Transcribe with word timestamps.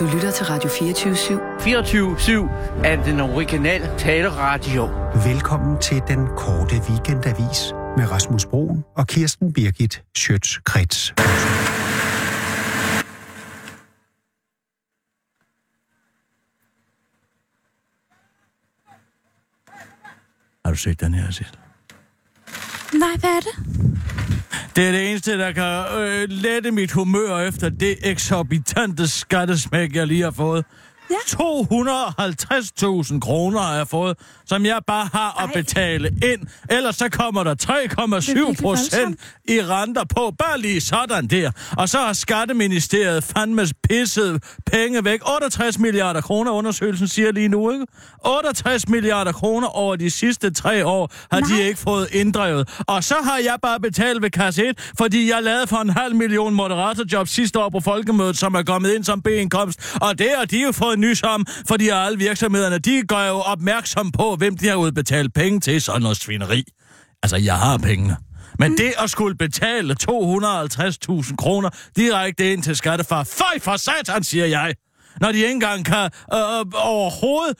Du 0.00 0.04
lytter 0.04 0.30
til 0.30 0.46
Radio 0.46 0.70
24 0.70 1.14
/7. 1.14 1.32
24-7 1.60 2.84
er 2.84 3.04
den 3.04 3.20
originale 3.20 3.90
taleradio. 3.98 4.84
Velkommen 5.24 5.80
til 5.80 6.02
den 6.08 6.26
korte 6.36 6.76
weekendavis 6.88 7.72
med 7.96 8.10
Rasmus 8.10 8.46
Broen 8.46 8.84
og 8.96 9.06
Kirsten 9.06 9.52
Birgit 9.52 10.02
Schøtz-Krets. 10.18 11.14
Har 20.64 20.70
du 20.70 20.76
set 20.76 21.00
den 21.00 21.14
her 21.14 21.30
sidst? 21.30 21.58
Nej, 22.94 23.16
hvad 23.20 23.30
er 23.30 23.40
det? 23.40 23.54
Det 24.76 24.86
er 24.88 24.92
det 24.92 25.10
eneste, 25.10 25.38
der 25.38 25.52
kan 25.52 26.00
øh, 26.02 26.28
lette 26.28 26.70
mit 26.70 26.92
humør 26.92 27.38
efter 27.38 27.68
det 27.68 27.96
eksorbitante 28.02 29.08
skattesmæk, 29.08 29.94
jeg 29.94 30.06
lige 30.06 30.22
har 30.22 30.30
fået. 30.30 30.64
Ja. 31.10 31.16
250.000 31.16 33.20
kroner 33.20 33.60
har 33.60 33.74
jeg 33.76 33.88
fået, 33.88 34.16
som 34.46 34.66
jeg 34.66 34.78
bare 34.86 35.08
har 35.12 35.42
at 35.42 35.48
Ej. 35.56 35.62
betale 35.62 36.08
ind. 36.08 36.40
Ellers 36.70 36.96
så 36.96 37.08
kommer 37.08 37.44
der 37.44 37.54
3,7 37.62 38.34
virkelig 38.34 38.56
procent 38.62 39.20
i 39.48 39.60
renter 39.62 40.04
på. 40.16 40.32
Bare 40.38 40.60
lige 40.60 40.80
sådan 40.80 41.26
der. 41.26 41.50
Og 41.76 41.88
så 41.88 41.98
har 41.98 42.12
Skatteministeriet 42.12 43.24
fandme 43.24 43.66
pisset 43.88 44.42
penge 44.66 45.04
væk. 45.04 45.20
68 45.34 45.78
milliarder 45.78 46.20
kroner, 46.20 46.50
undersøgelsen 46.50 47.08
siger 47.08 47.32
lige 47.32 47.48
nu, 47.48 47.70
ikke? 47.70 47.86
68 48.26 48.88
milliarder 48.88 49.32
kroner 49.32 49.68
over 49.68 49.96
de 49.96 50.10
sidste 50.10 50.50
tre 50.50 50.86
år 50.86 51.12
har 51.32 51.40
Nej. 51.40 51.48
de 51.58 51.62
ikke 51.68 51.80
fået 51.80 52.08
inddrevet. 52.14 52.68
Og 52.86 53.04
så 53.04 53.14
har 53.24 53.38
jeg 53.38 53.56
bare 53.62 53.80
betalt 53.80 54.22
ved 54.22 54.30
kasse 54.30 54.66
1, 54.66 54.92
fordi 54.98 55.30
jeg 55.30 55.42
lavede 55.42 55.66
for 55.66 55.76
en 55.76 55.90
halv 55.90 56.14
million 56.14 56.54
moderatorjob 56.54 57.28
sidste 57.28 57.58
år 57.58 57.68
på 57.68 57.80
folkemødet, 57.80 58.38
som 58.38 58.54
er 58.54 58.62
kommet 58.62 58.94
ind 58.94 59.04
som 59.04 59.22
B-indkomst. 59.22 59.96
Og 60.00 60.18
det 60.18 60.28
har 60.38 60.44
de 60.44 60.62
jo 60.62 60.72
fået 60.72 60.98
nys 61.00 61.22
om, 61.22 61.46
fordi 61.68 61.88
alle 61.88 62.18
virksomhederne, 62.18 62.78
de 62.78 63.02
gør 63.08 63.26
jo 63.28 63.34
opmærksom 63.34 64.12
på, 64.12 64.36
hvem 64.38 64.56
de 64.56 64.68
har 64.68 64.76
udbetalt 64.76 65.34
penge 65.34 65.60
til 65.60 65.82
sådan 65.82 66.02
noget 66.02 66.16
svineri. 66.16 66.64
Altså, 67.22 67.36
jeg 67.36 67.56
har 67.56 67.78
pengene. 67.78 68.16
Men 68.58 68.78
det 68.78 68.92
at 68.98 69.10
skulle 69.10 69.34
betale 69.34 69.96
250.000 70.10 71.36
kroner 71.36 71.70
direkte 71.96 72.52
ind 72.52 72.62
til 72.62 72.76
skattefar, 72.76 73.24
fej 73.24 73.58
for 73.60 73.76
satan, 73.76 74.24
siger 74.24 74.46
jeg. 74.46 74.74
Når 75.20 75.32
de 75.32 75.38
ikke 75.38 75.50
engang 75.50 75.84
kan 75.84 76.10
øh, 76.34 76.38
øh, 76.38 76.64
overhovedet 76.74 77.56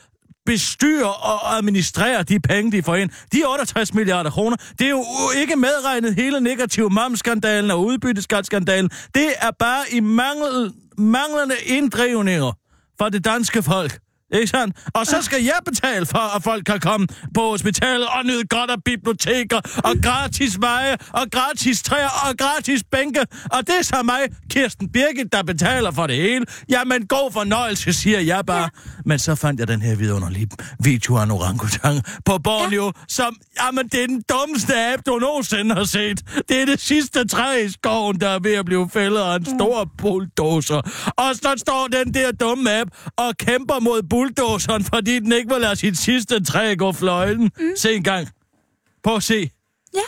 bestyre 0.47 1.15
og 1.15 1.57
administrere 1.57 2.23
de 2.23 2.41
penge, 2.41 2.73
de 2.73 2.83
får 2.83 2.97
ind. 2.97 3.11
De 3.33 3.45
68 3.47 3.95
milliarder 3.95 4.31
kroner, 4.31 4.57
det 4.79 4.87
er 4.87 4.91
jo 4.91 5.05
ikke 5.37 5.57
medregnet 5.57 6.15
hele 6.15 6.41
negativ 6.41 6.91
momskandalen 6.91 7.71
og 7.71 7.85
udbytteskatskandalen. 7.85 8.91
Det 9.15 9.29
er 9.41 9.51
bare 9.59 9.85
i 9.93 10.01
mangel, 10.01 10.73
manglende 10.99 11.55
inddrivninger 11.67 12.53
for 13.01 13.09
det 13.09 13.25
danske 13.25 13.63
folk. 13.63 13.99
Ikke 14.33 14.47
sandt? 14.47 14.77
Og 14.95 15.07
så 15.07 15.23
skal 15.23 15.43
jeg 15.43 15.59
betale 15.65 16.07
for, 16.07 16.37
at 16.37 16.43
folk 16.43 16.65
kan 16.65 16.81
komme 16.81 17.07
på 17.35 17.41
hospitalet 17.41 18.07
og 18.07 18.25
nyde 18.25 18.45
godt 18.45 18.71
af 18.71 18.85
biblioteker, 18.85 19.61
og 19.85 19.95
gratis 20.03 20.61
veje, 20.61 20.97
og 21.13 21.25
gratis 21.33 21.83
træer, 21.83 22.29
og 22.29 22.39
gratis 22.39 22.85
bænke. 22.93 23.21
Og 23.45 23.67
det 23.67 23.75
er 23.79 23.83
så 23.83 24.03
mig, 24.05 24.21
Kirsten 24.51 24.89
Birgit, 24.89 25.33
der 25.33 25.43
betaler 25.43 25.91
for 25.91 26.07
det 26.07 26.17
hele. 26.17 26.47
Jamen, 26.69 27.07
god 27.07 27.33
fornøjelse, 27.33 27.93
siger 27.93 28.21
jeg 28.21 28.47
bare. 28.47 28.63
Ja. 28.63 28.69
Men 29.05 29.19
så 29.19 29.35
fandt 29.35 29.61
jeg 29.61 29.69
den 29.69 29.83
her 29.83 29.97
vidunderlige 29.97 30.49
video 30.81 31.17
af 31.17 31.25
en 31.25 31.31
orangutang 31.31 32.03
på 32.25 32.39
Borneo, 32.39 32.85
ja. 32.85 32.91
som, 33.09 33.37
jamen, 33.63 33.89
det 33.89 34.03
er 34.03 34.07
den 34.07 34.23
dummeste 34.29 34.93
app, 34.93 35.03
du 35.07 35.19
nogensinde 35.19 35.75
har 35.75 35.85
set. 35.85 36.21
Det 36.49 36.63
er 36.63 36.67
det 36.67 36.81
sidste 36.81 37.29
træ 37.29 37.65
i 37.65 37.69
skoven, 37.69 38.21
der 38.21 38.29
er 38.29 38.39
ved 38.39 38.55
at 38.55 38.65
blive 38.65 38.91
fældet 38.93 39.21
af 39.21 39.37
en 39.37 39.45
stor 39.45 39.91
bulldozer. 39.99 40.81
Og 41.17 41.35
så 41.35 41.55
står 41.57 41.89
den 41.93 42.15
der 42.15 42.33
dumme 42.33 42.81
app 42.81 42.91
og 43.17 43.37
kæmper 43.37 43.81
mod 43.81 44.03
bulldozeren, 44.21 44.85
fordi 44.85 45.19
den 45.19 45.33
ikke 45.33 45.53
vil 45.53 45.61
lade 45.61 45.77
sit 45.77 45.99
sidste 45.99 46.45
træ 46.45 46.75
gå 46.75 46.93
fløjten. 46.93 47.53
Mm. 47.59 47.71
Se 47.77 47.95
en 47.95 48.03
gang. 48.03 48.29
Prøv 49.05 49.17
at 49.17 49.23
se. 49.23 49.51
Ja. 49.95 50.01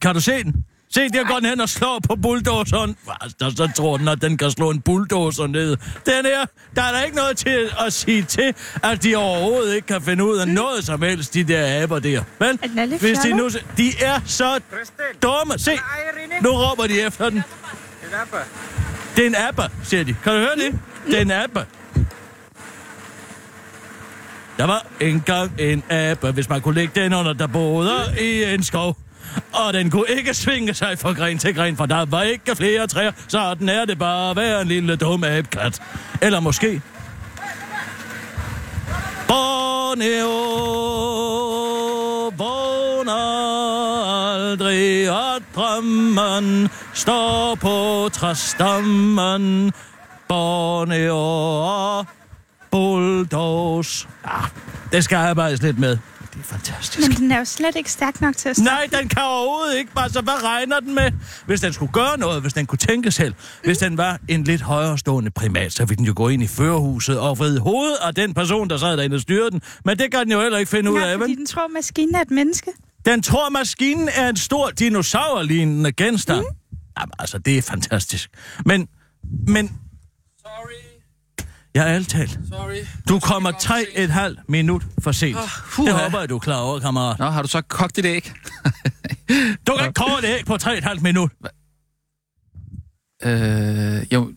Kan 0.00 0.14
du 0.14 0.20
se 0.20 0.42
den? 0.42 0.64
Se, 0.94 1.08
der 1.08 1.24
går 1.24 1.34
den 1.34 1.44
hen 1.44 1.60
og 1.60 1.68
slår 1.68 2.00
på 2.08 2.16
bulldozeren. 2.16 2.96
Altså, 3.20 3.52
så 3.56 3.70
tror 3.76 3.96
den, 3.96 4.08
at 4.08 4.22
den 4.22 4.36
kan 4.36 4.50
slå 4.50 4.70
en 4.70 4.80
bulldozer 4.80 5.46
ned. 5.46 5.76
Den 6.06 6.24
her, 6.24 6.46
der 6.76 6.82
er 6.82 6.92
der 6.92 7.02
ikke 7.02 7.16
noget 7.16 7.36
til 7.36 7.70
at 7.86 7.92
sige 7.92 8.22
til, 8.22 8.54
at 8.82 9.02
de 9.02 9.16
overhovedet 9.16 9.74
ikke 9.74 9.86
kan 9.86 10.02
finde 10.02 10.24
ud 10.24 10.38
af 10.38 10.48
noget 10.48 10.84
som 10.84 11.02
helst, 11.02 11.34
de 11.34 11.44
der 11.44 11.82
aber 11.82 11.98
der. 11.98 12.22
Men 12.40 12.58
hvis 12.98 13.18
de 13.18 13.32
nu... 13.32 13.48
De 13.76 13.92
er 14.00 14.20
så 14.26 14.60
dumme. 15.22 15.58
Se, 15.58 15.70
nu 16.42 16.50
råber 16.50 16.86
de 16.86 17.00
efter 17.00 17.30
den. 17.30 17.42
Det 19.16 19.22
er 19.22 19.26
en 19.26 19.34
aber, 19.34 19.68
siger 19.84 20.04
de. 20.04 20.16
Kan 20.24 20.32
du 20.32 20.38
høre 20.38 20.56
det? 20.56 20.78
Det 21.06 21.16
er 21.16 21.22
en 21.22 21.30
aber. 21.30 21.64
Der 24.62 24.68
var 24.68 24.86
engang 25.00 25.52
en 25.58 25.82
abe, 25.90 26.30
hvis 26.30 26.48
man 26.48 26.60
kunne 26.60 26.74
lægge 26.74 27.00
den 27.02 27.14
under 27.14 27.32
der 27.32 27.46
boede 27.46 28.14
i 28.20 28.54
en 28.54 28.62
skov. 28.62 28.96
Og 29.52 29.72
den 29.72 29.90
kunne 29.90 30.04
ikke 30.08 30.34
svinge 30.34 30.74
sig 30.74 30.98
fra 30.98 31.12
gren 31.12 31.38
til 31.38 31.54
gren, 31.54 31.76
for 31.76 31.86
der 31.86 32.04
var 32.04 32.22
ikke 32.22 32.56
flere 32.56 32.86
træer, 32.86 33.12
så 33.28 33.54
den 33.54 33.68
er 33.68 33.84
det 33.84 33.98
bare 33.98 34.30
at 34.30 34.36
være 34.36 34.62
en 34.62 34.68
lille 34.68 34.96
dum 34.96 35.24
abekat. 35.24 35.82
Eller 36.20 36.40
måske... 36.40 36.82
Borneo 39.28 40.28
vågner 42.36 43.12
aldrig, 44.34 45.10
og 45.10 45.40
drømmen 45.54 46.68
står 46.92 47.54
på 47.54 48.08
træstammen. 48.12 49.72
Borneo 50.28 51.16
og 51.96 52.06
bulldoze. 52.72 54.08
Ja, 54.26 54.38
det 54.92 55.04
skal 55.04 55.16
arbejdes 55.16 55.62
lidt 55.62 55.78
med. 55.78 55.98
Det 56.34 56.40
er 56.40 56.44
fantastisk. 56.44 57.08
Men 57.08 57.16
den 57.16 57.32
er 57.32 57.38
jo 57.38 57.44
slet 57.44 57.76
ikke 57.76 57.90
stærk 57.92 58.20
nok 58.20 58.36
til 58.36 58.48
at 58.48 58.56
stoppe. 58.56 58.70
Nej, 58.70 59.00
den 59.00 59.08
kan 59.08 59.22
overhovedet 59.22 59.78
ikke. 59.78 59.90
Altså, 59.96 60.20
hvad 60.20 60.44
regner 60.44 60.80
den 60.80 60.94
med? 60.94 61.10
Hvis 61.46 61.60
den 61.60 61.72
skulle 61.72 61.92
gøre 61.92 62.18
noget, 62.18 62.42
hvis 62.42 62.52
den 62.52 62.66
kunne 62.66 62.78
tænke 62.78 63.10
selv, 63.10 63.34
hvis 63.64 63.78
den 63.78 63.96
var 63.96 64.18
en 64.28 64.44
lidt 64.44 64.60
højere 64.62 64.98
stående 64.98 65.30
primat, 65.30 65.72
så 65.72 65.84
ville 65.84 65.96
den 65.98 66.04
jo 66.06 66.12
gå 66.16 66.28
ind 66.28 66.42
i 66.42 66.46
førerhuset 66.46 67.18
og 67.18 67.38
vride 67.38 67.60
hovedet 67.60 67.96
af 68.02 68.14
den 68.14 68.34
person, 68.34 68.70
der 68.70 68.76
sad 68.76 68.96
derinde 68.96 69.14
og 69.14 69.20
styrede 69.20 69.50
den. 69.50 69.62
Men 69.84 69.98
det 69.98 70.10
kan 70.10 70.20
den 70.20 70.32
jo 70.32 70.40
heller 70.40 70.58
ikke 70.58 70.70
finde 70.70 70.90
ud 70.92 70.98
Nej, 70.98 71.08
af, 71.12 71.18
fordi 71.18 71.30
vel? 71.30 71.38
den 71.38 71.46
tror, 71.46 71.68
maskinen 71.68 72.14
er 72.14 72.20
et 72.20 72.30
menneske. 72.30 72.70
Den 73.04 73.22
tror, 73.22 73.50
maskinen 73.50 74.08
er 74.14 74.28
en 74.28 74.36
stor 74.36 74.70
dinosaurlignende 74.70 75.92
genstand. 75.92 76.40
Mm. 76.40 76.76
Jamen, 76.98 77.12
altså, 77.18 77.38
det 77.38 77.58
er 77.58 77.62
fantastisk. 77.62 78.30
Men, 78.66 78.88
men, 79.48 79.78
Sorry, 80.42 80.81
jeg 81.74 81.82
er 81.88 81.94
ærligt 81.94 82.10
talt. 82.10 82.38
sorry. 82.48 82.76
Du 83.08 83.18
kommer 83.20 83.50
tre 83.50 83.86
et 83.94 84.10
halvt 84.10 84.38
minut 84.48 84.82
for 85.02 85.12
sent. 85.12 85.36
Ah, 85.36 85.84
Det 85.86 85.92
håber 85.94 86.20
jeg, 86.20 86.28
du 86.28 86.34
er 86.34 86.38
klar 86.38 86.56
over, 86.60 86.80
kammerat. 86.80 87.18
Nå, 87.18 87.24
har 87.30 87.42
du 87.42 87.48
så 87.48 87.60
kogt 87.62 87.96
dit 87.96 88.04
æg? 88.04 88.32
Du 89.66 89.72
kan 89.76 89.86
ikke 89.88 89.94
koge 90.00 90.18
et 90.18 90.24
æg 90.24 90.46
på 90.46 90.56
tre 90.56 90.76
et 90.78 90.84
halvt 90.84 91.02
minut. 91.02 91.30
øh, 93.24 94.06
jo, 94.12 94.32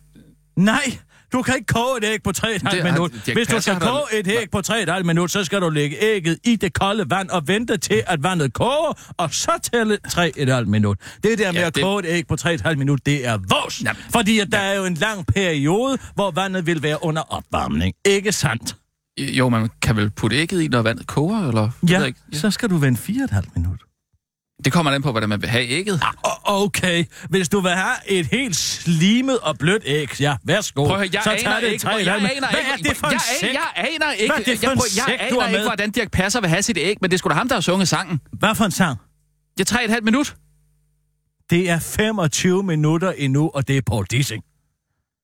Nej, 0.57 0.97
du 1.37 1.41
kan 1.41 1.55
ikke 1.55 1.73
koge 1.73 1.97
et 1.97 2.03
æg 2.03 2.23
på 2.23 2.31
3,5 2.37 2.57
Det 2.71 2.83
har- 2.83 2.91
minut. 2.91 3.11
Hvis 3.11 3.47
du 3.47 3.61
skal 3.61 3.79
koge 3.79 4.19
et 4.19 4.27
æg 4.27 4.47
på 4.51 4.61
3,5 4.61 5.03
minut, 5.03 5.31
så 5.31 5.43
skal 5.43 5.61
du 5.61 5.69
lægge 5.69 5.95
ægget 6.03 6.37
i 6.43 6.55
det 6.55 6.73
kolde 6.73 7.09
vand 7.09 7.29
og 7.29 7.47
vente 7.47 7.77
til, 7.77 8.03
at 8.07 8.23
vandet 8.23 8.53
koger, 8.53 9.13
og 9.17 9.33
så 9.33 9.51
tælle 9.73 9.97
3,5 10.07 10.65
minut. 10.65 10.97
Det 11.23 11.37
der 11.39 11.51
med 11.51 11.61
Ja, 11.61 11.67
at 11.67 11.75
det- 11.75 11.83
koge 11.83 11.99
et 11.99 12.05
æg 12.09 12.27
på 12.27 12.35
3,5 12.35 12.75
minut, 12.77 13.05
det 13.05 13.27
er 13.27 13.37
vås. 13.37 13.81
Jamen. 13.85 14.01
Fordi 14.13 14.39
at 14.39 14.47
der 14.51 14.57
er 14.59 14.73
jo 14.75 14.85
en 14.85 14.93
lang 14.93 15.25
periode, 15.27 15.97
hvor 16.15 16.31
vandet 16.31 16.65
vil 16.65 16.83
være 16.83 17.03
under 17.03 17.21
opvarmning. 17.21 17.93
Ikke 18.05 18.31
sandt? 18.31 18.75
jo, 19.19 19.49
man 19.49 19.69
kan 19.81 19.95
vel 19.95 20.09
putte 20.11 20.35
ægget 20.37 20.61
i, 20.61 20.67
når 20.67 20.81
vandet 20.81 21.07
koger, 21.07 21.47
eller? 21.47 21.69
Ja, 21.89 22.03
ikke. 22.03 22.19
så 22.33 22.51
skal 22.51 22.69
du 22.69 22.77
vente 22.77 23.01
4,5 23.01 23.41
minut. 23.55 23.79
Det 24.63 24.73
kommer 24.73 24.91
an 24.91 25.01
på, 25.01 25.11
hvordan 25.11 25.29
man 25.29 25.41
vil 25.41 25.49
have 25.49 25.67
ægget. 25.69 26.01
O- 26.27 26.41
Okay, 26.47 27.05
hvis 27.29 27.49
du 27.49 27.59
vil 27.59 27.71
have 27.71 27.95
et 28.07 28.25
helt 28.25 28.55
slimet 28.55 29.39
og 29.39 29.57
blødt 29.57 29.83
æg, 29.85 30.21
ja, 30.21 30.35
værsgo. 30.43 30.83
Prøv 30.85 30.91
at 30.93 30.97
høre, 30.99 31.09
jeg 31.13 31.21
så 31.23 31.29
aner 31.29 31.59
det 31.59 31.67
ikke, 31.67 31.87
jeg 31.89 31.99
aner 31.99 32.19
Hvad 32.19 32.29
ikke, 32.29 32.41
er 32.71 32.77
det 32.77 32.97
for 32.97 33.07
en 33.07 33.13
jeg, 33.13 33.21
jeg, 33.41 33.49
jeg 33.53 33.61
aner 33.75 34.11
ikke, 34.11 34.33
Hvad 34.33 34.39
er 34.39 34.43
det 34.45 34.59
for 34.59 34.65
jeg, 34.65 34.71
en 34.73 34.79
jeg 34.97 35.19
sæk, 35.19 35.29
du 35.31 35.39
aner 35.39 35.47
ikke, 35.57 35.67
hvordan 35.67 35.91
Dirk 35.91 36.11
Passer 36.11 36.41
vil 36.41 36.49
have 36.49 36.61
sit 36.63 36.77
æg, 36.77 36.95
men 37.01 37.11
det 37.11 37.19
skulle 37.19 37.33
da 37.33 37.37
ham, 37.37 37.47
der 37.47 37.55
har 37.55 37.61
sunget 37.61 37.87
sangen. 37.87 38.19
Hvad 38.33 38.55
for 38.55 38.65
en 38.65 38.71
sang? 38.71 38.99
Jeg 39.59 39.67
tre 39.67 39.83
et 39.83 39.89
halvt 39.89 40.05
minut. 40.05 40.35
Det 41.49 41.69
er 41.69 41.79
25 41.79 42.63
minutter 42.63 43.11
endnu, 43.11 43.51
og 43.53 43.67
det 43.67 43.77
er 43.77 43.81
Paul 43.87 44.05
Dissing. 44.11 44.43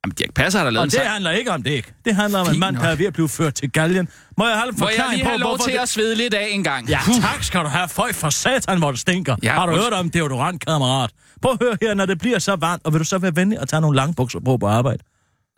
Jamen, 0.06 0.16
Dirk 0.16 0.34
Passer 0.34 0.60
har 0.60 0.64
da 0.66 0.70
lavet 0.72 0.80
Og 0.80 0.84
en 0.84 0.90
det 0.90 0.94
sang. 1.00 1.10
handler 1.10 1.32
ikke 1.32 1.52
om 1.52 1.64
det 1.64 1.72
ikke. 1.72 1.94
Det 2.06 2.16
handler 2.16 2.40
om 2.40 2.46
en 2.46 2.50
Fint 2.52 2.60
mand, 2.60 2.76
der 2.76 2.82
nok. 2.82 2.92
er 2.92 2.96
ved 2.96 3.06
at 3.06 3.14
blive 3.14 3.30
ført 3.30 3.54
til 3.54 3.72
galgen. 3.72 4.08
Må 4.38 4.48
jeg 4.48 4.56
have 4.58 4.70
en 4.70 4.76
Må 4.80 4.88
jeg 4.88 4.96
forklaring 4.96 5.14
lige 5.16 5.24
på, 5.24 5.30
have 5.30 5.40
lov 5.40 5.50
hvorfor 5.50 5.64
til 5.64 5.74
det... 5.74 5.80
at 5.80 5.90
svede 5.90 6.16
lidt 6.16 6.34
af 6.34 6.48
en 6.52 6.64
gang? 6.64 6.90
Ja, 6.90 7.00
tak 7.22 7.44
skal 7.44 7.60
du 7.60 7.68
have. 7.68 7.90
Føj 7.90 8.14
for 8.14 8.30
satan, 8.30 8.78
hvor 8.78 8.92
det 8.92 9.00
stinker. 9.00 9.36
Ja, 9.44 9.52
har 9.54 9.66
du 9.66 9.72
hørt 9.76 9.94
om 9.94 10.10
deodorant, 10.10 10.66
kammerat? 10.66 11.10
Prøv 11.42 11.52
at 11.52 11.58
høre 11.62 11.78
her, 11.82 11.94
når 11.94 12.06
det 12.06 12.20
bliver 12.20 12.40
så 12.40 12.56
varmt, 12.56 12.82
og 12.86 12.94
vil 12.94 13.00
du 13.00 13.06
så 13.06 13.18
være 13.18 13.36
venlig 13.36 13.60
at 13.60 13.68
tage 13.70 13.82
nogle 13.82 13.96
lange 13.96 14.14
bukser 14.14 14.40
på 14.46 14.58
på 14.58 14.68
arbejde? 14.68 15.04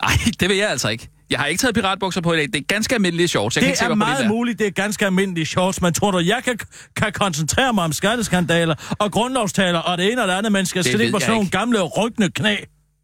Nej, 0.03 0.11
det 0.39 0.49
vil 0.49 0.57
jeg 0.57 0.69
altså 0.69 0.89
ikke. 0.89 1.09
Jeg 1.29 1.39
har 1.39 1.45
ikke 1.45 1.61
taget 1.61 1.75
piratbukser 1.75 2.21
på 2.21 2.33
i 2.33 2.37
dag. 2.37 2.45
Det 2.45 2.55
er 2.55 2.63
ganske 2.67 2.95
almindelige 2.95 3.27
shorts. 3.27 3.55
Jeg 3.55 3.61
kan 3.61 3.65
Det 3.67 3.71
ikke 3.71 3.79
se, 3.79 3.85
er 3.85 3.95
meget 3.95 4.09
problemet 4.11 4.25
er. 4.31 4.35
muligt, 4.35 4.59
det 4.59 4.67
er 4.67 4.71
ganske 4.71 5.05
almindelige 5.05 5.45
shorts, 5.45 5.81
men 5.81 5.93
tror 5.93 6.11
du, 6.11 6.17
jeg 6.19 6.41
kan, 6.45 6.57
kan 6.95 7.11
koncentrere 7.13 7.73
mig 7.73 7.83
om 7.83 7.93
skatteskandaler 7.93 8.75
og 8.99 9.11
grundlovstaler 9.11 9.79
og 9.79 9.97
det 9.97 10.11
ene 10.11 10.21
og 10.21 10.27
det 10.27 10.33
andet, 10.33 10.51
men 10.51 10.65
skal 10.65 10.83
Det 10.83 10.99
ved 10.99 11.11
på 11.11 11.19
sådan 11.19 11.31
nogle 11.33 11.45
ikke. 11.45 11.57
gamle 11.57 11.81
ryggende 11.81 12.29
knæ? 12.31 12.55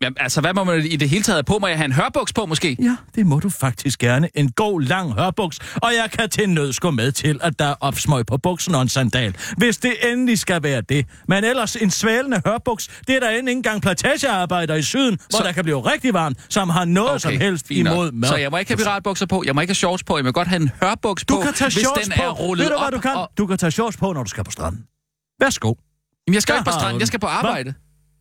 Jamen, 0.01 0.17
altså, 0.19 0.41
hvad 0.41 0.53
må 0.53 0.63
man 0.63 0.85
i 0.85 0.95
det 0.95 1.09
hele 1.09 1.23
taget 1.23 1.45
på? 1.45 1.59
Må 1.59 1.67
jeg 1.67 1.77
have 1.77 1.85
en 1.85 1.91
hørbuks 1.91 2.33
på, 2.33 2.45
måske? 2.45 2.77
Ja, 2.81 2.95
det 3.15 3.25
må 3.25 3.39
du 3.39 3.49
faktisk 3.49 3.99
gerne. 3.99 4.29
En 4.33 4.51
god, 4.51 4.81
lang 4.81 5.13
hørbuks. 5.13 5.59
Og 5.75 5.91
jeg 5.93 6.11
kan 6.11 6.29
til 6.29 6.49
nøds 6.49 6.79
gå 6.79 6.91
med 6.91 7.11
til, 7.11 7.39
at 7.43 7.59
der 7.59 7.65
er 7.65 7.75
opsmøg 7.79 8.25
på 8.25 8.37
buksen 8.37 8.75
og 8.75 8.81
en 8.81 8.89
sandal. 8.89 9.35
Hvis 9.57 9.77
det 9.77 9.93
endelig 10.11 10.39
skal 10.39 10.63
være 10.63 10.81
det. 10.81 11.05
Men 11.27 11.43
ellers 11.43 11.75
en 11.75 11.91
svælende 11.91 12.41
hørbuks, 12.45 12.87
det 13.07 13.15
er 13.15 13.19
der 13.19 13.29
end 13.29 13.49
ikke 13.49 13.57
engang 13.57 13.81
plantagearbejder 13.81 14.75
i 14.75 14.81
syden, 14.81 15.19
så... 15.19 15.25
hvor 15.29 15.39
der 15.39 15.51
kan 15.51 15.63
blive 15.63 15.91
rigtig 15.91 16.13
varmt, 16.13 16.37
som 16.49 16.69
har 16.69 16.85
noget 16.85 17.09
okay, 17.09 17.19
som 17.19 17.31
helst 17.31 17.71
imod 17.71 18.11
mad. 18.11 18.29
Så 18.29 18.35
jeg 18.35 18.51
må 18.51 18.57
ikke 18.57 18.71
have 18.71 18.77
piratbukser 18.77 19.25
på, 19.25 19.43
jeg 19.45 19.55
må 19.55 19.61
ikke 19.61 19.71
have 19.71 19.75
shorts 19.75 20.03
på, 20.03 20.17
jeg 20.17 20.25
må 20.25 20.31
godt 20.31 20.47
have 20.47 20.61
en 20.61 20.71
hørbuks 20.81 21.25
du 21.25 21.35
på, 21.35 21.41
kan 21.41 21.53
tage 21.53 21.71
hvis 21.73 21.87
den 22.03 22.13
på. 22.17 22.23
er 22.23 22.29
rullet 22.29 22.63
Ved 22.63 22.71
du, 22.71 22.79
hvad 22.79 22.91
du 22.91 22.99
kan? 22.99 23.15
Og... 23.15 23.29
Du 23.37 23.47
kan 23.47 23.57
tage 23.57 23.71
shorts 23.71 23.97
på, 23.97 24.13
når 24.13 24.23
du 24.23 24.29
skal 24.29 24.43
på 24.43 24.51
stranden. 24.51 24.83
Værsgo. 25.39 25.73
Jamen, 26.27 26.33
jeg 26.33 26.41
skal 26.41 26.53
Der 26.53 26.59
ikke 26.59 26.65
på 26.65 26.71
stranden, 26.71 26.99
jeg 26.99 27.07
skal 27.07 27.19
på 27.19 27.27
arbejde. 27.27 27.63
Hvad? 27.63 27.73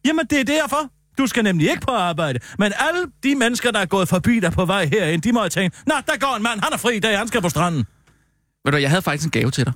Jamen, 0.07 0.27
det 0.31 0.41
er 0.41 0.45
derfor. 0.45 0.98
Du 1.19 1.27
skal 1.27 1.43
nemlig 1.45 1.71
ikke 1.71 1.81
på 1.83 1.91
arbejde. 1.91 2.39
Men 2.59 2.73
alle 2.77 3.07
de 3.23 3.35
mennesker, 3.35 3.71
der 3.71 3.79
er 3.81 3.87
gået 3.87 4.09
forbi 4.09 4.41
dig 4.41 4.53
på 4.53 4.65
vej 4.65 4.87
herind, 4.87 5.23
de 5.23 5.33
må 5.33 5.41
have 5.41 5.51
tænkt, 5.51 5.83
Nå, 5.87 5.95
der 6.07 6.19
går 6.19 6.37
en 6.37 6.43
mand, 6.43 6.61
han 6.61 6.73
er 6.73 6.77
fri 6.77 6.97
i 6.97 7.01
dag, 7.01 7.19
han 7.19 7.29
skal 7.29 7.41
på 7.43 7.49
stranden. 7.49 7.87
Ved 8.65 8.73
du, 8.73 8.79
jeg 8.79 8.91
havde 8.91 9.03
faktisk 9.03 9.25
en 9.27 9.31
gave 9.31 9.51
til 9.51 9.65
dig. 9.65 9.73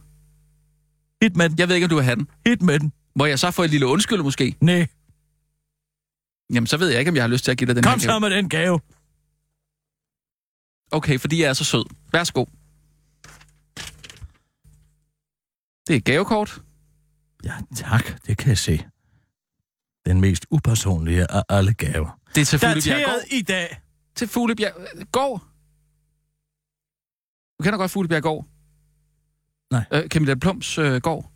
Hit 1.23 1.37
med 1.37 1.49
den. 1.49 1.59
Jeg 1.59 1.69
ved 1.69 1.75
ikke, 1.75 1.85
om 1.85 1.89
du 1.89 1.95
vil 1.95 2.05
have 2.05 2.17
den. 2.17 2.29
Hit 2.47 2.63
med 2.63 2.79
den. 2.79 2.93
Må 3.17 3.27
jeg 3.27 3.39
så 3.39 3.51
få 3.51 3.63
et 3.63 3.71
lille 3.71 3.87
undskyld, 3.87 4.23
måske? 4.23 4.57
Nej. 4.61 4.87
Jamen, 6.55 6.67
så 6.67 6.77
ved 6.77 6.89
jeg 6.89 6.99
ikke, 6.99 7.09
om 7.09 7.15
jeg 7.17 7.23
har 7.23 7.29
lyst 7.29 7.45
til 7.45 7.51
at 7.51 7.59
give 7.59 7.67
dig 7.69 7.77
den 7.77 7.83
Kom 7.85 7.93
her 7.93 7.99
så 7.99 8.09
gave. 8.09 8.21
med 8.21 8.31
den 8.31 8.49
gave. 8.49 8.81
Okay, 10.93 11.19
fordi 11.21 11.43
jeg 11.43 11.49
er 11.49 11.53
så 11.53 11.65
sød. 11.65 11.85
Værsgo. 12.13 12.45
Det 15.87 15.93
er 15.95 15.97
et 15.97 16.05
gavekort. 16.05 16.63
Ja, 17.45 17.53
tak. 17.77 18.27
Det 18.27 18.39
kan 18.39 18.49
jeg 18.49 18.59
se. 18.59 18.85
Den 20.07 20.21
mest 20.21 20.47
upersonlige 20.51 21.31
af 21.31 21.43
alle 21.49 21.73
gaver. 21.75 22.19
Det 22.35 22.41
er 22.41 22.45
til 22.45 22.59
Fuglebjerg 22.59 22.99
Dateret 22.99 23.25
i 23.31 23.43
dag. 23.43 23.81
Til 24.17 24.29
Fuglebjerg 24.29 24.73
Gård. 25.13 25.43
Du 27.59 27.63
kender 27.65 27.79
godt 27.79 27.91
Fuglebjerg 27.91 28.23
Gård? 28.23 28.47
Nej. 29.71 29.85
Øh, 29.93 30.09
Camilla 30.09 30.35
Plums 30.35 30.79
øh, 30.79 31.01
gård. 31.01 31.33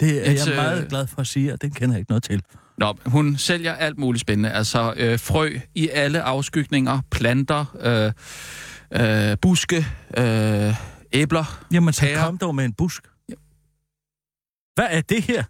Det 0.00 0.28
er 0.28 0.32
Et, 0.32 0.46
jeg 0.46 0.56
meget 0.56 0.82
øh, 0.82 0.88
glad 0.88 1.06
for 1.06 1.20
at 1.20 1.26
sige, 1.26 1.52
og 1.52 1.62
den 1.62 1.70
kender 1.70 1.94
jeg 1.94 1.98
ikke 1.98 2.10
noget 2.10 2.22
til. 2.22 2.42
Nå, 2.78 2.94
hun 3.06 3.36
sælger 3.36 3.74
alt 3.74 3.98
muligt 3.98 4.20
spændende. 4.20 4.50
Altså 4.50 4.94
øh, 4.96 5.18
frø 5.18 5.58
i 5.74 5.88
alle 5.88 6.22
afskygninger, 6.22 7.00
planter, 7.10 7.76
øh, 7.80 8.12
øh, 9.30 9.36
buske, 9.42 9.86
øh, 10.16 10.74
æbler. 11.12 11.64
Jamen, 11.72 11.92
så 11.94 12.00
Pærer. 12.00 12.24
kom 12.24 12.38
dog 12.38 12.54
med 12.54 12.64
en 12.64 12.72
busk. 12.72 13.02
Hvad 14.74 14.86
er 14.90 15.00
det 15.00 15.22
her? 15.22 15.44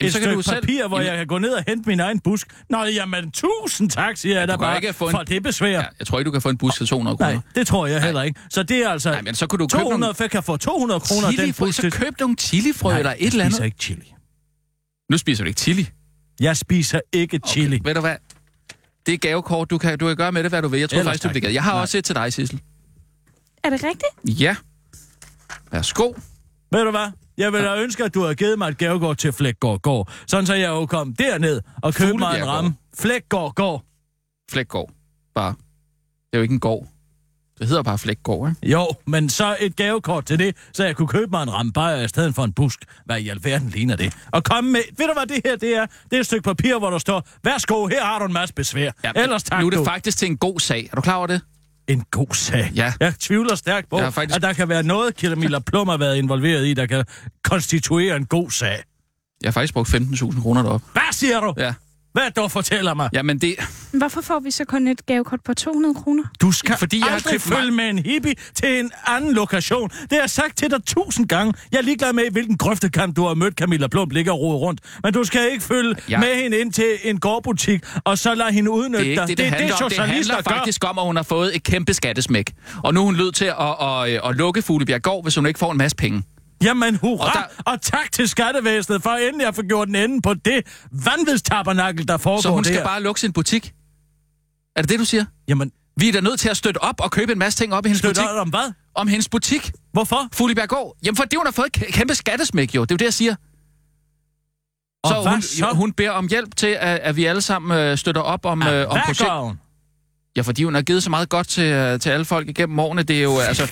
Et 0.00 0.12
så 0.12 0.18
kan 0.18 0.24
stykke 0.24 0.36
du 0.36 0.42
selv- 0.42 0.60
papir, 0.60 0.88
hvor 0.88 0.96
Jamen- 0.98 1.08
jeg 1.10 1.16
kan 1.18 1.26
gå 1.26 1.38
ned 1.38 1.50
og 1.50 1.64
hente 1.68 1.88
min 1.88 2.00
egen 2.00 2.20
busk. 2.20 2.48
Nå, 2.70 2.84
jamen, 2.84 3.30
tusind 3.30 3.90
tak, 3.90 4.16
siger 4.16 4.38
jeg 4.38 4.48
du 4.48 4.52
da 4.52 4.56
kan 4.56 4.60
bare, 4.60 4.76
ikke 4.76 4.92
få 4.92 5.04
en- 5.04 5.10
for 5.10 5.22
det 5.22 5.42
besvær. 5.42 5.68
Ja, 5.70 5.84
jeg 5.98 6.06
tror 6.06 6.18
ikke, 6.18 6.26
du 6.26 6.32
kan 6.32 6.42
få 6.42 6.48
en 6.48 6.58
bus 6.58 6.74
til 6.76 6.86
200 6.86 7.16
kroner. 7.16 7.32
Nej, 7.32 7.40
det 7.54 7.66
tror 7.66 7.86
jeg 7.86 8.02
heller 8.02 8.22
ikke. 8.22 8.40
Så 8.50 8.62
det 8.62 8.76
er 8.76 8.88
altså... 8.88 9.10
Nej, 9.10 9.22
men 9.22 9.34
så 9.34 9.46
kunne 9.46 9.58
du 9.58 9.64
købe 9.66 9.82
200, 9.82 10.00
nogle 10.00 10.14
for 10.14 10.26
kan 10.26 10.42
få 10.42 10.56
200 10.56 11.00
kroner 11.00 11.30
den 11.30 11.52
busk. 11.52 11.80
Så 11.80 11.90
køb 11.90 12.20
nogle 12.20 12.36
chilifrø 12.40 12.96
eller 12.98 13.10
et 13.18 13.26
eller 13.26 13.36
jeg 13.36 13.40
andet. 13.44 13.54
spiser 13.54 13.64
ikke 13.64 13.76
chili. 13.80 14.14
Nu 15.10 15.18
spiser 15.18 15.44
du 15.44 15.48
ikke 15.48 15.60
chili. 15.60 15.88
Jeg 16.40 16.56
spiser 16.56 17.00
ikke 17.12 17.40
chili. 17.48 17.76
Okay, 17.76 17.88
ved 17.88 17.94
du 17.94 18.00
hvad? 18.00 18.16
Det 19.06 19.14
er 19.14 19.18
gavekort. 19.18 19.70
Du 19.70 19.78
kan, 19.78 19.98
du 19.98 20.06
kan 20.06 20.16
gøre 20.16 20.32
med 20.32 20.42
det, 20.42 20.50
hvad 20.50 20.62
du 20.62 20.68
vil. 20.68 20.80
Jeg 20.80 20.90
tror 20.90 20.98
Ellers 20.98 21.10
faktisk, 21.12 21.22
du 21.22 21.28
bliver 21.28 21.40
glad. 21.40 21.52
Jeg 21.52 21.62
har 21.62 21.72
Nej. 21.72 21.80
også 21.80 21.98
et 21.98 22.04
til 22.04 22.14
dig, 22.14 22.32
Sissel. 22.32 22.60
Er 23.64 23.70
det 23.70 23.84
rigtigt? 23.84 24.40
Ja. 24.40 24.56
Værsgo. 25.72 26.12
Ved 26.72 26.84
du 26.84 26.90
hvad? 26.90 27.08
Jeg 27.38 27.52
ville 27.52 27.68
have 27.68 27.82
ønsket, 27.82 28.04
at 28.04 28.14
du 28.14 28.22
havde 28.22 28.34
givet 28.34 28.58
mig 28.58 28.68
et 28.68 28.78
gavekort 28.78 29.18
til 29.18 29.32
Flækgård 29.32 29.80
Gård. 29.80 30.12
Sådan 30.26 30.46
så 30.46 30.54
jeg 30.54 30.68
jo 30.68 30.86
kom 30.86 31.14
derned 31.14 31.60
og 31.82 31.94
købte 31.94 32.18
mig 32.18 32.38
en 32.38 32.46
ramme. 32.46 32.74
Flækgård 32.98 33.54
Gård. 33.54 33.84
Flækgård. 34.50 34.90
Bare. 35.34 35.50
Det 35.50 36.32
er 36.32 36.38
jo 36.38 36.42
ikke 36.42 36.54
en 36.54 36.60
gård. 36.60 36.86
Det 37.58 37.66
hedder 37.68 37.82
bare 37.82 37.98
Flækgård, 37.98 38.48
ikke? 38.50 38.66
Jo, 38.72 38.86
men 39.06 39.28
så 39.28 39.56
et 39.60 39.76
gavekort 39.76 40.26
til 40.26 40.38
det, 40.38 40.56
så 40.72 40.84
jeg 40.84 40.96
kunne 40.96 41.08
købe 41.08 41.30
mig 41.30 41.42
en 41.42 41.52
ramme 41.52 41.72
bajer 41.72 42.04
i 42.04 42.08
stedet 42.08 42.34
for 42.34 42.44
en 42.44 42.52
busk. 42.52 42.84
Hvad 43.04 43.20
i 43.20 43.28
alverden 43.28 43.68
ligner 43.68 43.96
det? 43.96 44.14
Og 44.32 44.44
komme 44.44 44.70
med... 44.72 44.80
Ved 44.98 45.06
du 45.06 45.12
hvad 45.12 45.26
det 45.26 45.40
her 45.44 45.56
det 45.56 45.76
er? 45.76 45.86
Det 46.10 46.16
er 46.16 46.20
et 46.20 46.26
stykke 46.26 46.42
papir, 46.42 46.78
hvor 46.78 46.90
der 46.90 46.98
står, 46.98 47.28
værsgo, 47.44 47.86
her 47.86 48.04
har 48.04 48.18
du 48.18 48.24
en 48.24 48.32
masse 48.32 48.54
besvær. 48.54 48.90
Ja, 49.04 49.12
Ellers 49.16 49.42
tak 49.42 49.60
Nu 49.60 49.66
er 49.66 49.70
det 49.70 49.78
du. 49.78 49.84
faktisk 49.84 50.18
til 50.18 50.28
en 50.30 50.36
god 50.36 50.60
sag. 50.60 50.88
Er 50.92 50.96
du 50.96 51.00
klar 51.02 51.16
over 51.16 51.26
det? 51.26 51.40
En 51.88 52.04
god 52.10 52.34
sag. 52.34 52.70
Ja. 52.74 52.92
Jeg 53.00 53.14
tvivler 53.18 53.54
stærkt 53.54 53.90
på, 53.90 53.98
faktisk- 54.10 54.36
at 54.36 54.42
der 54.42 54.52
kan 54.52 54.68
være 54.68 54.82
noget, 54.82 55.14
Camilla 55.20 55.58
Plum 55.58 55.88
har 55.88 55.96
været 55.96 56.16
involveret 56.16 56.66
i, 56.66 56.74
der 56.74 56.86
kan 56.86 57.04
konstituere 57.44 58.16
en 58.16 58.26
god 58.26 58.50
sag. 58.50 58.82
Jeg 59.42 59.48
har 59.48 59.52
faktisk 59.52 59.74
brugt 59.74 59.94
15.000 59.94 60.42
kroner 60.42 60.62
deroppe. 60.62 60.86
Hvad 60.92 61.02
siger 61.12 61.40
du? 61.40 61.54
Ja. 61.56 61.74
Hvad 62.16 62.30
du 62.42 62.48
fortæller 62.48 62.94
mig? 62.94 63.08
Jamen 63.12 63.38
det... 63.38 63.54
Hvorfor 63.92 64.20
får 64.20 64.40
vi 64.40 64.50
så 64.50 64.64
kun 64.64 64.88
et 64.88 65.06
gavekort 65.06 65.40
på 65.44 65.54
200 65.54 65.94
kroner? 65.94 66.22
Du 66.40 66.52
skal 66.52 66.76
Fordi 66.78 66.98
jeg 66.98 67.06
har 67.06 67.14
aldrig 67.14 67.32
købt 67.32 67.42
følge 67.42 67.70
med 67.70 67.84
en 67.90 67.98
hippie 67.98 68.34
til 68.54 68.80
en 68.80 68.90
anden 69.06 69.32
lokation. 69.34 69.88
Det 69.88 70.08
har 70.12 70.18
jeg 70.18 70.30
sagt 70.30 70.56
til 70.58 70.70
dig 70.70 70.84
tusind 70.86 71.28
gange. 71.28 71.54
Jeg 71.72 71.78
er 71.78 71.82
ligeglad 71.82 72.12
med, 72.12 72.24
i 72.24 72.32
hvilken 72.32 72.58
grøftekant 72.58 73.16
du 73.16 73.26
har 73.26 73.34
mødt 73.34 73.54
Camilla 73.54 73.86
Plum 73.86 74.10
ligger 74.10 74.32
og 74.32 74.40
rode 74.40 74.56
rundt. 74.56 74.80
Men 75.04 75.12
du 75.12 75.24
skal 75.24 75.50
ikke 75.52 75.64
følge 75.64 75.94
Ja. 76.08 76.18
med 76.20 76.42
hende 76.42 76.58
ind 76.58 76.72
til 76.72 76.86
en 77.04 77.20
gårdbutik, 77.20 77.80
og 78.04 78.18
så 78.18 78.34
lade 78.34 78.52
hende 78.52 78.70
udnytte 78.70 79.04
Det 79.04 79.06
er 79.06 79.10
ikke 79.10 79.20
dig. 79.20 79.28
det, 79.28 79.38
det, 79.38 79.44
det 79.44 79.52
handler 79.52 79.74
om. 79.74 79.82
Det 79.88 79.92
socialister 79.92 80.34
handler 80.34 80.50
gør. 80.50 80.56
faktisk 80.56 80.84
om, 80.84 80.98
at 80.98 81.04
hun 81.04 81.16
har 81.16 81.22
fået 81.22 81.56
et 81.56 81.62
kæmpe 81.62 81.94
skattesmæk. 81.94 82.52
Og 82.84 82.94
nu 82.94 83.00
er 83.00 83.04
hun 83.04 83.14
nødt 83.14 83.34
til 83.34 83.44
at, 83.44 83.54
at, 83.80 84.08
at, 84.14 84.20
at 84.30 84.36
lukke 84.36 84.62
Fuglebjerg 84.62 85.02
Gård, 85.02 85.22
hvis 85.24 85.34
hun 85.34 85.46
ikke 85.46 85.58
får 85.58 85.72
en 85.72 85.78
masse 85.78 85.96
penge. 85.96 86.22
Jamen 86.62 86.96
hurra, 86.96 87.26
Og 87.26 87.32
der- 87.34 87.72
og 87.72 87.82
tak 87.82 88.12
til 88.12 88.28
skattevæsenet 88.28 89.02
for 89.02 89.10
endelig 89.10 89.46
at 89.46 89.54
få 89.54 89.62
gjort 89.62 89.88
en 89.88 89.94
ende 89.94 90.22
på 90.22 90.34
det 90.34 90.66
vanvidstabernakel, 90.92 92.08
der 92.08 92.16
foregår 92.16 92.40
Så 92.40 92.50
hun 92.50 92.64
skal 92.64 92.76
der. 92.76 92.84
bare 92.84 93.02
lukke 93.02 93.20
sin 93.20 93.32
butik. 93.32 93.72
Er 94.76 94.80
det 94.82 94.90
det, 94.90 94.98
du 94.98 95.04
siger? 95.04 95.24
Jamen, 95.48 95.72
Vi 95.96 96.08
er 96.08 96.12
da 96.12 96.20
nødt 96.20 96.40
til 96.40 96.48
at 96.48 96.56
støtte 96.56 96.78
op 96.78 97.00
og 97.00 97.10
købe 97.10 97.32
en 97.32 97.38
masse 97.38 97.58
ting 97.58 97.74
op 97.74 97.86
i 97.86 97.88
hendes 97.88 97.98
støtter 97.98 98.22
butik. 98.22 98.40
om 98.40 98.48
hvad? 98.48 98.72
Om 98.94 99.08
hendes 99.08 99.28
butik. 99.28 99.72
Hvorfor? 99.92 100.28
Fuglebjerg 100.32 100.68
Gård. 100.68 100.96
Jamen, 101.04 101.16
fordi 101.16 101.36
hun 101.36 101.46
har 101.46 101.52
fået 101.52 101.66
et 101.66 101.82
kæ- 101.82 101.90
kæmpe 101.90 102.14
skattesmæk, 102.14 102.74
jo. 102.74 102.82
Det 102.84 102.90
er 102.90 102.94
jo 102.94 102.96
det, 102.96 103.04
jeg 103.04 103.14
siger. 103.14 103.34
Og 105.04 105.10
så, 105.24 105.30
hun, 105.30 105.42
så? 105.42 105.70
hun 105.74 105.92
beder 105.92 106.10
om 106.10 106.28
hjælp 106.28 106.56
til, 106.56 106.66
at, 106.66 106.98
at 106.98 107.16
vi 107.16 107.24
alle 107.24 107.42
sammen 107.42 107.78
øh, 107.78 107.98
støtter 107.98 108.20
op 108.20 108.44
om, 108.46 108.62
øh, 108.62 108.68
om 108.68 108.72
Hvad 108.72 108.86
projekt. 109.04 109.18
gør 109.30 109.40
hun? 109.40 109.60
Ja, 110.36 110.40
fordi 110.42 110.64
hun 110.64 110.74
har 110.74 110.82
givet 110.82 111.02
så 111.02 111.10
meget 111.10 111.28
godt 111.28 111.48
til, 111.48 111.64
øh, 111.64 112.00
til 112.00 112.10
alle 112.10 112.24
folk 112.24 112.48
igennem 112.48 112.78
årene. 112.78 113.02
Det 113.02 113.18
er 113.18 113.22
jo 113.22 113.38
altså 113.38 113.66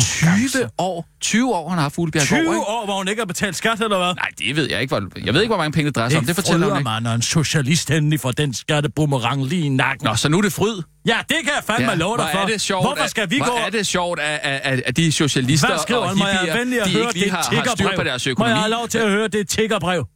20 0.00 0.70
år. 0.78 1.06
20 1.20 1.54
år, 1.54 1.68
han 1.68 1.78
har 1.78 1.82
haft 1.82 1.94
Fuglebjerg 1.94 2.24
20 2.24 2.36
Gård, 2.36 2.54
ikke? 2.54 2.60
år, 2.66 2.84
hvor 2.84 2.96
hun 2.96 3.08
ikke 3.08 3.20
har 3.20 3.26
betalt 3.26 3.56
skat, 3.56 3.80
eller 3.80 3.98
hvad? 3.98 4.14
Nej, 4.14 4.28
det 4.38 4.56
ved 4.56 4.70
jeg 4.70 4.80
ikke. 4.80 4.98
Hvor, 4.98 5.08
jeg 5.24 5.34
ved 5.34 5.40
ikke, 5.40 5.50
hvor 5.50 5.62
mange 5.62 5.72
penge 5.72 5.86
det 5.86 5.96
drejer 5.96 6.08
sig 6.08 6.18
om. 6.18 6.24
Det 6.26 6.34
fortæller 6.34 6.66
hun 6.66 6.76
ikke. 6.78 6.84
man, 6.84 7.06
og 7.06 7.14
en 7.14 7.22
socialist 7.22 7.90
endelig 7.90 8.20
for 8.20 8.30
den 8.30 8.54
skattebumerang 8.54 9.46
lige 9.46 9.66
i 9.66 9.68
nakken. 9.68 10.04
Nå, 10.04 10.14
så 10.14 10.28
nu 10.28 10.38
er 10.38 10.42
det 10.42 10.52
fryd. 10.52 10.82
Ja, 11.06 11.16
det 11.28 11.36
kan 11.44 11.52
jeg 11.56 11.64
fandme 11.66 11.90
ja, 11.90 11.96
love 11.96 12.16
dig 12.16 12.24
hvor 12.24 12.32
for. 12.32 12.38
er 12.38 12.46
det 12.46 12.60
sjovt, 12.60 12.84
Hvorfor 12.86 13.06
skal 13.06 13.30
vi 13.30 13.36
hvor 13.36 13.46
gå... 13.46 13.56
er 13.66 13.70
det 13.70 13.86
sjovt, 13.86 14.20
at, 14.20 14.40
at, 14.42 14.60
at, 14.72 14.82
at 14.86 14.96
de 14.96 15.12
socialister 15.12 15.68
Hvad 15.68 15.78
skriver 15.78 16.00
og? 16.00 16.18
Må 16.18 16.26
jeg 16.26 16.38
hippier, 16.38 16.52
have 16.52 16.60
venlig 16.60 16.80
at 16.80 16.86
de 16.86 16.92
høre 16.92 17.02
ikke 17.02 17.18
lige 17.18 17.30
har, 17.30 17.36
har 17.36 17.74
styr 17.76 17.96
på 17.96 18.02
deres 18.04 18.26
Må 18.26 18.30
økonomi? 18.30 18.50
jeg 18.50 18.58
have 18.58 18.70
lov 18.70 18.88
til 18.88 18.98
at 18.98 19.10
høre 19.10 19.28
det 19.28 19.48
tiggerbrev? 19.48 20.06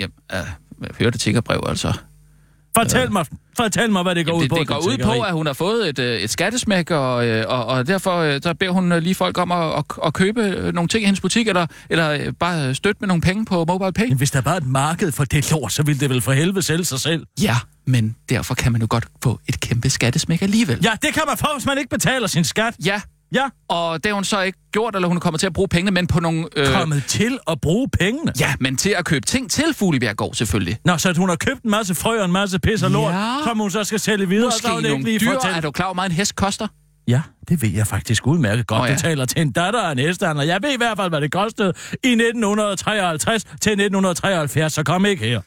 Jamen, 0.00 0.14
uh, 0.34 0.96
hør 0.98 1.10
det 1.10 1.20
tiggerbrev, 1.20 1.60
altså. 1.68 1.92
Fortæl 2.76 3.12
mig, 3.12 3.26
fortæl 3.56 3.90
mig, 3.90 4.02
hvad 4.02 4.14
det 4.14 4.26
går 4.26 4.32
Jamen, 4.32 4.38
ud 4.38 4.42
det, 4.42 4.50
på. 4.50 4.56
det 4.58 4.68
går 4.68 4.78
ud 4.92 4.98
på, 5.18 5.22
at 5.22 5.32
hun 5.32 5.46
har 5.46 5.52
fået 5.52 5.88
et, 5.88 5.98
øh, 5.98 6.20
et 6.20 6.30
skattesmæk, 6.30 6.90
og, 6.90 7.26
øh, 7.26 7.44
og, 7.48 7.66
og 7.66 7.86
derfor 7.86 8.16
øh, 8.16 8.40
der 8.42 8.52
beder 8.52 8.72
hun 8.72 8.92
lige 9.00 9.14
folk 9.14 9.38
om 9.38 9.52
at, 9.52 9.78
at, 9.78 9.84
at 10.06 10.14
købe 10.14 10.70
nogle 10.74 10.88
ting 10.88 11.02
i 11.02 11.04
hendes 11.04 11.20
butik, 11.20 11.48
eller, 11.48 11.66
eller 11.90 12.32
bare 12.32 12.74
støtte 12.74 12.98
med 13.00 13.08
nogle 13.08 13.20
penge 13.20 13.44
på 13.44 13.64
MobilePay. 13.68 14.08
Men 14.08 14.16
hvis 14.18 14.30
der 14.30 14.40
var 14.40 14.56
et 14.56 14.66
marked 14.66 15.12
for 15.12 15.24
det 15.24 15.50
lort, 15.50 15.72
så 15.72 15.82
ville 15.82 16.00
det 16.00 16.10
vel 16.10 16.20
for 16.20 16.32
helvede 16.32 16.62
sælge 16.62 16.84
sig 16.84 17.00
selv. 17.00 17.26
Ja, 17.42 17.56
men 17.86 18.16
derfor 18.28 18.54
kan 18.54 18.72
man 18.72 18.80
jo 18.80 18.86
godt 18.90 19.06
få 19.22 19.40
et 19.48 19.60
kæmpe 19.60 19.90
skattesmæk 19.90 20.42
alligevel. 20.42 20.78
Ja, 20.82 20.90
det 21.02 21.14
kan 21.14 21.22
man 21.28 21.36
få, 21.36 21.46
hvis 21.54 21.66
man 21.66 21.78
ikke 21.78 21.90
betaler 21.90 22.26
sin 22.26 22.44
skat. 22.44 22.74
Ja, 22.84 23.00
Ja, 23.34 23.44
og 23.68 24.04
det 24.04 24.10
har 24.10 24.14
hun 24.14 24.24
så 24.24 24.40
ikke 24.40 24.58
gjort, 24.72 24.94
eller 24.94 25.08
hun 25.08 25.20
kommer 25.20 25.38
til 25.38 25.46
at 25.46 25.52
bruge 25.52 25.68
pengene, 25.68 25.90
men 25.90 26.06
på 26.06 26.20
nogle... 26.20 26.48
Øh, 26.56 26.66
kommet 26.72 27.04
til 27.08 27.38
at 27.50 27.60
bruge 27.60 27.88
pengene. 27.88 28.32
ja, 28.40 28.54
men 28.60 28.76
til 28.76 28.90
at 28.98 29.04
købe 29.04 29.26
ting 29.26 29.50
til 29.50 29.64
Fuglebjerg 29.74 30.16
Gård, 30.16 30.34
selvfølgelig. 30.34 30.78
Nå, 30.84 30.98
så 30.98 31.08
at 31.08 31.16
hun 31.16 31.28
har 31.28 31.36
købt 31.36 31.62
en 31.62 31.70
masse 31.70 31.94
frø 31.94 32.18
og 32.18 32.24
en 32.24 32.32
masse 32.32 32.58
pis 32.58 32.82
og 32.82 32.90
lort, 32.90 33.12
Ja. 33.14 33.36
som 33.44 33.58
hun 33.58 33.70
så 33.70 33.84
skal 33.84 34.00
sælge 34.00 34.28
videre, 34.28 34.46
Måske 34.46 34.60
så 34.62 34.66
har 34.68 34.74
hun 34.74 34.82
nogle 34.82 34.96
ikke 34.98 35.10
lige 35.10 35.18
dyr. 35.18 35.38
Er 35.56 35.60
du 35.60 35.70
klar, 35.70 35.86
hvor 35.86 35.94
meget 35.94 36.10
en 36.10 36.16
hest 36.16 36.36
koster? 36.36 36.68
Ja, 37.08 37.22
det 37.48 37.62
ved 37.62 37.68
jeg 37.68 37.86
faktisk 37.86 38.26
udmærket 38.26 38.66
godt. 38.66 38.80
Oh, 38.80 38.84
ja. 38.86 38.90
ja. 38.90 38.96
betaler 38.96 39.24
til 39.24 39.40
en 39.40 39.52
datter 39.52 39.82
af 39.82 39.92
en 39.92 39.98
hestehandler. 39.98 40.44
Jeg 40.44 40.62
ved 40.62 40.70
i 40.70 40.76
hvert 40.76 40.96
fald, 40.98 41.08
hvad 41.08 41.20
det 41.20 41.32
kostede 41.32 41.68
i 42.04 42.08
1953 42.08 43.42
til 43.44 43.50
1973, 43.72 44.72
så 44.72 44.82
kom 44.82 45.06
ikke 45.06 45.24
her. 45.24 45.40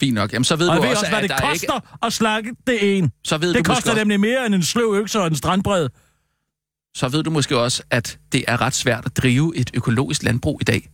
Fint 0.00 0.14
nok. 0.14 0.32
Jamen, 0.32 0.44
så 0.44 0.56
ved 0.56 0.68
Og 0.68 0.76
du 0.76 0.82
ved 0.82 0.90
også, 0.90 1.00
også, 1.00 1.10
hvad 1.12 1.22
at 1.24 1.30
det 1.30 1.40
koster 1.50 1.74
ikke... 1.74 1.88
at 2.02 2.12
slakke 2.12 2.50
det 2.66 2.98
en. 2.98 3.10
Så 3.24 3.38
ved, 3.38 3.48
Det 3.54 3.66
du 3.66 3.70
måske 3.70 3.74
koster 3.76 3.90
også, 3.90 4.00
nemlig 4.00 4.20
mere 4.20 4.46
end 4.46 4.54
en 4.54 4.62
sløv 4.62 4.94
økse 4.94 5.20
og 5.20 5.26
en 5.26 5.36
strandbred. 5.36 5.88
Så 6.94 7.08
ved 7.08 7.22
du 7.22 7.30
måske 7.30 7.58
også, 7.58 7.82
at 7.90 8.18
det 8.32 8.44
er 8.48 8.60
ret 8.60 8.74
svært 8.74 9.06
at 9.06 9.16
drive 9.16 9.56
et 9.56 9.70
økologisk 9.74 10.22
landbrug 10.22 10.58
i 10.60 10.64
dag. 10.64 10.90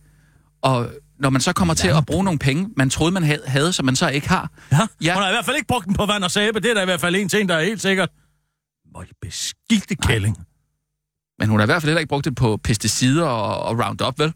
Og 0.61 0.89
når 1.19 1.29
man 1.29 1.41
så 1.41 1.53
kommer 1.53 1.73
til 1.73 1.87
at 1.87 2.05
bruge 2.05 2.23
nogle 2.23 2.39
penge, 2.39 2.69
man 2.77 2.89
troede, 2.89 3.11
man 3.11 3.23
havde, 3.23 3.41
havde 3.47 3.73
som 3.73 3.85
man 3.85 3.95
så 3.95 4.07
ikke 4.09 4.29
har. 4.29 4.51
Ja. 4.71 4.77
Ja. 5.01 5.13
Hun 5.13 5.23
har 5.23 5.29
i 5.29 5.33
hvert 5.33 5.45
fald 5.45 5.55
ikke 5.55 5.67
brugt 5.67 5.85
den 5.85 5.93
på 5.93 6.05
vand 6.05 6.23
og 6.23 6.31
sæbe. 6.31 6.59
Det 6.59 6.69
er 6.69 6.73
der 6.73 6.81
i 6.81 6.85
hvert 6.85 7.01
fald 7.01 7.15
en 7.15 7.29
ting, 7.29 7.49
der 7.49 7.55
er 7.55 7.63
helt 7.63 7.81
sikkert. 7.81 8.09
Hvor 8.91 9.05
beskidte 9.21 9.95
kælling. 9.95 10.37
Men 11.39 11.49
hun 11.49 11.59
har 11.59 11.65
i 11.65 11.67
hvert 11.67 11.81
fald 11.81 11.89
heller 11.89 11.99
ikke 11.99 12.09
brugt 12.09 12.25
det 12.25 12.35
på 12.35 12.57
pesticider 12.57 13.25
og, 13.25 13.59
og 13.63 13.85
Roundup, 13.85 14.19
vel? 14.19 14.33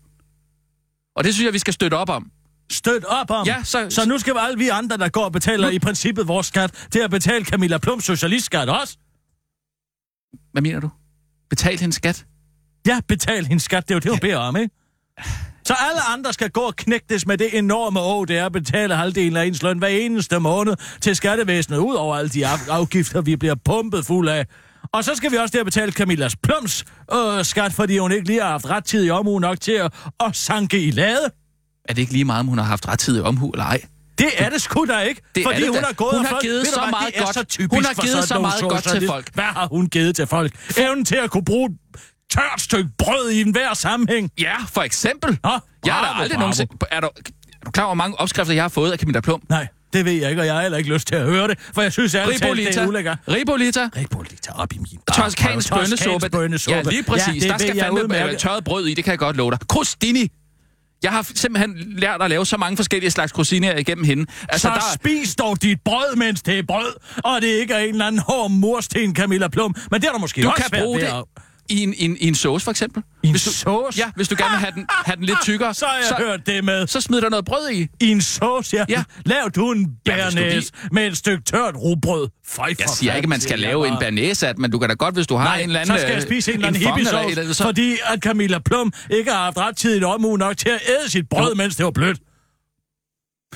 Og 1.15 1.23
det 1.23 1.33
synes 1.33 1.45
jeg, 1.45 1.53
vi 1.53 1.59
skal 1.59 1.73
støtte 1.73 1.95
op 1.95 2.09
om. 2.09 2.31
støtte 2.71 3.05
op 3.05 3.31
om. 3.31 3.47
Ja, 3.47 3.63
så- 3.63 3.89
så 3.89 4.05
nu 4.05 4.17
skal 4.17 4.33
alle 4.37 4.57
vi 4.57 4.67
andre, 4.67 4.97
der 4.97 5.09
går 5.09 5.23
og 5.25 5.31
betaler 5.31 5.69
i 5.69 5.79
princippet 5.79 6.27
vores 6.27 6.47
skat, 6.47 6.87
til 6.91 6.99
at 6.99 7.09
betale 7.11 7.45
Camilla 7.45 7.77
Plums 7.77 8.05
socialistskat 8.05 8.69
også. 8.69 8.97
Hvad 10.51 10.61
mener 10.61 10.79
du? 10.79 10.89
Betal 11.53 11.79
hendes 11.79 11.95
skat? 11.95 12.25
Ja, 12.87 12.99
betal 13.07 13.45
hendes 13.45 13.63
skat, 13.63 13.83
det 13.89 13.91
er 13.91 13.95
jo 13.95 13.99
det, 13.99 14.11
hun 14.11 14.19
beder 14.19 14.37
om, 14.37 14.55
ikke? 14.57 14.75
Så 15.67 15.73
alle 15.89 16.01
andre 16.13 16.33
skal 16.33 16.49
gå 16.49 16.61
og 16.61 16.75
knægtes 16.75 17.25
med 17.27 17.37
det 17.37 17.57
enorme 17.57 17.99
år, 17.99 18.25
det 18.25 18.37
er 18.37 18.45
at 18.45 18.51
betale 18.51 18.95
halvdelen 18.95 19.37
af 19.37 19.45
ens 19.45 19.63
løn 19.63 19.77
hver 19.77 19.87
eneste 19.87 20.39
måned 20.39 20.73
til 21.01 21.15
skattevæsenet, 21.15 21.77
ud 21.77 21.95
over 21.95 22.15
alle 22.15 22.29
de 22.29 22.47
af- 22.47 22.67
afgifter, 22.69 23.21
vi 23.21 23.35
bliver 23.35 23.55
pumpet 23.65 24.05
fuld 24.05 24.29
af. 24.29 24.45
Og 24.93 25.03
så 25.03 25.11
skal 25.15 25.31
vi 25.31 25.37
også 25.37 25.57
der 25.57 25.63
betale 25.63 25.91
Camillas 25.91 26.35
Plums 26.35 26.85
øh, 27.13 27.45
skat, 27.45 27.73
fordi 27.73 27.97
hun 27.97 28.11
ikke 28.11 28.27
lige 28.27 28.41
har 28.41 28.49
haft 28.49 28.69
ret 28.69 28.85
tid 28.85 29.05
i 29.05 29.09
omhu 29.09 29.39
nok 29.39 29.59
til 29.61 29.71
at, 29.71 29.93
at 30.19 30.35
sanke 30.35 30.79
i 30.81 30.91
lade. 30.91 31.29
Er 31.89 31.93
det 31.93 32.01
ikke 32.01 32.13
lige 32.13 32.25
meget, 32.25 32.39
om 32.39 32.47
hun 32.47 32.57
har 32.57 32.65
haft 32.65 32.87
rettidig 32.87 33.23
omhu 33.23 33.49
eller 33.49 33.65
ej? 33.65 33.81
Det 34.17 34.27
er 34.37 34.49
det 34.49 34.61
sgu 34.61 34.85
da 34.85 34.99
ikke, 34.99 35.21
Det 35.35 35.43
fordi 35.43 35.67
hun 35.67 35.77
har 35.83 35.93
gået 35.93 36.17
Hun 36.17 36.25
har 36.25 36.39
givet 36.41 36.67
så 36.67 36.87
meget 36.89 37.13
godt. 37.19 37.33
Så 37.33 37.43
typisk 37.43 37.73
Hun 37.73 37.85
har 37.85 37.93
givet 37.93 38.27
så 38.27 38.39
meget 38.39 38.61
godt 38.61 38.83
til 38.83 39.07
folk. 39.07 39.33
Hvad 39.33 39.43
har 39.43 39.67
hun 39.67 39.87
givet 39.87 40.15
til 40.15 40.27
folk? 40.27 40.51
Evnen 40.77 41.05
til 41.05 41.15
at 41.15 41.29
kunne 41.31 41.45
bruge 41.45 41.69
tørt 42.31 42.61
stykke 42.61 42.89
brød 42.97 43.29
i 43.29 43.41
enhver 43.41 43.73
sammenhæng. 43.73 44.31
Ja, 44.39 44.55
for 44.69 44.81
eksempel. 44.81 45.39
Nå, 45.43 45.59
jeg 45.85 45.93
har 45.93 46.13
da 46.17 46.21
aldrig 46.23 46.39
nogensinde... 46.39 46.75
Er 46.91 46.99
du, 46.99 47.07
er 47.07 47.65
du 47.65 47.71
klar 47.71 47.83
over, 47.83 47.95
hvor 47.95 48.03
mange 48.03 48.19
opskrifter, 48.19 48.53
jeg 48.53 48.63
har 48.63 48.69
fået 48.69 48.91
af 48.91 48.97
Camilla 48.97 49.21
Plum? 49.21 49.41
Nej, 49.49 49.67
det 49.93 50.05
ved 50.05 50.11
jeg 50.11 50.29
ikke, 50.29 50.41
og 50.41 50.45
jeg 50.45 50.55
har 50.55 50.61
heller 50.61 50.77
ikke 50.77 50.93
lyst 50.93 51.07
til 51.07 51.15
at 51.15 51.25
høre 51.25 51.47
det, 51.47 51.59
for 51.73 51.81
jeg 51.81 51.91
synes 51.91 52.15
ærligt 52.15 52.41
talt, 52.41 52.57
det 52.57 52.77
er 52.77 52.87
ulækkert. 52.87 53.17
Ribolita. 53.27 53.89
Ribolita 53.97 54.51
op 54.55 54.73
i 54.73 54.77
min 54.77 54.99
Toskansk 55.15 55.73
bønnesuppe. 55.73 56.29
Ja, 56.67 56.81
lige 56.81 57.03
præcis. 57.03 57.43
Ja, 57.45 57.49
der 57.49 57.57
skal 57.57 57.79
fandme 57.79 58.35
tørret 58.35 58.63
brød 58.63 58.87
i, 58.87 58.93
det 58.93 59.03
kan 59.03 59.11
jeg 59.11 59.19
godt 59.19 59.37
love 59.37 59.51
dig. 59.51 59.59
Krostini. 59.69 60.27
Jeg 61.03 61.11
har 61.11 61.31
simpelthen 61.35 61.75
lært 61.97 62.21
at 62.21 62.29
lave 62.29 62.45
så 62.45 62.57
mange 62.57 62.77
forskellige 62.77 63.11
slags 63.11 63.31
krostinier 63.31 63.77
igennem 63.77 64.03
hende. 64.05 64.25
Altså, 64.49 64.67
Så 64.67 64.73
der, 64.73 64.81
spis 64.93 65.35
dog 65.35 65.61
dit 65.61 65.77
brød, 65.85 66.15
mens 66.15 66.41
det 66.41 66.59
er 66.59 66.63
brød, 66.67 66.93
og 67.23 67.41
det 67.41 67.47
ikke 67.47 67.73
er 67.73 67.79
en 67.79 67.89
eller 67.89 68.05
anden 68.05 68.21
hård 68.21 68.51
mursten, 68.51 69.15
Camilla 69.15 69.47
Plum. 69.47 69.75
Men 69.91 70.01
det 70.01 70.07
er 70.07 70.11
der 70.11 70.19
måske 70.19 70.41
du 70.43 70.49
også 70.49 70.63
kan 70.71 70.81
bruge 70.83 70.99
det 70.99 71.05
at- 71.05 71.23
i 71.69 71.83
en, 71.83 71.93
en, 71.97 72.17
i 72.19 72.27
en 72.27 72.35
sauce, 72.35 72.63
for 72.63 72.71
eksempel. 72.71 73.03
I 73.23 73.27
en 73.27 73.33
hvis 73.33 73.43
du, 73.43 73.51
sauce? 73.51 73.99
Ja, 73.99 74.11
hvis 74.15 74.27
du 74.27 74.35
gerne 74.39 74.51
vil 74.51 74.59
have 74.59 74.71
den, 74.75 74.85
have 75.05 75.15
den 75.15 75.25
lidt 75.25 75.37
tykkere, 75.43 75.73
Så 75.73 75.85
har 75.85 75.95
jeg 75.95 76.05
så, 76.07 76.15
hørt 76.17 76.45
det 76.45 76.63
med. 76.63 76.87
så 76.87 77.01
smid 77.01 77.21
der 77.21 77.29
noget 77.29 77.45
brød 77.45 77.69
i. 77.71 77.87
I 78.01 78.11
en 78.11 78.21
sauce, 78.21 78.75
ja. 78.77 78.85
Ja. 78.89 79.03
Lav 79.25 79.49
du 79.55 79.71
en 79.71 79.91
Ja, 80.07 80.15
bernæs 80.29 80.71
med 80.91 81.07
et 81.07 81.17
stykke 81.17 81.43
tørt 81.43 81.75
rugbrød. 81.75 82.27
Fej 82.47 82.73
Jeg 82.79 82.89
siger 82.89 83.15
ikke, 83.15 83.27
man 83.29 83.41
skal 83.41 83.59
lave 83.59 83.87
en 83.87 83.93
banæsat, 83.99 84.57
men 84.59 84.71
du 84.71 84.79
kan 84.79 84.89
da 84.89 84.95
godt, 84.95 85.15
hvis 85.15 85.27
du 85.27 85.35
har 85.35 85.43
Nej, 85.45 85.57
en 85.57 85.63
eller 85.69 85.79
anden... 85.79 85.95
så 85.97 86.01
skal 86.01 86.09
jeg 86.13 86.17
øh, 86.21 86.27
spise 86.27 86.51
en 86.51 86.55
eller 86.57 86.67
anden 86.67 86.81
hippiesauce, 86.81 87.53
så- 87.53 87.63
fordi 87.63 87.93
at 88.05 88.19
Camilla 88.19 88.59
Plum 88.59 88.93
ikke 89.09 89.31
har 89.31 89.43
haft 89.43 89.57
ret 89.57 89.77
tid 89.77 90.01
i 90.01 90.03
omhu 90.03 90.37
nok 90.37 90.57
til 90.57 90.69
at 90.69 90.79
æde 90.89 91.11
sit 91.11 91.29
brød, 91.29 91.49
Jo. 91.49 91.55
mens 91.55 91.75
det 91.75 91.85
var 91.85 91.91
blødt. 91.91 92.17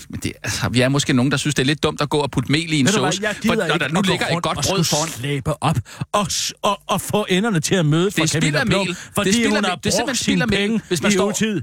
Men 0.10 0.20
det, 0.20 0.34
altså, 0.44 0.70
vi 0.70 0.82
er 0.82 0.90
måske 0.90 1.14
nogen, 1.14 1.32
der 1.32 1.38
synes, 1.38 1.56
det 1.56 1.64
er 1.64 1.66
lidt 1.66 1.84
dumt 1.84 2.02
at 2.02 2.10
gå 2.10 2.18
og 2.18 2.32
putte 2.32 2.52
mel 2.52 2.74
i 2.74 2.80
en 2.80 2.86
hvad, 2.86 2.94
sauce. 2.94 3.22
jeg 3.24 3.36
for 3.46 3.56
når 3.56 3.78
der 3.78 3.88
nu 3.88 4.02
ligger 4.02 4.28
et 4.38 4.44
godt 4.44 4.58
brød 4.68 4.84
foran. 4.84 5.10
slæbe 5.10 5.64
op 5.64 5.78
og, 6.12 6.28
og, 6.62 6.82
og 6.88 7.02
få 7.02 7.26
enderne 7.30 7.60
til 7.60 7.76
at 7.76 7.86
Det 7.86 8.14
for 8.14 8.26
spild 8.26 8.30
Camilla 8.30 8.64
Plum, 8.66 8.80
mel. 8.80 8.88
Det 8.90 8.98
fordi 9.16 9.32
spild 9.32 9.46
af 9.46 9.50
hun 9.52 9.56
mel. 9.62 9.66
har 9.66 9.76
Det 9.76 9.86
er 9.86 9.92
simpelthen 9.92 10.06
brugt 10.08 10.18
sine 10.18 10.42
af 10.42 10.48
mel, 10.48 10.58
penge 10.58 10.82
hvis 10.88 11.02
man 11.02 11.12
i 11.12 11.14
står- 11.16 11.30
utid. 11.30 11.62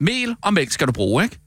Mel 0.00 0.36
og 0.42 0.54
mælk 0.54 0.70
skal 0.70 0.86
du 0.86 0.92
bruge, 0.92 1.24
ikke? 1.24 1.38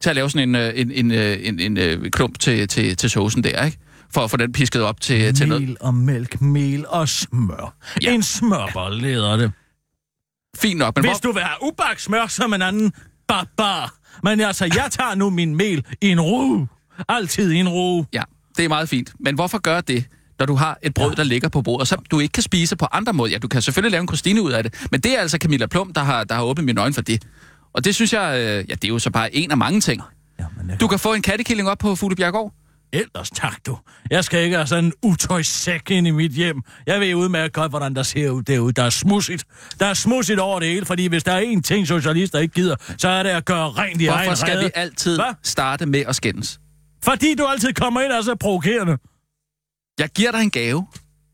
Til 0.00 0.10
at 0.10 0.16
lave 0.16 0.30
sådan 0.30 0.48
en, 0.48 0.54
øh, 0.54 0.72
en, 0.76 0.90
en, 0.90 1.10
øh, 1.10 1.38
en, 1.42 1.60
en, 1.60 1.76
en 1.78 2.10
klump 2.10 2.38
til, 2.38 2.68
til, 2.68 2.96
til 2.96 3.10
saucen 3.10 3.44
der, 3.44 3.64
ikke? 3.64 3.78
For 4.14 4.20
at 4.24 4.30
få 4.30 4.36
den 4.36 4.52
pisket 4.52 4.82
op 4.82 5.00
til, 5.00 5.34
til 5.34 5.48
noget. 5.48 5.62
Mel 5.62 5.76
og 5.80 5.94
mælk, 5.94 6.40
mel 6.40 6.86
og 6.88 7.08
smør. 7.08 7.74
Ja. 8.02 8.12
En 8.12 8.22
smørbold 8.22 9.00
leder 9.00 9.36
det. 9.36 9.52
Fint 10.58 10.78
nok, 10.78 10.96
men 10.96 11.04
Hvis 11.04 11.18
hvor, 11.18 11.30
du 11.30 11.32
vil 11.34 11.42
have 11.42 11.56
ubagt 11.62 12.00
smør 12.00 12.26
som 12.26 12.54
en 12.54 12.62
anden 12.62 12.92
barbar. 13.28 13.94
Men 14.22 14.40
altså, 14.40 14.64
jeg 14.64 14.86
tager 14.90 15.14
nu 15.14 15.30
min 15.30 15.54
mel 15.56 15.84
i 16.00 16.08
en 16.08 16.20
ru. 16.20 16.66
Altid 17.08 17.50
i 17.52 17.56
en 17.56 17.68
ru. 17.68 18.04
Ja, 18.12 18.22
det 18.56 18.64
er 18.64 18.68
meget 18.68 18.88
fint. 18.88 19.12
Men 19.20 19.34
hvorfor 19.34 19.58
gør 19.58 19.80
det, 19.80 20.04
når 20.38 20.46
du 20.46 20.54
har 20.54 20.78
et 20.82 20.94
brød, 20.94 21.14
der 21.14 21.24
ligger 21.24 21.48
på 21.48 21.62
bordet, 21.62 21.88
som 21.88 22.04
du 22.10 22.20
ikke 22.20 22.32
kan 22.32 22.42
spise 22.42 22.76
på 22.76 22.86
andre 22.92 23.12
måder? 23.12 23.32
Ja, 23.32 23.38
du 23.38 23.48
kan 23.48 23.62
selvfølgelig 23.62 23.90
lave 23.92 24.00
en 24.00 24.06
krostine 24.06 24.42
ud 24.42 24.52
af 24.52 24.62
det, 24.62 24.86
men 24.90 25.00
det 25.00 25.16
er 25.16 25.20
altså 25.20 25.38
Camilla 25.40 25.66
Plum, 25.66 25.92
der 25.92 26.00
har, 26.00 26.24
der 26.24 26.34
har 26.34 26.42
åbnet 26.42 26.64
mine 26.64 26.80
øjne 26.80 26.94
for 26.94 27.02
det. 27.02 27.24
Og 27.72 27.84
det 27.84 27.94
synes 27.94 28.12
jeg, 28.12 28.38
øh, 28.38 28.64
ja, 28.70 28.74
det 28.74 28.84
er 28.84 28.88
jo 28.88 28.98
så 28.98 29.10
bare 29.10 29.34
en 29.34 29.50
af 29.50 29.56
mange 29.56 29.80
ting. 29.80 30.02
Jamen, 30.38 30.70
jeg 30.70 30.80
Du 30.80 30.88
kan 30.88 30.98
få 30.98 31.14
en 31.14 31.22
kattekilling 31.22 31.68
op 31.68 31.78
på 31.78 31.94
Fuglebjergård. 31.96 32.52
Ellers 32.92 33.30
tak, 33.30 33.66
du. 33.66 33.78
Jeg 34.10 34.24
skal 34.24 34.44
ikke 34.44 34.56
have 34.56 34.66
sådan 34.66 34.84
en 34.84 34.92
utøjssæk 35.02 35.90
ind 35.90 36.06
i 36.06 36.10
mit 36.10 36.32
hjem. 36.32 36.62
Jeg 36.86 37.00
ved 37.00 37.14
udmærket 37.14 37.52
godt, 37.52 37.72
hvordan 37.72 37.94
der 37.94 38.02
ser 38.02 38.30
ud 38.30 38.42
derude. 38.42 38.72
Der 38.72 38.82
er 38.82 38.90
smudsigt. 38.90 39.44
Der 39.80 39.86
er 39.86 39.94
smudsigt 39.94 40.38
over 40.40 40.60
det 40.60 40.68
hele, 40.68 40.86
fordi 40.86 41.06
hvis 41.06 41.24
der 41.24 41.32
er 41.32 41.40
én 41.40 41.60
ting, 41.60 41.86
socialister 41.86 42.38
ikke 42.38 42.54
gider, 42.54 42.76
så 42.98 43.08
er 43.08 43.22
det 43.22 43.30
at 43.30 43.44
gøre 43.44 43.70
rent 43.70 44.00
i 44.02 44.06
egen 44.06 44.24
Hvorfor 44.24 44.34
skal 44.36 44.52
rede. 44.56 44.64
vi 44.64 44.70
altid 44.74 45.16
Hvad? 45.16 45.34
starte 45.42 45.86
med 45.86 46.00
at 46.06 46.16
skændes? 46.16 46.60
Fordi 47.04 47.34
du 47.34 47.46
altid 47.46 47.72
kommer 47.72 48.00
ind 48.00 48.12
og 48.12 48.24
så 48.24 48.34
provokerende. 48.34 48.96
Jeg 49.98 50.08
giver 50.14 50.30
dig 50.32 50.40
en 50.42 50.50
gave. 50.50 50.86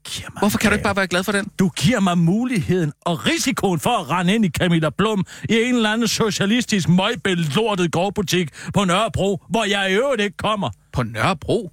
Giver 0.07 0.31
mig 0.35 0.41
Hvorfor 0.41 0.59
kan 0.59 0.71
du 0.71 0.75
ikke 0.75 0.83
bare 0.83 0.97
være 0.97 1.07
glad 1.07 1.25
for 1.25 1.33
den? 1.33 1.51
Du 1.59 1.69
giver 1.69 2.01
mig 2.01 2.19
muligheden 2.19 2.93
og 3.01 3.27
risikoen 3.27 3.81
for 3.81 3.91
at 3.91 4.11
rende 4.11 4.35
ind 4.35 4.45
i 4.45 4.49
Camilla 4.49 4.91
Blum 4.91 5.25
i 5.49 5.55
en 5.55 5.75
eller 5.75 5.91
anden 5.91 6.09
socialistisk 6.09 6.89
møgbelortet 6.89 7.93
gårdbutik 7.93 8.51
på 8.75 8.85
Nørrebro, 8.85 9.43
hvor 9.49 9.65
jeg 9.65 9.91
i 9.91 9.95
øvrigt 9.95 10.23
ikke 10.23 10.37
kommer. 10.37 10.71
På 10.93 11.03
Nørrebro? 11.03 11.71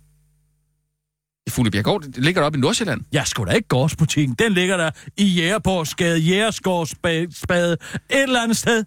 I 1.48 1.50
Fuglebjergård, 1.50 2.02
det 2.02 2.18
ligger 2.18 2.42
der 2.42 2.46
oppe 2.46 2.58
i 2.58 2.62
Nordsjælland. 2.62 3.02
Jeg 3.12 3.28
skulle 3.28 3.52
da 3.52 3.56
ikke 3.56 3.68
gårdsbutikken. 3.68 4.36
Den 4.40 4.52
ligger 4.54 4.78
der 4.78 4.92
i 5.18 5.26
Jægerborgsgade, 5.26 6.20
Jægersgårdsspade, 6.20 7.74
et 7.74 7.78
eller 8.10 8.42
andet 8.44 8.58
sted. 8.58 8.84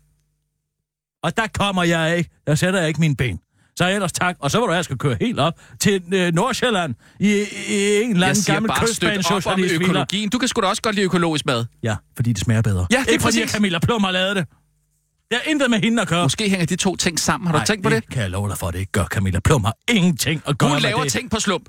Og 1.23 1.37
der 1.37 1.47
kommer 1.47 1.83
jeg 1.83 2.19
ikke. 2.19 2.31
Der 2.47 2.55
sætter 2.55 2.79
jeg 2.79 2.89
ikke 2.89 3.01
mine 3.01 3.17
ben. 3.17 3.41
Så 3.79 3.89
ellers 3.91 4.13
tak. 4.13 4.37
Og 4.41 4.51
så 4.51 4.59
var 4.59 4.67
du, 4.67 4.73
jeg 4.73 4.85
skal 4.85 4.99
køre 4.99 5.17
helt 5.21 5.41
op 5.41 5.55
til 5.81 6.03
øh, 6.15 6.33
Nordsjælland 6.35 6.95
i, 7.21 7.45
i 7.69 8.03
en 8.03 8.11
eller 8.11 8.27
anden 8.27 8.43
gammel 8.47 8.71
kystbanesocialist. 8.87 9.75
økologien. 9.75 10.29
Du 10.31 10.39
kan 10.39 10.49
sgu 10.49 10.61
da 10.61 10.67
også 10.67 10.83
godt 10.83 10.95
lide 10.95 11.05
økologisk 11.05 11.47
mad. 11.47 11.65
Ja, 11.83 11.97
fordi 12.17 12.33
det 12.33 12.41
smager 12.45 12.63
bedre. 12.63 12.87
Ja, 12.91 12.97
det 13.01 13.09
er 13.09 13.13
ikke 13.13 13.23
fordi, 13.23 13.37
præcis. 13.39 13.43
at 13.43 13.51
Camilla 13.51 13.79
Plum 13.79 14.05
har 14.05 14.11
lavet 14.11 14.37
det. 14.37 14.47
Jeg 15.31 15.41
har 15.45 15.51
intet 15.51 15.71
med 15.71 15.79
hende 15.81 16.03
at 16.03 16.09
gøre. 16.09 16.23
Måske 16.23 16.49
hænger 16.49 16.67
de 16.67 16.77
to 16.77 16.97
ting 16.97 17.21
sammen. 17.21 17.47
Har 17.47 17.53
du 17.53 17.59
Nej, 17.59 17.67
tænkt 17.67 17.83
på 17.83 17.91
det? 17.91 18.09
kan 18.11 18.23
jeg 18.23 18.31
love 18.31 18.49
dig 18.49 18.59
for, 18.59 18.67
at 18.69 18.75
det 18.75 18.81
ikke 18.81 18.93
gør. 18.93 19.05
Camilla 19.05 19.41
Plum 19.41 19.65
har 19.65 19.75
ingenting 19.89 20.43
at 20.47 20.59
gøre 20.59 20.71
Hun 20.71 20.79
laver 20.81 21.03
det. 21.03 21.13
ting 21.13 21.31
på 21.31 21.41
slump. 21.41 21.69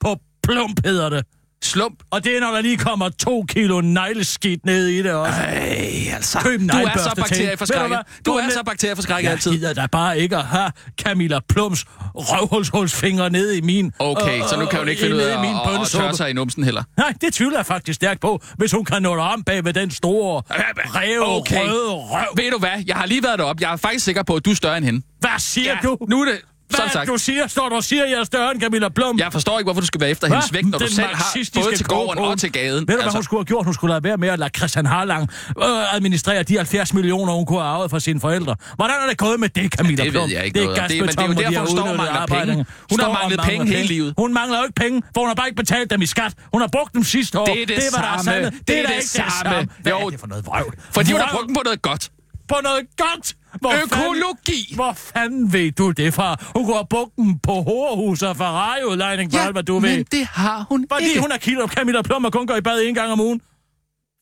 På 0.00 0.16
plump 0.42 0.80
hedder 0.86 1.08
det. 1.08 1.24
Slump. 1.62 1.98
Og 2.10 2.24
det 2.24 2.36
er, 2.36 2.40
når 2.40 2.50
der 2.50 2.60
lige 2.60 2.76
kommer 2.76 3.08
to 3.08 3.44
kilo 3.48 3.80
negleskidt 3.80 4.66
ned 4.66 4.86
i 4.86 5.02
det 5.02 5.12
også. 5.12 5.40
Ej, 5.40 6.14
altså. 6.14 6.38
Køb 6.38 6.60
du 6.60 6.66
er 6.66 6.98
så 6.98 7.12
bakterieforskrækket. 7.16 7.98
Du? 8.26 8.30
Du 8.30 8.36
er 8.36 8.42
er 8.42 8.50
så 8.50 8.62
bakterieforskrækket 8.66 9.24
Jeg 9.24 9.32
altid. 9.32 9.52
gider 9.52 9.72
da 9.74 9.86
bare 9.92 10.18
ikke 10.18 10.36
at 10.36 10.44
have 10.44 10.70
Camilla 11.02 11.38
Plums 11.48 11.84
røvhulshulsfingre 12.14 13.30
nede 13.30 13.58
i 13.58 13.60
min... 13.60 13.92
Okay, 13.98 14.40
så 14.50 14.56
nu 14.60 14.66
kan 14.66 14.78
hun 14.78 14.88
ikke 14.88 15.00
finde 15.00 15.16
ud 15.16 15.20
nede 15.20 15.30
i 15.30 15.34
af 15.34 15.40
min 15.40 15.54
at, 15.74 15.80
at, 15.80 15.86
tørre 15.88 16.14
sig 16.16 16.30
i 16.30 16.32
numsen 16.32 16.64
heller. 16.64 16.82
Nej, 16.96 17.14
det 17.20 17.34
tvivler 17.34 17.58
jeg 17.58 17.66
faktisk 17.66 17.96
stærkt 17.96 18.20
på, 18.20 18.42
hvis 18.56 18.72
hun 18.72 18.84
kan 18.84 19.02
nå 19.02 19.16
om 19.16 19.42
bag 19.42 19.64
ved 19.64 19.72
den 19.72 19.90
store, 19.90 20.42
ræve, 20.50 21.24
Okay. 21.24 21.60
røde 21.60 21.90
røv. 21.92 22.24
Ved 22.36 22.50
du 22.50 22.58
hvad? 22.58 22.82
Jeg 22.86 22.96
har 22.96 23.06
lige 23.06 23.22
været 23.22 23.38
deroppe. 23.38 23.62
Jeg 23.62 23.72
er 23.72 23.76
faktisk 23.76 24.04
sikker 24.04 24.22
på, 24.22 24.34
at 24.34 24.44
du 24.44 24.50
er 24.50 24.54
større 24.54 24.76
end 24.76 24.84
hende. 24.84 25.02
Hvad 25.20 25.30
siger 25.38 25.70
Ja, 25.72 25.78
du? 25.82 25.96
Nu 26.10 26.20
er 26.20 26.24
det... 26.24 26.40
Sådan 26.70 26.84
Hvad 26.84 26.92
sagt. 26.92 27.08
du 27.08 27.16
siger? 27.18 27.46
Står 27.46 27.68
du 27.68 27.74
og 27.74 27.84
siger, 27.84 28.04
at 28.04 28.10
jeg 28.10 28.18
er 28.20 28.24
større 28.24 28.50
end 28.52 28.60
Camilla 28.60 28.88
Plum? 28.88 29.18
Jeg 29.18 29.32
forstår 29.32 29.58
ikke, 29.58 29.66
hvorfor 29.66 29.80
du 29.80 29.86
skal 29.86 30.00
være 30.00 30.10
efter 30.10 30.26
Hva? 30.28 30.34
hendes 30.36 30.52
vægt, 30.52 30.66
når 30.70 30.78
du 30.78 30.84
Den 30.84 30.92
selv 30.92 31.06
har 31.06 31.34
både 31.54 31.76
til 31.76 31.86
gården 31.86 32.18
og 32.24 32.38
til 32.38 32.52
gaden. 32.52 32.72
Ved 32.74 32.80
du, 32.80 32.84
hvad 32.92 32.96
Altså, 33.02 33.16
hun 33.18 33.22
skulle 33.24 33.40
have 33.40 33.44
gjort? 33.44 33.64
Hun 33.64 33.74
skulle 33.74 33.92
have 33.92 34.04
været 34.04 34.20
med 34.20 34.28
at 34.28 34.38
lade 34.38 34.50
Christian 34.56 34.86
Harlang 34.86 35.28
øh, 35.62 35.94
administrere 35.94 36.42
de 36.42 36.56
70 36.56 36.94
millioner, 36.94 37.32
hun 37.32 37.46
kunne 37.46 37.58
have 37.60 37.70
arvet 37.70 37.90
fra 37.90 38.00
sine 38.00 38.20
forældre. 38.20 38.56
Hvordan 38.76 38.96
er 39.04 39.08
det 39.08 39.18
gået 39.18 39.40
med 39.40 39.48
det, 39.48 39.72
Camilla 39.72 40.04
det 40.04 40.12
Plum? 40.12 40.24
ved 40.24 40.32
jeg 40.36 40.44
ikke 40.44 40.54
det 40.58 40.62
er 40.62 40.66
noget. 40.76 40.90
Det- 40.90 41.00
men 41.00 41.08
det 41.08 41.18
er 41.18 41.26
jo 41.26 41.32
derfor, 41.32 41.58
hun 41.60 41.68
står 41.68 41.88
og 41.88 41.96
mangler 41.96 42.26
penge. 42.26 42.54
Hun 42.54 42.64
har 43.00 43.06
Står 43.06 43.12
manglet 43.12 43.40
penge 43.40 43.66
hele 43.66 43.86
livet. 43.88 44.14
Hun 44.18 44.34
mangler 44.34 44.58
jo 44.58 44.64
ikke 44.64 44.74
penge, 44.74 45.02
for 45.14 45.20
hun 45.20 45.28
har 45.28 45.34
bare 45.34 45.46
ikke 45.48 45.56
betalt 45.56 45.90
dem 45.90 46.02
i 46.02 46.06
skat. 46.06 46.32
Hun 46.52 46.60
har 46.60 46.68
brugt 46.68 46.94
dem 46.94 47.04
sidste 47.04 47.38
år. 47.40 47.44
Det 47.46 47.62
er 47.62 47.66
det 47.66 47.76
hvad 47.76 48.02
der 48.02 48.08
er 48.18 48.22
samme. 48.22 48.50
Det 48.68 48.78
er 48.78 48.86
det 48.86 49.04
samme. 49.04 49.68
Hvad 49.82 49.92
Jo. 49.92 49.98
er 50.06 50.10
det 50.10 50.20
for 50.20 50.26
noget 50.26 50.46
vrøvl? 50.46 50.74
Fordi 50.90 51.12
hun 51.12 51.20
har 51.20 51.30
brugt 51.32 51.46
dem 51.46 51.54
på 51.54 51.62
noget 51.64 51.82
godt. 51.82 52.10
På 52.48 52.56
noget 52.62 52.86
godt. 52.96 53.34
Hvor 53.60 53.72
Økologi. 53.84 54.52
Fanden, 54.66 54.74
hvor 54.74 54.92
fanden 54.92 55.52
ved 55.52 55.72
du 55.72 55.90
det 55.90 56.14
fra? 56.14 56.36
Hun 56.56 56.66
går 56.66 57.12
dem 57.18 57.38
på 57.38 57.52
horehus 57.52 58.22
og 58.22 58.36
Ferrari-udlejning, 58.36 59.32
for 59.32 59.38
alt 59.38 59.52
hvad 59.52 59.62
du 59.62 59.78
ved. 59.78 59.96
men 59.96 60.06
det 60.12 60.26
har 60.26 60.66
hun 60.68 60.86
Fordi 60.92 61.04
ikke. 61.04 61.20
hun 61.20 61.32
er 61.32 61.36
kilo 61.38 61.66
Camilla 61.66 62.02
Plum 62.02 62.24
og 62.24 62.32
kun 62.32 62.46
går 62.46 62.56
i 62.56 62.60
bad 62.60 62.82
en 62.82 62.94
gang 62.94 63.12
om 63.12 63.20
ugen. 63.20 63.40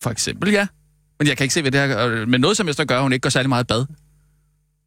For 0.03 0.11
eksempel, 0.11 0.51
ja. 0.53 0.67
Men 1.19 1.29
jeg 1.29 1.37
kan 1.37 1.45
ikke 1.45 1.55
se, 1.55 1.63
hvad 1.63 1.71
det 1.73 1.81
har 1.81 2.05
øh, 2.07 2.29
med 2.29 2.39
noget 2.39 2.57
som 2.57 2.67
helst 2.67 2.81
at 2.81 2.89
gøre, 2.89 3.03
hun 3.03 3.13
ikke 3.13 3.23
går 3.23 3.31
særlig 3.31 3.49
meget 3.49 3.65
i 3.65 3.67
bad. 3.67 3.87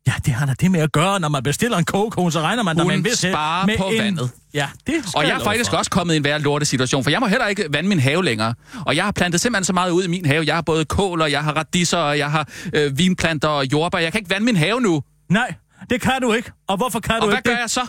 Ja, 0.08 0.14
det 0.26 0.34
har 0.34 0.46
da 0.46 0.54
det 0.60 0.72
med 0.72 0.80
at 0.80 0.92
gøre. 0.92 1.20
Når 1.20 1.30
man 1.30 1.44
bestiller 1.44 1.78
en 1.78 1.86
kogekone, 1.86 2.32
så 2.32 2.42
regner 2.42 2.64
man 2.64 2.76
der 2.76 2.84
Hun 2.84 2.90
med 2.92 2.98
en 2.98 3.06
vis 3.06 3.14
sparer 3.20 3.66
med 3.66 3.78
på 3.78 3.84
en... 3.84 3.98
vandet. 4.04 4.30
Ja, 4.54 4.68
det 4.88 4.96
skal 5.08 5.18
Og 5.18 5.28
jeg 5.28 5.36
er 5.40 5.44
faktisk 5.44 5.70
for. 5.70 5.78
også 5.78 5.92
kommet 5.92 6.14
i 6.14 6.18
en 6.18 6.24
værre 6.24 6.40
lorte 6.40 6.66
situation, 6.66 7.04
for 7.04 7.12
jeg 7.12 7.20
må 7.20 7.28
heller 7.28 7.48
ikke 7.48 7.66
vande 7.70 7.90
min 7.90 8.00
have 8.00 8.26
længere. 8.26 8.54
Og 8.86 8.96
jeg 8.96 9.04
har 9.04 9.12
plantet 9.12 9.42
simpelthen 9.42 9.64
så 9.64 9.74
meget 9.74 9.92
ud 9.92 10.04
i 10.04 10.08
min 10.08 10.26
have. 10.26 10.44
Jeg 10.48 10.56
har 10.56 10.62
både 10.62 10.86
kål, 10.86 11.22
og 11.22 11.32
jeg 11.32 11.44
har 11.44 11.54
radisser, 11.54 11.98
og 11.98 12.18
jeg 12.18 12.32
har 12.32 12.50
øh, 12.74 12.98
vinplanter 12.98 13.48
og 13.48 13.66
jordbær. 13.72 14.00
Jeg 14.00 14.12
kan 14.12 14.20
ikke 14.20 14.30
vande 14.30 14.46
min 14.46 14.56
have 14.56 14.82
nu. 14.82 15.02
Nej, 15.30 15.54
det 15.90 16.02
kan 16.02 16.22
du 16.22 16.34
ikke. 16.34 16.52
Og 16.68 16.78
hvorfor 16.78 17.00
kan 17.00 17.16
Og 17.16 17.22
du 17.22 17.28
hvad 17.28 17.38
ikke 17.38 17.50
gør 17.50 17.56
det? 17.56 17.62
jeg 17.62 17.70
så? 17.70 17.82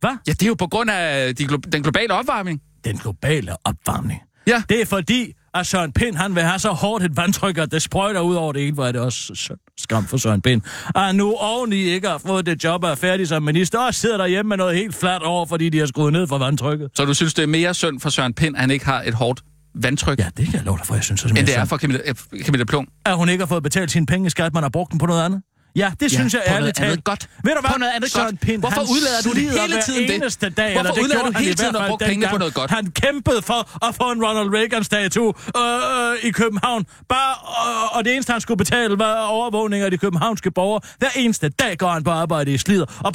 Hvad? 0.00 0.10
Ja, 0.26 0.32
det 0.32 0.42
er 0.42 0.46
jo 0.46 0.54
på 0.54 0.66
grund 0.66 0.90
af 0.90 1.36
de 1.36 1.44
glo- 1.44 1.70
den 1.72 1.82
globale 1.82 2.14
opvarmning. 2.14 2.60
Den 2.84 2.96
globale 2.98 3.52
opvarmning. 3.64 4.20
Ja. 4.46 4.62
Det 4.68 4.80
er 4.80 4.86
fordi, 4.86 5.32
at 5.54 5.66
Søren 5.66 5.92
Pind, 5.92 6.16
han 6.16 6.34
vil 6.34 6.42
have 6.42 6.58
så 6.58 6.70
hårdt 6.70 7.04
et 7.04 7.16
vandtryk, 7.16 7.58
at 7.58 7.72
det 7.72 7.82
sprøjter 7.82 8.20
ud 8.20 8.34
over 8.34 8.52
det 8.52 8.62
hele, 8.62 8.74
hvor 8.74 8.86
er 8.86 8.92
det 8.92 9.00
også 9.00 9.54
skam 9.78 10.06
for 10.06 10.16
Søren 10.16 10.40
Pind. 10.40 10.62
At 10.94 11.14
nu 11.14 11.34
oveni 11.34 11.76
ikke 11.76 12.08
har 12.08 12.18
fået 12.18 12.46
det 12.46 12.64
job 12.64 12.84
og 12.84 12.90
er 12.90 12.94
færdig 12.94 13.28
som 13.28 13.42
minister, 13.42 13.78
og 13.78 13.94
sidder 13.94 14.16
derhjemme 14.16 14.48
med 14.48 14.56
noget 14.56 14.76
helt 14.76 14.94
fladt 14.94 15.22
over, 15.22 15.46
fordi 15.46 15.68
de 15.68 15.78
har 15.78 15.86
skruet 15.86 16.12
ned 16.12 16.26
for 16.26 16.38
vandtrykket. 16.38 16.88
Så 16.94 17.04
du 17.04 17.14
synes, 17.14 17.34
det 17.34 17.42
er 17.42 17.46
mere 17.46 17.74
synd 17.74 18.00
for 18.00 18.10
Søren 18.10 18.34
Pind, 18.34 18.56
at 18.56 18.60
han 18.60 18.70
ikke 18.70 18.84
har 18.84 19.02
et 19.02 19.14
hårdt 19.14 19.42
vandtryk? 19.74 20.18
Ja, 20.18 20.26
det 20.36 20.44
kan 20.44 20.54
jeg 20.54 20.64
love 20.64 20.78
dig 20.78 20.86
for, 20.86 20.94
jeg 20.94 21.04
synes. 21.04 21.24
Men 21.24 21.46
det 21.46 21.58
er 21.58 21.64
for 21.64 21.76
Camilla, 21.76 22.12
Camilla 22.42 22.64
Plum. 22.64 22.88
At 23.04 23.16
hun 23.16 23.28
ikke 23.28 23.42
har 23.42 23.46
fået 23.46 23.62
betalt 23.62 23.90
sine 23.90 24.06
penge 24.06 24.26
i 24.26 24.30
skat, 24.30 24.54
man 24.54 24.62
har 24.62 24.70
brugt 24.70 24.90
dem 24.90 24.98
på 24.98 25.06
noget 25.06 25.24
andet? 25.24 25.42
Ja, 25.76 25.92
det 26.00 26.12
ja, 26.12 26.16
synes 26.18 26.34
jeg 26.34 26.42
ærligt 26.46 26.76
talt. 26.76 27.04
godt. 27.04 27.28
Ved 27.44 27.54
du 27.54 27.60
hvad? 27.60 27.70
På 27.70 27.78
noget 27.78 27.92
andet 27.96 28.10
Søren 28.10 28.26
godt. 28.26 28.40
Pind, 28.40 28.60
Hvorfor 28.60 28.80
udlader 28.80 29.22
du 29.24 29.30
det 29.30 29.60
hele 29.60 29.82
tiden 29.82 30.08
det? 30.08 30.14
eneste 30.14 30.50
dag, 30.50 30.72
Hvorfor 30.72 30.88
eller 30.88 31.02
udlader 31.02 31.24
det 31.26 31.34
du 31.34 31.38
hele 31.40 31.54
tiden 31.54 31.76
at 31.76 31.82
bruge 31.86 31.98
pengene 31.98 32.28
på 32.30 32.38
noget 32.38 32.54
godt? 32.54 32.70
Han 32.70 32.90
kæmpede 32.90 33.42
for 33.42 33.86
at 33.88 33.94
få 33.94 34.12
en 34.12 34.24
Ronald 34.24 34.54
Reagan-statue 34.54 35.32
øh, 35.56 36.12
øh, 36.12 36.28
i 36.28 36.30
København. 36.30 36.86
Bare, 37.08 37.34
øh, 37.68 37.96
og 37.96 38.04
det 38.04 38.14
eneste, 38.14 38.32
han 38.32 38.40
skulle 38.40 38.58
betale, 38.58 38.98
var 38.98 39.20
overvågning 39.22 39.82
af 39.82 39.90
de 39.90 39.98
københavnske 39.98 40.50
borgere. 40.50 40.80
Hver 40.98 41.08
eneste 41.16 41.48
dag 41.48 41.78
går 41.78 41.88
han 41.90 42.04
på 42.04 42.10
arbejde 42.10 42.52
i 42.52 42.58
slider, 42.58 42.86
og 43.04 43.12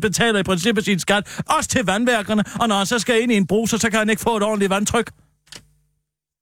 betaler 0.00 0.38
i 0.38 0.42
princippet 0.42 0.84
sin 0.84 0.98
skat, 0.98 1.42
også 1.46 1.70
til 1.70 1.84
vandværkerne. 1.84 2.44
Og 2.60 2.68
når 2.68 2.76
han 2.76 2.86
så 2.86 2.98
skal 2.98 3.22
ind 3.22 3.32
i 3.32 3.36
en 3.36 3.46
bruser, 3.46 3.78
så 3.78 3.90
kan 3.90 3.98
han 3.98 4.10
ikke 4.10 4.22
få 4.22 4.36
et 4.36 4.42
ordentligt 4.42 4.70
vandtryk. 4.70 5.10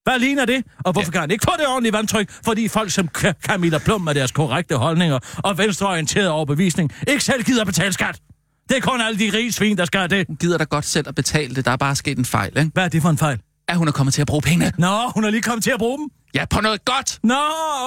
Hvad 0.04 0.18
ligner 0.18 0.44
det? 0.44 0.64
Og 0.85 0.92
hvorfor 0.92 1.09
ja. 1.09 1.11
kan 1.11 1.21
han 1.21 1.30
ikke 1.30 1.44
få 1.44 1.52
det 1.59 1.66
ordentlige 1.66 1.92
vandtryk? 1.92 2.30
Fordi 2.44 2.68
folk 2.68 2.90
som 2.90 3.09
Camilla 3.49 3.78
Plum 3.78 4.00
med 4.00 4.14
deres 4.14 4.32
korrekte 4.32 4.76
holdninger 4.76 5.18
og 5.44 5.59
venstreorienteret 5.59 6.28
overbevisning 6.28 6.92
ikke 7.09 7.25
selv 7.25 7.42
gider 7.44 7.64
betale 7.64 7.92
skat. 7.92 8.21
Det 8.68 8.76
er 8.76 8.80
kun 8.80 9.00
alle 9.00 9.18
de 9.18 9.37
rige 9.37 9.52
svin, 9.52 9.78
der 9.78 9.85
skal 9.85 10.11
det. 10.11 10.26
Hun 10.26 10.37
gider 10.37 10.59
da 10.59 10.64
godt 10.64 10.85
selv 10.85 11.09
at 11.09 11.14
betale 11.14 11.54
det. 11.54 11.64
Der 11.64 11.71
er 11.71 11.76
bare 11.76 11.97
sket 11.97 12.18
en 12.18 12.25
fejl, 12.25 12.59
ikke? 12.59 12.71
Hvad 12.75 12.85
er 12.85 12.88
det 12.88 13.02
for 13.02 13.11
en 13.11 13.18
fejl? 13.18 13.40
At 13.68 13.76
hun 13.76 13.88
er 13.88 13.92
kommet 13.92 14.14
til 14.14 14.21
at 14.21 14.26
bruge 14.26 14.42
pengene. 14.42 14.73
Nå, 14.78 15.11
hun 15.14 15.25
er 15.25 15.30
lige 15.30 15.42
kommet 15.42 15.64
til 15.64 15.71
at 15.71 15.78
bruge 15.78 15.99
dem? 15.99 16.09
Ja, 16.35 16.44
på 16.44 16.61
noget 16.61 16.85
godt. 16.85 17.18
Nå, 17.23 17.35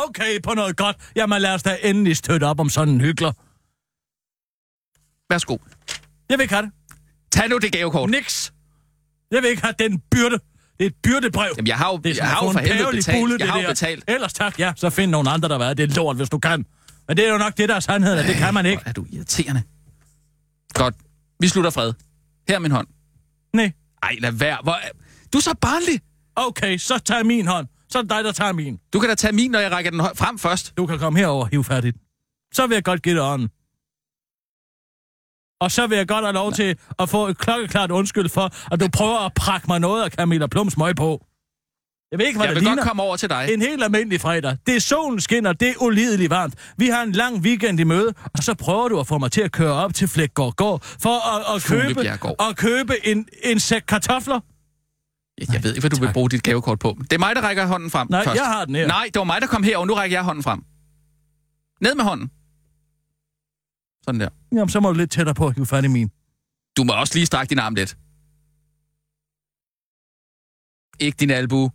okay, 0.07 0.41
på 0.41 0.53
noget 0.53 0.77
godt. 0.77 0.97
Jamen 1.15 1.41
lad 1.41 1.53
os 1.53 1.63
da 1.63 1.77
endelig 1.83 2.17
støtte 2.17 2.43
op 2.43 2.59
om 2.59 2.69
sådan 2.69 2.93
en 2.93 3.01
hyggelig. 3.01 3.33
Værsgo. 5.29 5.57
Jeg 6.29 6.37
vil 6.37 6.41
ikke 6.43 6.53
have 6.53 6.65
det. 6.65 6.71
Tag 7.31 7.49
nu 7.49 7.57
det 7.57 7.71
gavekort. 7.71 8.09
Niks. 8.09 8.53
Jeg 9.31 9.41
vil 9.41 9.49
ikke 9.49 9.61
have 9.61 9.75
den 9.79 10.01
byrde. 10.11 10.39
Det 10.79 10.85
er 10.85 10.89
et 10.89 10.95
byrdebrev. 11.03 11.53
Jamen, 11.57 11.67
jeg 11.67 11.77
har 11.77 11.91
jo, 11.91 11.97
det 11.97 12.11
er 12.11 12.15
jeg 12.15 12.27
har 12.27 12.45
jo 12.45 12.51
for 12.51 12.59
helvede 12.59 12.91
betalt. 12.91 13.17
Bulle, 13.19 13.37
jeg 13.39 13.49
har 13.49 13.61
jo 13.61 13.67
betalt. 13.67 14.03
Ellers 14.07 14.33
tak, 14.33 14.59
ja, 14.59 14.73
så 14.75 14.89
find 14.89 15.11
nogle 15.11 15.29
andre, 15.29 15.49
der 15.49 15.57
vil 15.57 15.77
det 15.77 15.91
er 15.91 15.95
lort, 15.95 16.15
hvis 16.15 16.29
du 16.29 16.39
kan. 16.39 16.65
Men 17.07 17.17
det 17.17 17.27
er 17.27 17.31
jo 17.31 17.37
nok 17.37 17.57
det, 17.57 17.69
der 17.69 17.75
er 17.75 17.79
sandheden, 17.79 18.19
at 18.19 18.25
det 18.25 18.35
kan 18.35 18.53
man 18.53 18.65
ikke. 18.65 18.83
er 18.85 18.91
du 18.93 19.05
irriterende. 19.11 19.61
Godt. 20.73 20.95
Vi 21.39 21.47
slutter 21.47 21.71
fred. 21.71 21.93
Her 22.47 22.55
er 22.55 22.59
min 22.59 22.71
hånd. 22.71 22.87
Nej. 23.53 23.71
Ej, 24.03 24.15
lad 24.19 24.31
være. 24.31 24.57
Hvor... 24.63 24.77
Du 25.33 25.37
er 25.37 25.41
så 25.41 25.55
barnlig. 25.61 25.99
Okay, 26.35 26.77
så 26.77 26.97
tag 26.97 27.25
min 27.25 27.47
hånd. 27.47 27.67
Så 27.89 27.97
er 27.97 28.01
det 28.01 28.09
dig, 28.09 28.23
der 28.23 28.31
tager 28.31 28.53
min. 28.53 28.79
Du 28.93 28.99
kan 28.99 29.09
da 29.09 29.15
tage 29.15 29.33
min, 29.33 29.51
når 29.51 29.59
jeg 29.59 29.71
rækker 29.71 29.91
den 29.91 30.01
frem 30.15 30.39
først. 30.39 30.77
Du 30.77 30.85
kan 30.85 30.99
komme 30.99 31.19
herover, 31.19 31.45
hiv 31.51 31.63
færdigt. 31.63 31.97
Så 32.53 32.67
vil 32.67 32.75
jeg 32.75 32.83
godt 32.83 33.01
give 33.01 33.15
dig 33.15 33.23
ånden. 33.23 33.49
Og 35.65 35.71
så 35.71 35.87
vil 35.87 35.97
jeg 35.97 36.07
godt 36.07 36.25
have 36.25 36.33
lov 36.33 36.51
til 36.53 36.75
at 36.99 37.09
få 37.09 37.27
et 37.27 37.37
klokkeklart 37.37 37.91
undskyld 37.91 38.29
for, 38.29 38.73
at 38.73 38.79
du 38.79 38.87
prøver 38.93 39.25
at 39.25 39.33
prakke 39.33 39.67
mig 39.67 39.79
noget 39.79 40.03
af 40.03 40.11
Camilla 40.11 40.47
Plums 40.47 40.77
møg 40.77 40.95
på. 40.95 41.25
Jeg 42.11 42.19
ved 42.19 42.25
ikke, 42.25 42.37
hvad 42.39 42.47
jeg 42.47 42.55
det 42.55 42.61
vil 42.61 42.63
ligner. 42.63 42.75
godt 42.81 42.87
komme 42.87 43.03
over 43.03 43.15
til 43.15 43.29
dig. 43.29 43.49
En 43.53 43.61
helt 43.61 43.83
almindelig 43.83 44.21
fredag. 44.21 44.57
Det 44.65 44.75
er 44.75 44.79
solen 44.79 45.21
skinner, 45.21 45.53
det 45.53 45.69
er 45.69 45.73
ulideligt 45.81 46.29
varmt. 46.29 46.53
Vi 46.77 46.87
har 46.87 47.03
en 47.03 47.11
lang 47.11 47.37
weekend 47.41 47.79
i 47.79 47.83
møde, 47.83 48.13
og 48.33 48.43
så 48.43 48.53
prøver 48.53 48.89
du 48.89 48.99
at 48.99 49.07
få 49.07 49.17
mig 49.17 49.31
til 49.31 49.41
at 49.41 49.51
køre 49.51 49.73
op 49.73 49.93
til 49.93 50.07
Flækgård 50.07 50.55
Gård 50.55 50.83
for 51.01 51.35
at, 51.35 51.55
at, 51.55 51.63
købe, 51.63 52.09
at 52.49 52.55
købe 52.57 53.07
en, 53.07 53.27
en 53.43 53.59
sæk 53.59 53.81
kartofler. 53.87 54.39
Jeg, 55.37 55.53
jeg 55.53 55.63
ved 55.63 55.71
ikke, 55.71 55.79
hvad 55.81 55.89
du 55.89 55.95
tak. 55.95 56.07
vil 56.07 56.13
bruge 56.13 56.29
dit 56.29 56.43
gavekort 56.43 56.79
på. 56.79 56.97
Det 57.01 57.13
er 57.13 57.19
mig, 57.19 57.35
der 57.35 57.41
rækker 57.41 57.65
hånden 57.65 57.91
frem 57.91 58.07
Nej, 58.09 58.23
først. 58.23 58.35
jeg 58.35 58.45
har 58.45 58.65
den 58.65 58.75
her. 58.75 58.87
Nej, 58.87 59.05
det 59.13 59.19
var 59.19 59.23
mig, 59.23 59.41
der 59.41 59.47
kom 59.47 59.63
her, 59.63 59.77
og 59.77 59.87
nu 59.87 59.93
rækker 59.93 60.17
jeg 60.17 60.23
hånden 60.23 60.43
frem. 60.43 60.59
Ned 61.81 61.95
med 61.95 62.03
hånden. 62.03 62.29
Sådan 64.05 64.21
der. 64.21 64.29
Jamen, 64.51 64.69
så 64.69 64.79
må 64.79 64.91
du 64.91 64.97
lidt 64.97 65.11
tættere 65.11 65.35
på 65.35 65.47
at 65.47 65.55
hive 65.55 65.65
fat 65.65 65.83
i 65.83 65.87
min. 65.87 66.11
Du 66.77 66.83
må 66.83 66.93
også 66.93 67.13
lige 67.15 67.25
strække 67.25 67.49
din 67.49 67.59
arm 67.59 67.75
lidt. 67.75 67.97
Ikke 70.99 71.17
din 71.19 71.29
albu. 71.29 71.71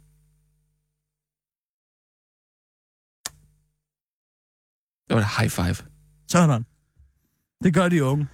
Det 5.09 5.17
var 5.17 5.21
et 5.21 5.29
high 5.39 5.51
five. 5.51 5.87
Sådan. 6.29 6.67
Det 7.65 7.75
gør 7.75 7.89
de 7.89 8.05
unge. 8.05 8.29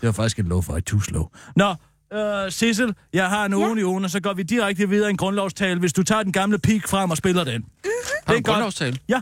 Det 0.00 0.06
var 0.06 0.12
faktisk 0.12 0.38
en 0.38 0.46
low 0.46 0.60
five 0.60 0.80
too 0.80 1.00
slow. 1.00 1.28
Nå, 1.56 1.74
øh, 2.12 2.52
Sissel, 2.52 2.94
jeg 3.12 3.28
har 3.28 3.44
en 3.44 3.52
ja. 3.78 3.86
og 4.04 4.10
så 4.10 4.20
går 4.20 4.34
vi 4.34 4.42
direkte 4.42 4.88
videre 4.88 5.08
i 5.08 5.10
en 5.10 5.16
grundlovstale, 5.16 5.80
hvis 5.80 5.92
du 5.92 6.02
tager 6.02 6.22
den 6.22 6.32
gamle 6.32 6.58
pik 6.58 6.88
frem 6.88 7.10
og 7.10 7.16
spiller 7.16 7.44
den. 7.44 7.60
Mm-hmm. 7.60 7.90
Har 8.26 8.32
du 8.32 8.36
en 8.36 8.42
grundlovstale? 8.42 8.98
Ja. 9.08 9.20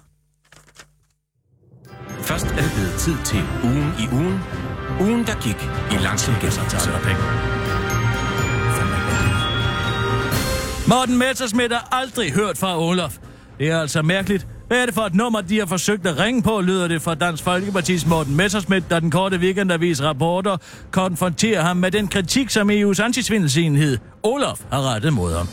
Først 2.23 2.47
blevet 2.47 2.72
tid 3.03 3.17
til 3.25 3.45
ugen 3.65 3.95
i 3.99 4.07
ugen. 4.13 4.41
Ugen, 5.01 5.27
der 5.27 5.35
gik 5.41 5.69
i 5.93 6.03
langsom 6.05 6.35
gensættelse. 6.41 6.91
Morten 10.89 11.19
Messersmith 11.19 11.75
har 11.75 11.89
aldrig 11.93 12.33
hørt 12.33 12.59
fra 12.59 12.83
Olof. 12.83 13.19
Det 13.59 13.71
er 13.71 13.81
altså 13.81 14.03
mærkeligt. 14.03 14.47
Hvad 14.73 14.83
er 14.83 14.87
det 14.87 14.95
for 14.95 15.03
et 15.03 15.15
nummer, 15.15 15.41
de 15.41 15.59
har 15.59 15.67
forsøgt 15.67 16.07
at 16.07 16.19
ringe 16.19 16.43
på, 16.43 16.61
lyder 16.61 16.89
det 16.89 17.03
fra 17.03 17.15
Dansk 17.15 17.47
Folkeparti's 17.47 18.09
Morten 18.09 18.37
Messersmith, 18.37 18.87
da 18.91 19.01
den 19.01 19.11
korte 19.11 19.37
weekendavis 19.37 20.03
rapporter 20.03 20.57
konfronterer 20.91 21.63
ham 21.63 21.77
med 21.77 21.91
den 21.91 22.09
kritik, 22.09 22.51
som 22.51 22.71
EU's 22.71 23.03
antisvindelsenhed 23.03 23.99
Olaf 24.23 24.61
har 24.71 24.95
rettet 24.95 25.13
mod 25.13 25.37
ham. 25.37 25.49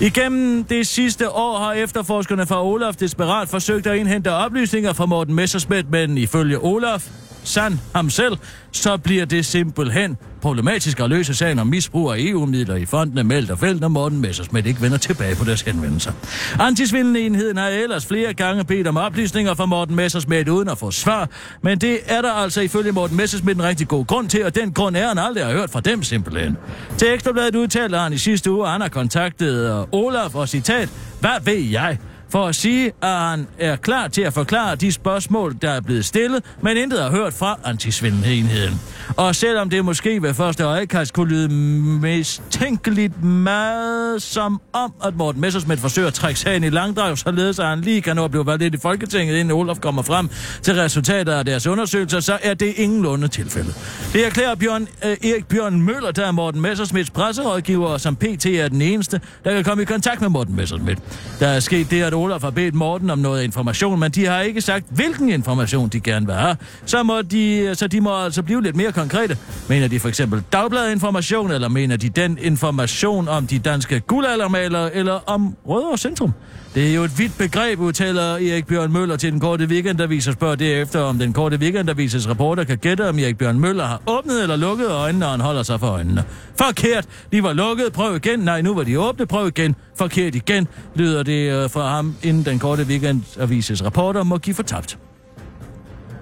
Igennem 0.00 0.64
det 0.64 0.86
sidste 0.86 1.30
år 1.30 1.58
har 1.58 1.72
efterforskerne 1.72 2.46
fra 2.46 2.66
Olaf 2.66 2.94
desperat 2.94 3.48
forsøgt 3.48 3.86
at 3.86 3.96
indhente 3.96 4.32
oplysninger 4.32 4.92
fra 4.92 5.06
Morten 5.06 5.34
Messersmith, 5.34 5.90
men 5.90 6.18
ifølge 6.18 6.58
Olaf, 6.58 7.08
sand 7.44 7.78
ham 7.94 8.10
selv, 8.10 8.36
så 8.72 8.96
bliver 8.96 9.24
det 9.24 9.46
simpelthen 9.46 10.16
problematisk 10.42 11.00
at 11.00 11.10
løse 11.10 11.34
sagen 11.34 11.58
om 11.58 11.66
misbrug 11.66 12.12
af 12.12 12.16
EU-midler 12.18 12.76
i 12.76 12.86
fondene 12.86 13.24
meldt 13.24 13.50
og 13.50 13.58
fældt, 13.58 13.80
når 13.80 13.88
Morten 13.88 14.20
Messersmith 14.20 14.68
ikke 14.68 14.82
vender 14.82 14.98
tilbage 14.98 15.36
på 15.36 15.44
deres 15.44 15.62
henvendelser. 15.62 16.12
Antisvindelenheden 16.58 17.56
har 17.56 17.68
ellers 17.68 18.06
flere 18.06 18.34
gange 18.34 18.64
bedt 18.64 18.86
om 18.86 18.96
oplysninger 18.96 19.54
fra 19.54 19.66
Morten 19.66 19.96
Messersmith 19.96 20.52
uden 20.52 20.68
at 20.68 20.78
få 20.78 20.90
svar, 20.90 21.28
men 21.62 21.78
det 21.78 21.98
er 22.06 22.22
der 22.22 22.32
altså 22.32 22.60
ifølge 22.60 22.92
Morten 22.92 23.16
Messersmith 23.16 23.58
en 23.58 23.64
rigtig 23.64 23.88
god 23.88 24.06
grund 24.06 24.28
til, 24.28 24.44
og 24.44 24.54
den 24.54 24.72
grund 24.72 24.96
er, 24.96 25.02
at 25.02 25.08
han 25.08 25.18
aldrig 25.18 25.44
har 25.44 25.52
hørt 25.52 25.70
fra 25.70 25.80
dem 25.80 26.02
simpelthen. 26.02 26.56
Til 26.98 27.08
Ekstrabladet 27.14 27.56
udtalte 27.56 27.98
han 27.98 28.12
i 28.12 28.18
sidste 28.18 28.52
uge, 28.52 28.66
at 28.66 28.72
han 28.72 28.80
har 28.80 28.88
kontaktet 28.88 29.70
øh, 29.70 29.84
Olaf 29.92 30.34
og 30.34 30.48
citat, 30.48 30.88
hvad 31.20 31.44
ved 31.44 31.58
jeg? 31.58 31.98
For 32.32 32.46
at 32.46 32.54
sige, 32.54 32.92
at 33.02 33.08
han 33.08 33.46
er 33.58 33.76
klar 33.76 34.08
til 34.08 34.22
at 34.22 34.32
forklare 34.32 34.76
de 34.76 34.92
spørgsmål, 34.92 35.56
der 35.62 35.70
er 35.70 35.80
blevet 35.80 36.04
stillet, 36.04 36.44
men 36.62 36.76
intet 36.76 37.02
har 37.02 37.10
hørt 37.10 37.34
fra 37.34 37.58
antisvindelenheden. 37.64 38.80
Og 39.16 39.34
selvom 39.34 39.70
det 39.70 39.84
måske 39.84 40.22
ved 40.22 40.34
første 40.34 40.64
øjekast 40.64 41.12
kunne 41.12 41.28
lyde 41.28 41.48
mistænkeligt 41.48 43.24
meget 43.24 44.22
som 44.22 44.60
om, 44.72 44.92
at 45.04 45.16
Morten 45.16 45.40
Messersmith 45.40 45.80
forsøger 45.80 46.08
at 46.08 46.14
trække 46.14 46.40
sagen 46.40 46.64
i 46.64 46.70
langdrag, 46.70 47.18
således 47.18 47.58
at 47.58 47.66
han 47.66 47.80
lige 47.80 48.02
kan 48.02 48.16
nå 48.16 48.24
at 48.24 48.30
blive 48.30 48.46
valgt 48.46 48.74
i 48.74 48.78
Folketinget, 48.78 49.36
inden 49.36 49.50
Olof 49.50 49.80
kommer 49.80 50.02
frem 50.02 50.28
til 50.62 50.74
resultater 50.74 51.38
af 51.38 51.44
deres 51.44 51.66
undersøgelser, 51.66 52.20
så 52.20 52.38
er 52.42 52.54
det 52.54 52.74
ingenlunde 52.76 53.28
tilfældet. 53.28 53.74
Det 54.12 54.26
erklærer 54.26 54.54
Bjørn, 54.54 54.88
øh, 55.04 55.10
Erik 55.10 55.46
Bjørn 55.46 55.80
Møller, 55.80 56.10
der 56.10 56.26
er 56.26 56.32
Morten 56.32 56.60
Messersmiths 56.60 57.10
presserådgiver, 57.10 57.98
som 57.98 58.16
PT 58.16 58.46
er 58.46 58.68
den 58.68 58.82
eneste, 58.82 59.20
der 59.44 59.54
kan 59.54 59.64
komme 59.64 59.82
i 59.82 59.86
kontakt 59.86 60.20
med 60.20 60.28
Morten 60.28 60.56
Messersmith. 60.56 61.00
Der 61.40 61.48
er 61.48 61.60
sket 61.60 61.90
det, 61.90 62.02
at 62.02 62.14
Olaf 62.22 62.42
har 62.42 62.50
bedt 62.50 62.74
Morten 62.74 63.10
om 63.10 63.18
noget 63.18 63.42
information, 63.44 64.00
men 64.00 64.10
de 64.10 64.26
har 64.26 64.40
ikke 64.40 64.60
sagt, 64.60 64.86
hvilken 64.90 65.28
information 65.28 65.88
de 65.88 66.00
gerne 66.00 66.26
vil 66.26 66.34
have. 66.34 66.56
Så, 66.86 67.02
må 67.02 67.22
de, 67.22 67.70
så 67.74 67.86
de 67.86 68.00
må 68.00 68.24
altså 68.24 68.42
blive 68.42 68.62
lidt 68.62 68.76
mere 68.76 68.92
konkrete. 68.92 69.38
Mener 69.68 69.88
de 69.88 70.00
for 70.00 70.08
eksempel 70.08 70.42
dagbladinformation, 70.52 71.50
eller 71.50 71.68
mener 71.68 71.96
de 71.96 72.08
den 72.08 72.38
information 72.40 73.28
om 73.28 73.46
de 73.46 73.58
danske 73.58 74.00
guldaldermalere, 74.00 74.94
eller 74.94 75.12
om 75.26 75.56
Rødovre 75.66 75.98
Centrum? 75.98 76.32
Det 76.74 76.90
er 76.90 76.94
jo 76.94 77.04
et 77.04 77.18
vidt 77.18 77.38
begreb, 77.38 77.80
udtaler 77.80 78.22
Erik 78.22 78.66
Bjørn 78.66 78.92
Møller 78.92 79.16
til 79.16 79.32
den 79.32 79.40
korte 79.40 79.64
weekendavis 79.64 80.28
og 80.28 80.34
spørger 80.34 80.54
derefter, 80.54 81.00
om 81.00 81.18
den 81.18 81.32
korte 81.32 81.56
weekendavises 81.56 82.28
reporter 82.28 82.64
kan 82.64 82.78
gætte, 82.78 83.08
om 83.08 83.18
Erik 83.18 83.38
Bjørn 83.38 83.60
Møller 83.60 83.86
har 83.86 84.02
åbnet 84.06 84.42
eller 84.42 84.56
lukket 84.56 84.90
øjnene, 84.90 85.20
når 85.20 85.28
han 85.30 85.40
holder 85.40 85.62
sig 85.62 85.80
for 85.80 85.86
øjnene. 85.86 86.24
Forkert. 86.58 87.06
De 87.32 87.42
var 87.42 87.52
lukket. 87.52 87.92
Prøv 87.92 88.16
igen. 88.16 88.38
Nej, 88.38 88.62
nu 88.62 88.74
var 88.74 88.82
de 88.82 89.00
åbne. 89.00 89.26
Prøv 89.26 89.48
igen. 89.48 89.74
Forkert 89.98 90.34
igen, 90.34 90.68
lyder 90.94 91.22
det 91.22 91.52
øh, 91.52 91.70
fra 91.70 91.88
ham, 91.88 92.14
inden 92.22 92.44
den 92.44 92.58
korte 92.58 92.82
weekendavises 92.82 93.84
reporter 93.84 94.22
må 94.22 94.38
give 94.38 94.54
fortabt. 94.54 94.98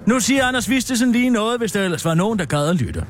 Nu 0.05 0.19
siger 0.19 0.45
Anders 0.45 0.69
Vistesen 0.69 1.11
lige 1.11 1.29
noget, 1.29 1.59
hvis 1.59 1.71
der 1.71 1.83
ellers 1.83 2.05
var 2.05 2.13
nogen, 2.13 2.39
der 2.39 2.45
gad 2.45 2.67
at 2.67 2.75
lytte. 2.75 3.05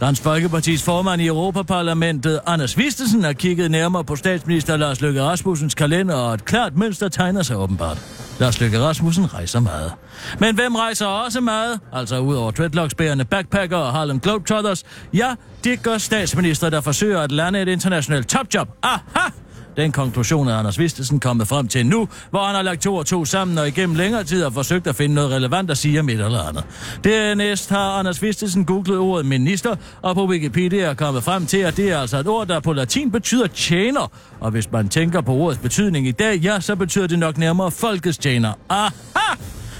Dansk 0.00 0.22
Folkepartis 0.22 0.82
formand 0.82 1.22
i 1.22 1.26
Europaparlamentet, 1.26 2.40
Anders 2.46 2.78
Vistesen, 2.78 3.24
har 3.24 3.32
kigget 3.32 3.70
nærmere 3.70 4.04
på 4.04 4.16
statsminister 4.16 4.76
Lars 4.76 5.00
Løkke 5.00 5.22
Rasmussens 5.22 5.74
kalender, 5.74 6.14
og 6.14 6.34
et 6.34 6.44
klart 6.44 6.76
mønster 6.76 7.08
tegner 7.08 7.42
sig 7.42 7.56
åbenbart. 7.56 7.98
Lars 8.40 8.60
Løkke 8.60 8.80
Rasmussen 8.80 9.34
rejser 9.34 9.60
meget. 9.60 9.92
Men 10.38 10.54
hvem 10.54 10.74
rejser 10.74 11.06
også 11.06 11.40
meget? 11.40 11.80
Altså 11.92 12.18
ud 12.18 12.34
over 12.34 12.50
dreadlocksbærende 12.50 13.24
backpacker 13.24 13.76
og 13.76 13.92
Harlem 13.92 14.20
Globetrotters? 14.20 14.84
Ja, 15.14 15.34
det 15.64 15.82
gør 15.82 15.98
statsminister, 15.98 16.70
der 16.70 16.80
forsøger 16.80 17.20
at 17.20 17.32
lande 17.32 17.62
et 17.62 17.68
internationalt 17.68 18.28
topjob. 18.28 18.68
Aha! 18.82 19.30
Den 19.76 19.92
konklusion 19.92 20.48
er 20.48 20.56
Anders 20.56 20.78
Vistesen 20.78 21.20
kommet 21.20 21.48
frem 21.48 21.68
til 21.68 21.86
nu, 21.86 22.08
hvor 22.30 22.44
han 22.44 22.54
har 22.54 22.62
lagt 22.62 22.82
to 22.82 22.94
og 22.94 23.06
to 23.06 23.24
sammen 23.24 23.58
og 23.58 23.68
igennem 23.68 23.96
længere 23.96 24.24
tid 24.24 24.42
har 24.42 24.50
forsøgt 24.50 24.86
at 24.86 24.96
finde 24.96 25.14
noget 25.14 25.30
relevant 25.30 25.70
at 25.70 25.78
sige 25.78 26.00
om 26.00 26.08
et 26.08 26.12
eller 26.12 26.48
andet. 26.48 26.64
Dernæst 27.04 27.70
har 27.70 27.98
Anders 27.98 28.22
Vistesen 28.22 28.64
googlet 28.64 28.98
ordet 28.98 29.26
minister, 29.26 29.76
og 30.02 30.14
på 30.14 30.26
Wikipedia 30.26 30.84
er 30.84 30.94
kommet 30.94 31.24
frem 31.24 31.46
til, 31.46 31.58
at 31.58 31.76
det 31.76 31.90
er 31.90 31.98
altså 31.98 32.18
et 32.18 32.28
ord, 32.28 32.46
der 32.46 32.60
på 32.60 32.72
latin 32.72 33.10
betyder 33.10 33.46
tjener. 33.46 34.10
Og 34.40 34.50
hvis 34.50 34.72
man 34.72 34.88
tænker 34.88 35.20
på 35.20 35.32
ordets 35.32 35.60
betydning 35.60 36.06
i 36.08 36.12
dag, 36.12 36.36
ja, 36.36 36.60
så 36.60 36.76
betyder 36.76 37.06
det 37.06 37.18
nok 37.18 37.38
nærmere 37.38 37.70
folkets 37.70 38.18
tjener. 38.18 38.52
Aha! 38.68 39.34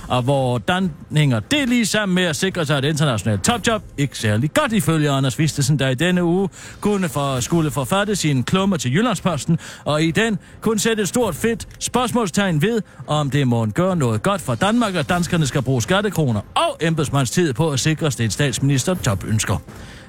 Og 0.08 0.22
hvordan 0.22 0.92
hænger 1.16 1.40
det 1.40 1.68
lige 1.68 1.86
sammen 1.86 2.14
med 2.14 2.22
at 2.22 2.36
sikre 2.36 2.66
sig 2.66 2.78
et 2.78 2.84
internationalt 2.84 3.44
topjob? 3.44 3.82
Ikke 3.98 4.18
særlig 4.18 4.54
godt 4.54 4.72
ifølge 4.72 5.10
Anders 5.10 5.38
Vistesen, 5.38 5.78
der 5.78 5.88
i 5.88 5.94
denne 5.94 6.24
uge 6.24 6.48
kunne 6.80 7.08
for, 7.08 7.40
skulle 7.40 7.70
forfatte 7.70 8.16
sine 8.16 8.42
klummer 8.42 8.76
til 8.76 8.94
Jyllandsposten, 8.94 9.58
og 9.84 10.02
i 10.02 10.10
den 10.10 10.38
kunne 10.60 10.78
sætte 10.78 11.02
et 11.02 11.08
stort 11.08 11.34
fedt 11.34 11.68
spørgsmålstegn 11.78 12.62
ved, 12.62 12.82
om 13.06 13.30
det 13.30 13.48
må 13.48 13.66
gøre 13.66 13.96
noget 13.96 14.22
godt 14.22 14.40
for 14.40 14.54
Danmark, 14.54 14.94
at 14.94 15.08
danskerne 15.08 15.46
skal 15.46 15.62
bruge 15.62 15.82
skattekroner 15.82 16.40
og 16.54 16.76
embedsmandstid 16.80 17.52
på 17.52 17.70
at 17.70 17.80
sikre 17.80 18.10
en 18.20 18.30
statsminister 18.30 18.94
topønsker. 18.94 19.58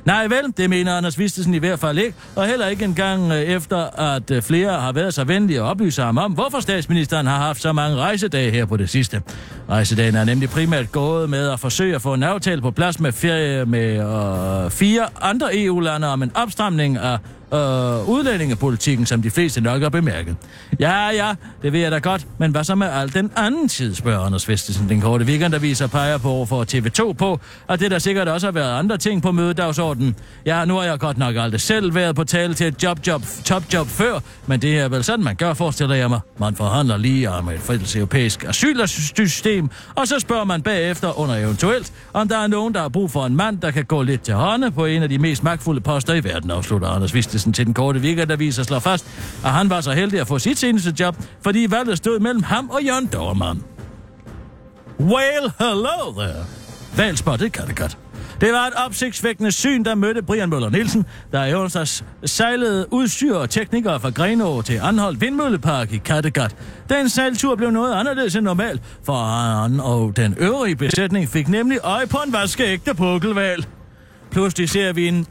Nej 0.07 0.27
vel, 0.27 0.53
det 0.57 0.69
mener 0.69 0.97
Anders 0.97 1.19
Vistesen 1.19 1.53
i 1.53 1.57
hvert 1.57 1.79
fald 1.79 1.97
ikke, 1.97 2.17
og 2.35 2.47
heller 2.47 2.67
ikke 2.67 2.85
engang 2.85 3.31
øh, 3.31 3.41
efter, 3.41 3.99
at 4.15 4.31
øh, 4.31 4.41
flere 4.41 4.79
har 4.79 4.91
været 4.91 5.13
så 5.13 5.23
venlige 5.23 5.59
at 5.59 5.63
oplyse 5.63 6.01
ham 6.01 6.17
om, 6.17 6.31
hvorfor 6.31 6.59
statsministeren 6.59 7.27
har 7.27 7.37
haft 7.37 7.61
så 7.61 7.73
mange 7.73 7.97
rejsedage 7.97 8.51
her 8.51 8.65
på 8.65 8.77
det 8.77 8.89
sidste. 8.89 9.21
Rejsedagen 9.69 10.15
er 10.15 10.23
nemlig 10.23 10.49
primært 10.49 10.91
gået 10.91 11.29
med 11.29 11.49
at 11.49 11.59
forsøge 11.59 11.95
at 11.95 12.01
få 12.01 12.13
en 12.13 12.23
aftale 12.23 12.61
på 12.61 12.71
plads 12.71 12.99
med, 12.99 13.11
ferie, 13.11 13.65
med 13.65 13.95
øh, 14.65 14.71
fire 14.71 15.07
andre 15.21 15.63
EU-lande 15.63 16.07
om 16.07 16.23
en 16.23 16.31
opstramning 16.35 16.97
af 16.97 17.17
øh, 17.53 18.09
udlændingepolitikken, 18.09 19.05
som 19.05 19.21
de 19.21 19.31
fleste 19.31 19.61
nok 19.61 19.81
har 19.81 19.89
bemærket. 19.89 20.35
Ja, 20.79 21.09
ja, 21.09 21.33
det 21.61 21.73
ved 21.73 21.79
jeg 21.79 21.91
da 21.91 21.97
godt, 21.97 22.27
men 22.37 22.51
hvad 22.51 22.63
så 22.63 22.75
med 22.75 22.87
al 22.87 23.13
den 23.13 23.31
anden 23.35 23.67
tid, 23.67 23.95
spørger 23.95 24.19
Anders 24.19 24.49
Vestesen. 24.49 24.89
Den 24.89 25.01
korte 25.01 25.25
weekendaviser 25.25 25.87
peger 25.87 26.17
på 26.17 26.45
for 26.45 26.65
TV2 26.73 27.13
på, 27.13 27.39
at 27.69 27.79
det 27.79 27.91
der 27.91 27.99
sikkert 27.99 28.27
også 28.27 28.47
har 28.47 28.51
været 28.51 28.79
andre 28.79 28.97
ting 28.97 29.21
på 29.21 29.31
mødedagsordenen. 29.31 30.15
Ja, 30.45 30.65
nu 30.65 30.75
har 30.75 30.83
jeg 30.83 30.99
godt 30.99 31.17
nok 31.17 31.35
aldrig 31.35 31.61
selv 31.61 31.95
været 31.95 32.15
på 32.15 32.23
tale 32.23 32.53
til 32.53 32.67
et 32.67 32.83
job, 32.83 32.99
job, 33.07 33.21
top 33.45 33.63
job 33.73 33.87
før, 33.87 34.19
men 34.47 34.61
det 34.61 34.79
er 34.79 34.89
vel 34.89 35.03
sådan, 35.03 35.25
man 35.25 35.35
gør, 35.35 35.53
forestiller 35.53 35.95
jeg 35.95 36.09
mig. 36.09 36.19
Man 36.39 36.55
forhandler 36.55 36.97
lige 36.97 37.29
om 37.31 37.49
et 37.49 37.59
fælles 37.59 37.95
europæisk 37.95 38.43
asylsystem, 38.43 39.69
og 39.95 40.07
så 40.07 40.19
spørger 40.19 40.43
man 40.45 40.61
bagefter 40.61 41.19
under 41.19 41.35
eventuelt, 41.35 41.93
om 42.13 42.27
der 42.27 42.37
er 42.37 42.47
nogen, 42.47 42.73
der 42.73 42.81
har 42.81 42.89
brug 42.89 43.11
for 43.11 43.25
en 43.25 43.35
mand, 43.35 43.59
der 43.59 43.71
kan 43.71 43.85
gå 43.85 44.01
lidt 44.01 44.21
til 44.21 44.33
hånden 44.33 44.73
på 44.73 44.85
en 44.85 45.03
af 45.03 45.09
de 45.09 45.17
mest 45.17 45.43
magtfulde 45.43 45.81
poster 45.81 46.13
i 46.13 46.23
verden, 46.23 46.51
afslutter 46.51 46.87
Anders 46.87 47.13
Vistesen 47.13 47.36
Vistesen 47.37 47.53
til 47.53 47.65
den 47.65 47.73
korte 47.73 48.01
viser 48.37 48.63
slår 48.63 48.79
fast, 48.79 49.05
at 49.45 49.51
han 49.51 49.69
var 49.69 49.81
så 49.81 49.91
heldig 49.91 50.19
at 50.19 50.27
få 50.27 50.39
sit 50.39 50.57
seneste 50.57 50.93
job, 50.99 51.15
fordi 51.41 51.67
valget 51.69 51.97
stod 51.97 52.19
mellem 52.19 52.43
ham 52.43 52.69
og 52.69 52.83
Jørgen 52.83 53.05
Dormann. 53.05 53.63
Well, 54.99 55.51
hello 55.59 56.11
there. 56.17 56.45
Valgspottet 56.95 57.51
kan 57.51 57.67
det 57.67 57.75
godt. 57.75 57.97
Det 58.41 58.53
var 58.53 58.67
et 58.67 58.73
opsigtsvækkende 58.85 59.51
syn, 59.51 59.83
der 59.83 59.95
mødte 59.95 60.21
Brian 60.23 60.49
Møller 60.49 60.69
Nielsen, 60.69 61.05
der 61.31 61.45
i 61.45 61.53
onsdags 61.53 62.03
sejlede 62.25 62.93
udstyr 62.93 63.35
og 63.35 63.49
teknikere 63.49 63.99
fra 63.99 64.09
Grenå 64.09 64.61
til 64.61 64.79
Anholdt 64.83 65.21
Vindmøllepark 65.21 65.93
i 65.93 65.97
Kattegat. 65.97 66.55
Den 66.89 67.09
sejltur 67.09 67.55
blev 67.55 67.71
noget 67.71 67.93
anderledes 67.93 68.35
end 68.35 68.45
normalt, 68.45 68.81
for 69.03 69.15
han 69.63 69.79
og 69.79 70.17
den 70.17 70.35
øvrige 70.37 70.75
besætning 70.75 71.29
fik 71.29 71.47
nemlig 71.47 71.79
øje 71.83 72.07
på 72.07 72.17
en 72.27 72.33
vaskeægte 72.33 72.93
pukkelval. 72.93 73.65
Pludselig 74.31 74.69
ser 74.69 74.93
vi 74.93 75.07
en 75.07 75.27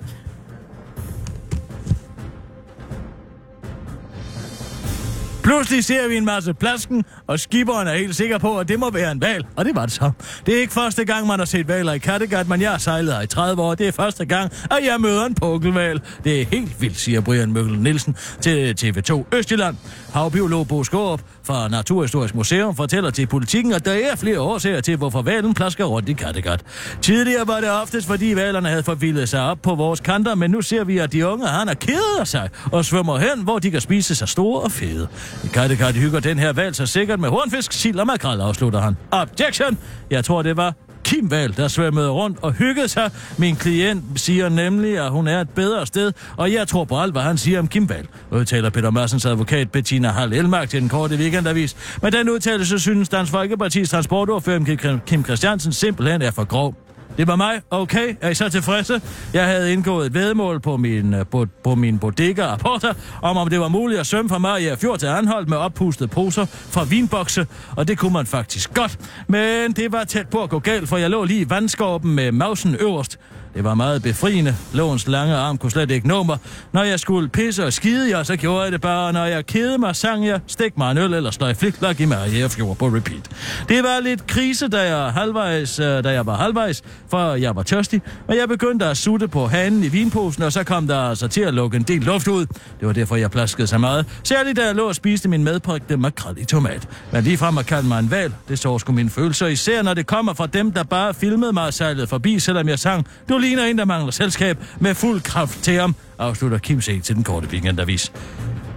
Pludselig 5.47 5.85
ser 5.85 6.09
vi 6.09 6.17
en 6.17 6.25
masse 6.25 6.55
plasken, 6.55 7.05
og 7.27 7.41
skiberen 7.41 7.89
er 7.89 7.95
helt 7.95 8.17
sikker 8.17 8.39
på, 8.39 8.59
at 8.59 8.69
det 8.69 8.79
må 8.79 8.91
være 8.91 9.13
en 9.13 9.21
val. 9.21 9.47
Og 9.57 9.65
det 9.65 9.75
var 9.75 9.87
det 9.87 9.95
så. 9.95 10.11
Det 10.47 10.55
er 10.55 10.61
ikke 10.61 10.73
første 10.73 11.05
gang, 11.05 11.27
man 11.27 11.39
har 11.39 11.47
set 11.47 11.69
valer 11.69 11.93
i 11.93 11.99
Kattegat, 11.99 12.49
men 12.49 12.61
jeg 12.61 12.71
har 12.71 12.79
sejlet 12.79 13.15
her 13.15 13.21
i 13.21 13.27
30 13.27 13.63
år. 13.63 13.75
Det 13.75 13.89
er 13.89 13.93
første 13.93 14.25
gang, 14.25 14.53
at 14.71 14.79
jeg 14.85 15.01
møder 15.01 15.27
en 15.27 15.35
pukkelval. 15.35 16.01
Det 16.25 16.41
er 16.41 16.47
helt 16.47 16.81
vildt, 16.81 16.99
siger 16.99 17.21
Brian 17.21 17.53
Møgel 17.53 17.79
Nielsen 17.79 18.17
til 18.41 18.75
TV2 18.81 19.25
Østjylland. 19.37 19.77
Havbiolog 20.13 20.69
Bo 20.69 20.85
Skårup 20.85 21.21
fra 21.47 21.69
Naturhistorisk 21.69 22.35
Museum 22.35 22.77
fortæller 22.77 23.11
til 23.11 23.27
politikken, 23.27 23.73
at 23.73 23.85
der 23.85 23.93
er 23.93 24.17
flere 24.17 24.41
årsager 24.41 24.81
til, 24.81 24.97
hvorfor 24.97 25.23
valen 25.23 25.55
plasker 25.55 25.85
rundt 25.85 26.09
i 26.09 26.13
Kattegat. 26.13 26.61
Tidligere 27.03 27.49
var 27.49 27.61
det 27.61 27.71
oftest, 27.71 28.07
fordi 28.07 28.33
valerne 28.37 28.69
havde 28.69 28.83
forvildet 28.83 29.29
sig 29.29 29.43
op 29.43 29.59
på 29.63 29.75
vores 29.75 30.01
kanter, 30.01 30.35
men 30.35 30.51
nu 30.51 30.63
ser 30.63 30.85
vi, 30.85 30.99
at 30.99 31.13
de 31.13 31.27
unge 31.27 31.47
han 31.47 31.69
er 31.69 31.75
keder 31.75 32.25
sig 32.25 32.49
og 32.73 32.85
svømmer 32.85 33.19
hen, 33.19 33.43
hvor 33.43 33.59
de 33.59 33.71
kan 33.71 33.81
spise 33.81 34.15
sig 34.15 34.29
store 34.29 34.61
og 34.61 34.73
fede. 34.73 35.09
I 35.45 35.47
Kattegat 35.47 35.95
hygger 35.95 36.21
den 36.21 36.39
her 36.39 36.53
valg 36.53 36.77
sig 36.77 36.89
sikkert 36.89 37.21
med 37.21 37.29
hornfisk, 37.29 37.73
sild 37.73 37.99
og 37.99 38.07
makrel, 38.07 38.41
afslutter 38.41 38.81
han. 38.81 38.97
Objection! 39.11 39.79
Jeg 40.11 40.25
tror, 40.25 40.43
det 40.43 40.57
var 40.57 40.86
Kim 41.07 41.31
Val, 41.31 41.57
der 41.57 41.69
svømmede 41.69 42.11
rundt 42.11 42.39
og 42.43 42.53
hyggede 42.53 42.89
sig. 42.89 43.11
Min 43.39 43.57
klient 43.57 44.05
siger 44.17 44.49
nemlig, 44.49 44.99
at 44.99 45.11
hun 45.11 45.29
er 45.29 45.41
et 45.41 45.49
bedre 45.49 45.87
sted, 45.87 46.13
og 46.37 46.53
jeg 46.53 46.69
tror 46.69 46.85
på 46.85 47.01
alt, 47.01 47.13
hvad 47.13 47.23
han 47.23 47.39
siger 47.39 47.59
om 47.59 47.69
Kim 47.69 47.89
Val. 47.89 48.07
Udtaler 48.31 48.71
Peter 48.71 48.91
Mørsens 48.91 49.27
advokat 49.27 49.71
Bettina 49.71 50.09
Hall 50.09 50.33
Elmark 50.33 50.69
til 50.69 50.81
den 50.81 50.89
korte 50.89 51.17
weekendavis. 51.17 51.77
Men 52.03 52.13
den 52.13 52.31
udtalelse 52.31 52.79
synes 52.79 53.09
Dansk 53.09 53.33
Folkeparti's 53.33 53.91
transportordfører 53.91 54.99
Kim 55.07 55.25
Christiansen 55.25 55.73
simpelthen 55.73 56.23
er 56.23 56.31
for 56.31 56.45
grov. 56.45 56.86
Det 57.17 57.27
var 57.27 57.37
mig. 57.37 57.61
Okay, 57.71 58.17
er 58.21 58.29
I 58.29 58.35
så 58.35 58.49
tilfredse? 58.49 59.01
Jeg 59.33 59.47
havde 59.47 59.73
indgået 59.73 60.07
et 60.07 60.15
vedmål 60.15 60.61
på 60.61 60.77
min, 60.77 61.15
øh, 61.15 61.27
på, 61.27 61.47
på 61.65 61.75
min 61.75 61.99
bodega 61.99 62.47
rapporter, 62.47 62.95
om 63.23 63.37
om 63.37 63.51
det 63.51 63.61
var 63.61 63.69
muligt 63.69 64.01
at 64.01 64.07
svømme 64.07 64.29
fra 64.29 64.39
Maria 64.39 64.75
Fjord 64.75 64.99
til 64.99 65.07
Anholdt 65.07 65.49
med 65.49 65.57
oppustede 65.57 66.09
poser 66.09 66.45
fra 66.47 66.85
vinbokse, 66.85 67.47
og 67.77 67.89
det 67.89 67.99
kunne 67.99 68.13
man 68.13 68.27
faktisk 68.27 68.75
godt. 68.75 68.99
Men 69.29 69.73
det 69.73 69.93
var 69.93 70.05
tæt 70.05 70.29
på 70.29 70.43
at 70.43 70.51
gå 70.51 70.59
galt, 70.59 70.89
for 70.89 70.97
jeg 70.97 71.11
lå 71.11 71.25
lige 71.25 71.41
i 71.41 71.51
vandskorpen 71.51 72.15
med 72.15 72.33
mausen 72.33 72.77
øverst. 72.81 73.19
Det 73.57 73.65
var 73.65 73.75
meget 73.75 74.03
befriende. 74.03 74.57
Låns 74.73 75.09
lange 75.09 75.35
arm 75.35 75.59
kunne 75.59 75.71
slet 75.71 75.91
ikke 75.91 76.09
nå 76.09 76.23
mig. 76.23 76.39
Når 76.73 76.83
jeg 76.83 77.01
skulle 77.01 77.29
pisse 77.29 77.65
og 77.65 77.73
skide, 77.73 78.17
ja, 78.17 78.25
så 78.25 78.37
gjorde 78.37 78.63
jeg 78.63 78.73
det 78.73 78.81
bare. 78.81 79.13
Når 79.13 79.25
jeg 79.25 79.47
kede 79.47 79.79
mig, 79.79 79.97
sang 79.97 80.27
jeg, 80.27 80.41
stik 80.47 80.79
mig 80.79 80.91
en 80.91 80.99
øl 80.99 81.15
eller 81.15 81.31
sløj 81.31 81.55
flikflak 81.55 82.01
i 82.01 82.05
mig 82.05 82.51
fjord 82.51 82.77
på 82.77 82.87
repeat. 82.87 83.31
Det 83.69 83.83
var 83.83 84.01
lidt 84.01 84.27
krise, 84.27 84.69
da 84.69 84.97
jeg, 84.97 85.13
halvvejs, 85.13 85.79
øh, 85.79 86.05
da 86.05 86.11
jeg 86.11 86.27
var 86.27 86.37
halvvejs, 86.37 86.83
for 87.11 87.35
jeg 87.35 87.57
var 87.57 87.63
tørstig. 87.63 88.03
Og 88.29 88.37
jeg 88.37 88.49
begyndte 88.49 88.87
at 88.87 88.97
sutte 88.97 89.29
på 89.29 89.47
hanen 89.47 89.85
i 89.85 89.89
vinposen, 89.89 90.43
og 90.43 90.53
så 90.53 90.65
kom 90.65 90.87
der 90.87 90.99
altså 90.99 91.29
til 91.29 91.41
at 91.41 91.55
lukke 91.55 91.77
en 91.77 91.83
del 91.83 92.03
luft 92.03 92.29
ud. 92.29 92.47
Det 92.81 92.87
var 92.87 92.93
derfor, 92.93 93.17
jeg 93.17 93.31
plaskede 93.31 93.67
så 93.67 93.79
meget. 93.79 94.07
Særligt 94.25 94.57
da 94.57 94.67
jeg 94.67 94.75
lå 94.75 94.89
og 94.89 94.95
spiste 94.95 95.29
min 95.29 95.45
medbrygte 95.45 95.97
makrel 95.97 96.39
i 96.39 96.45
tomat. 96.45 96.89
Men 97.13 97.25
lige 97.25 97.39
frem 97.39 97.59
at 97.59 97.67
kalde 97.67 97.89
mig 97.89 97.99
en 97.99 98.11
valg, 98.11 98.35
det 98.49 98.59
så 98.59 98.79
sgu 98.79 98.93
mine 98.93 99.11
følelser, 99.11 99.47
især 99.47 99.83
når 99.83 99.95
det 99.95 100.07
kommer 100.07 100.35
fra 100.35 100.47
dem, 100.47 100.73
der 100.73 100.83
bare 100.83 101.15
filmede 101.15 101.53
mig 101.53 101.65
og 101.65 101.75
sejlede 101.75 102.07
forbi, 102.07 102.39
selvom 102.39 102.69
jeg 102.69 102.79
sang, 102.79 103.07
du 103.29 103.39
ligner 103.47 103.65
en, 103.65 103.79
der 103.79 103.85
mangler 103.85 104.11
selskab 104.11 104.59
med 104.81 104.95
fuld 104.95 105.21
kraft 105.21 105.63
til 105.63 105.75
ham, 105.75 105.95
afslutter 106.19 106.59
Kim 106.59 106.81
C. 106.81 107.03
til 107.03 107.15
den 107.15 107.25
korte 107.25 107.49
weekendavis. 107.49 108.13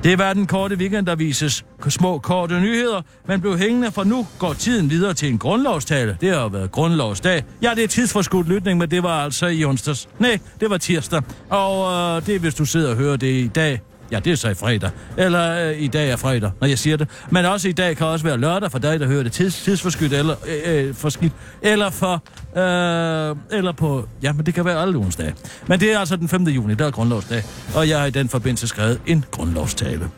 Det 0.04 0.20
var 0.20 0.34
den 0.34 0.48
korte 0.48 0.76
weekendavises 0.76 1.66
små 1.90 2.20
korte 2.20 2.60
nyheder, 2.60 3.02
men 3.28 3.42
blev 3.42 3.58
hængende, 3.58 3.92
for 3.92 4.04
nu 4.04 4.28
går 4.40 4.54
tiden 4.54 4.90
videre 4.90 5.14
til 5.14 5.30
en 5.30 5.38
grundlovstale. 5.38 6.18
Det 6.22 6.30
har 6.30 6.48
været 6.48 6.72
grundlovsdag. 6.72 7.44
Ja, 7.62 7.72
det 7.76 7.84
er 7.84 7.88
tidsforskudt 7.88 8.48
lytning, 8.48 8.80
men 8.80 8.92
det 8.92 9.04
var 9.04 9.24
altså 9.24 9.48
i 9.48 9.66
onsdags. 9.66 10.10
Nej, 10.20 10.40
det 10.60 10.70
var 10.70 10.78
tirsdag. 10.78 11.22
Og 11.50 11.92
øh, 11.92 12.26
det 12.26 12.36
er, 12.36 12.40
hvis 12.40 12.56
du 12.56 12.66
sidder 12.66 12.90
og 12.90 12.96
hører 12.96 13.18
det 13.18 13.34
i 13.34 13.48
dag, 13.48 13.82
Ja, 14.12 14.19
det 14.19 14.32
er 14.32 14.36
så 14.36 14.50
i 14.50 14.54
fredag. 14.54 14.89
Eller 15.17 15.69
øh, 15.69 15.82
i 15.82 15.88
dag 15.88 16.10
er 16.10 16.15
fredag, 16.15 16.52
når 16.62 16.67
jeg 16.67 16.80
siger 16.80 16.98
det. 16.98 17.08
Men 17.30 17.45
også 17.45 17.69
i 17.69 17.72
dag 17.72 17.98
kan 17.98 18.08
også 18.08 18.26
være 18.26 18.38
lørdag 18.38 18.72
for 18.72 18.80
dig, 18.80 19.00
der 19.00 19.08
hører 19.08 19.24
det 19.24 19.32
tids, 19.32 19.62
tidsforskydt 19.62 20.13
eller 20.13 20.36
øh, 20.65 20.88
øh 20.88 20.95
forskidt. 20.95 21.34
Eller 21.62 21.89
for... 21.89 22.24
Øh, 22.58 23.36
eller 23.52 23.72
på... 23.72 24.08
Ja, 24.24 24.34
men 24.34 24.45
det 24.45 24.54
kan 24.54 24.65
være 24.65 24.82
alle 24.82 24.98
ugens 24.98 25.15
dage. 25.15 25.36
Men 25.67 25.80
det 25.80 25.93
er 25.93 26.00
altså 26.00 26.15
den 26.15 26.28
5. 26.28 26.43
juni, 26.43 26.74
der 26.74 26.86
er 26.86 26.91
grundlovsdag. 26.91 27.43
Og 27.76 27.89
jeg 27.89 28.00
har 28.00 28.06
i 28.06 28.12
den 28.12 28.30
forbindelse 28.30 28.67
skrevet 28.67 29.02
en 29.06 29.26
grundlovstale. 29.32 30.10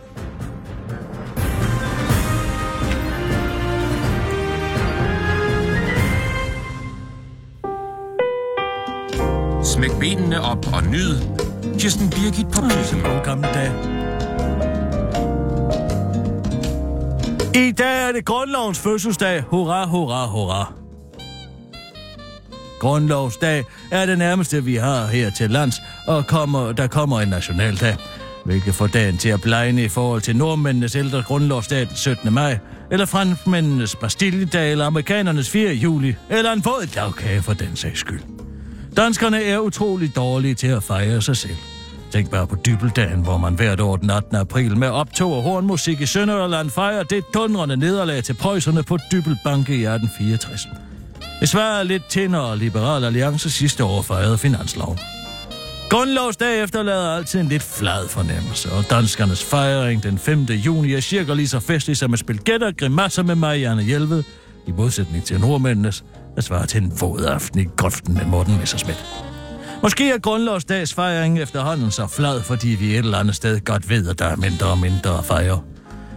Smæk 9.64 9.92
benene 10.00 10.42
op 10.42 10.74
og 10.74 10.84
nyd 10.84 11.51
Kirsten 11.82 12.10
Birgit 12.10 12.48
på 12.54 12.62
pladsen. 12.62 13.02
God 13.02 13.26
gamle 13.26 13.48
dag. 13.48 13.72
I 17.56 17.72
dag 17.72 18.08
er 18.08 18.12
det 18.12 18.26
grundlovens 18.26 18.80
fødselsdag. 18.80 19.42
Hurra, 19.42 19.86
hurra, 19.86 20.28
hurra. 20.28 20.74
Grundlovsdag 22.80 23.64
er 23.92 24.06
det 24.06 24.18
nærmeste, 24.18 24.64
vi 24.64 24.76
har 24.76 25.08
her 25.08 25.32
til 25.32 25.50
lands, 25.50 25.76
og 26.08 26.28
kommer, 26.28 26.72
der 26.72 26.88
kommer 26.88 27.22
en 27.22 27.28
nationaldag, 27.28 27.96
hvilket 28.46 28.76
får 28.76 28.88
dagen 28.88 29.18
til 29.18 29.30
at 29.30 29.42
blegne 29.42 29.84
i 29.84 29.90
forhold 29.90 30.22
til 30.22 30.36
nordmændenes 30.36 30.96
ældre 30.96 31.24
grundlovsdag 31.24 31.80
den 31.80 31.96
17. 31.96 32.34
maj, 32.34 32.58
eller 32.92 33.06
franskmændenes 33.06 33.96
Bastilledag, 33.96 34.72
eller 34.72 34.86
amerikanernes 34.86 35.50
4. 35.50 35.74
juli, 35.74 36.16
eller 36.30 36.52
en 36.52 36.66
våd 36.66 36.96
lavkage 36.96 37.42
for 37.42 37.54
den 37.54 37.76
sags 37.76 38.00
skyld. 38.00 38.22
Danskerne 38.98 39.44
er 39.44 39.60
utrolig 39.60 40.16
dårlige 40.16 40.56
til 40.56 40.68
at 40.68 40.84
fejre 40.84 41.22
sig 41.22 41.38
selv. 41.38 41.58
Tænk 42.12 42.30
bare 42.30 42.48
på 42.48 42.56
dybeldagen, 42.66 43.22
hvor 43.22 43.38
man 43.38 43.54
hvert 43.54 43.80
år 43.80 43.96
den 43.96 44.10
18. 44.10 44.36
april 44.36 44.78
med 44.78 44.88
optog 44.88 45.34
og 45.34 45.44
hornmusik 45.44 46.02
i 46.02 46.06
Sønderjylland 46.06 46.70
fejrer 46.70 47.04
det 47.04 47.24
dundrende 47.34 47.78
nederlag 47.78 48.24
til 48.24 48.34
prøjserne 48.34 48.84
på 48.84 48.98
Dybelbanke 49.12 49.74
i 49.74 49.86
1864. 49.86 50.68
Det 51.40 51.50
svarer 51.50 51.84
lidt 51.84 52.06
til, 52.10 52.32
når 52.32 52.56
Liberal 52.56 53.04
Alliance 53.04 53.50
sidste 53.50 53.84
år 53.84 54.02
fejrede 54.02 54.38
finansloven. 54.38 55.00
Grundlovsdag 55.90 56.64
efterlader 56.64 57.16
altid 57.16 57.40
en 57.40 57.48
lidt 57.48 57.64
flad 57.64 58.08
fornemmelse, 58.08 58.72
og 58.72 58.90
danskernes 58.90 59.44
fejring 59.44 60.04
den 60.04 60.18
5. 60.18 60.44
juni 60.44 60.94
er 60.94 61.00
cirka 61.00 61.34
lige 61.34 61.48
så 61.48 61.60
festlig 61.60 61.98
som 61.98 62.14
at 62.14 62.20
spille 62.20 62.42
gætter 62.42 62.72
grimasser 62.72 63.24
med 63.24 63.36
Marianne 63.36 63.84
Hjelved, 63.84 64.24
i 64.68 64.72
modsætning 64.72 65.24
til 65.24 65.40
nordmændenes, 65.40 66.04
der 66.36 66.42
svarer 66.42 66.66
til 66.66 66.84
en 66.84 66.94
våd 67.02 67.26
aften 67.26 67.60
i 67.60 67.66
grøften 67.78 68.14
med 68.14 68.26
Morten 68.26 68.58
Messerschmidt. 68.58 69.31
Måske 69.84 70.12
er 70.12 70.18
grundlovsdagsfejringen 70.18 71.42
efterhånden 71.42 71.92
så 71.92 72.08
flad, 72.08 72.42
fordi 72.42 72.68
vi 72.68 72.92
et 72.92 72.98
eller 72.98 73.18
andet 73.18 73.36
sted 73.36 73.60
godt 73.60 73.90
ved, 73.90 74.08
at 74.08 74.20
der 74.20 74.26
er 74.26 74.36
mindre 74.36 74.68
og 74.68 74.78
mindre 74.78 75.18
at 75.18 75.26
fejre. 75.26 75.62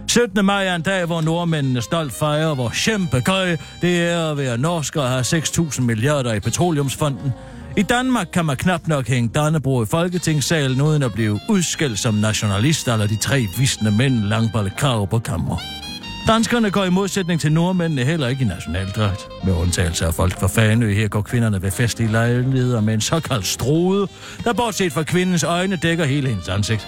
17. 0.07 0.45
maj 0.45 0.65
er 0.65 0.75
en 0.75 0.81
dag, 0.81 1.05
hvor 1.05 1.21
nordmændene 1.21 1.81
stolt 1.81 2.13
fejrer, 2.13 2.55
hvor 2.55 2.71
kæmpe 2.85 3.21
køj 3.21 3.57
det 3.81 4.01
er 4.01 4.31
at 4.31 4.37
være 4.37 4.57
norsk 4.57 4.95
og 4.95 5.09
have 5.09 5.21
6.000 5.21 5.81
milliarder 5.81 6.33
i 6.33 6.39
petroleumsfonden. 6.39 7.33
I 7.77 7.81
Danmark 7.81 8.27
kan 8.33 8.45
man 8.45 8.57
knap 8.57 8.87
nok 8.87 9.07
hænge 9.07 9.29
Dannebro 9.29 9.83
i 9.83 9.85
Folketingssalen 9.85 10.81
uden 10.81 11.03
at 11.03 11.13
blive 11.13 11.39
udskældt 11.49 11.99
som 11.99 12.13
nationalist 12.13 12.87
eller 12.87 13.07
de 13.07 13.15
tre 13.15 13.45
visne 13.57 13.91
mænd 13.91 14.23
langballe 14.23 14.71
krav 14.77 15.07
på 15.07 15.19
kammer. 15.19 15.84
Danskerne 16.27 16.71
går 16.71 16.83
i 16.83 16.89
modsætning 16.89 17.39
til 17.39 17.51
nordmændene 17.51 18.03
heller 18.03 18.27
ikke 18.27 18.43
i 18.43 18.47
nationaldragt. 18.47 19.27
Med 19.43 19.53
undtagelse 19.53 20.05
af 20.05 20.13
folk 20.13 20.39
fra 20.39 20.47
Fanø, 20.47 20.93
her 20.93 21.07
går 21.07 21.21
kvinderne 21.21 21.61
ved 21.61 21.71
festlige 21.71 22.11
lejligheder 22.11 22.81
med 22.81 22.93
en 22.93 23.01
såkaldt 23.01 23.45
strode, 23.45 24.07
der 24.43 24.53
bortset 24.53 24.93
fra 24.93 25.03
kvindens 25.03 25.43
øjne 25.43 25.75
dækker 25.75 26.05
hele 26.05 26.29
hendes 26.29 26.49
ansigt. 26.49 26.87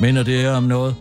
Minder 0.00 0.22
det 0.22 0.48
om 0.48 0.62
noget? 0.62 0.94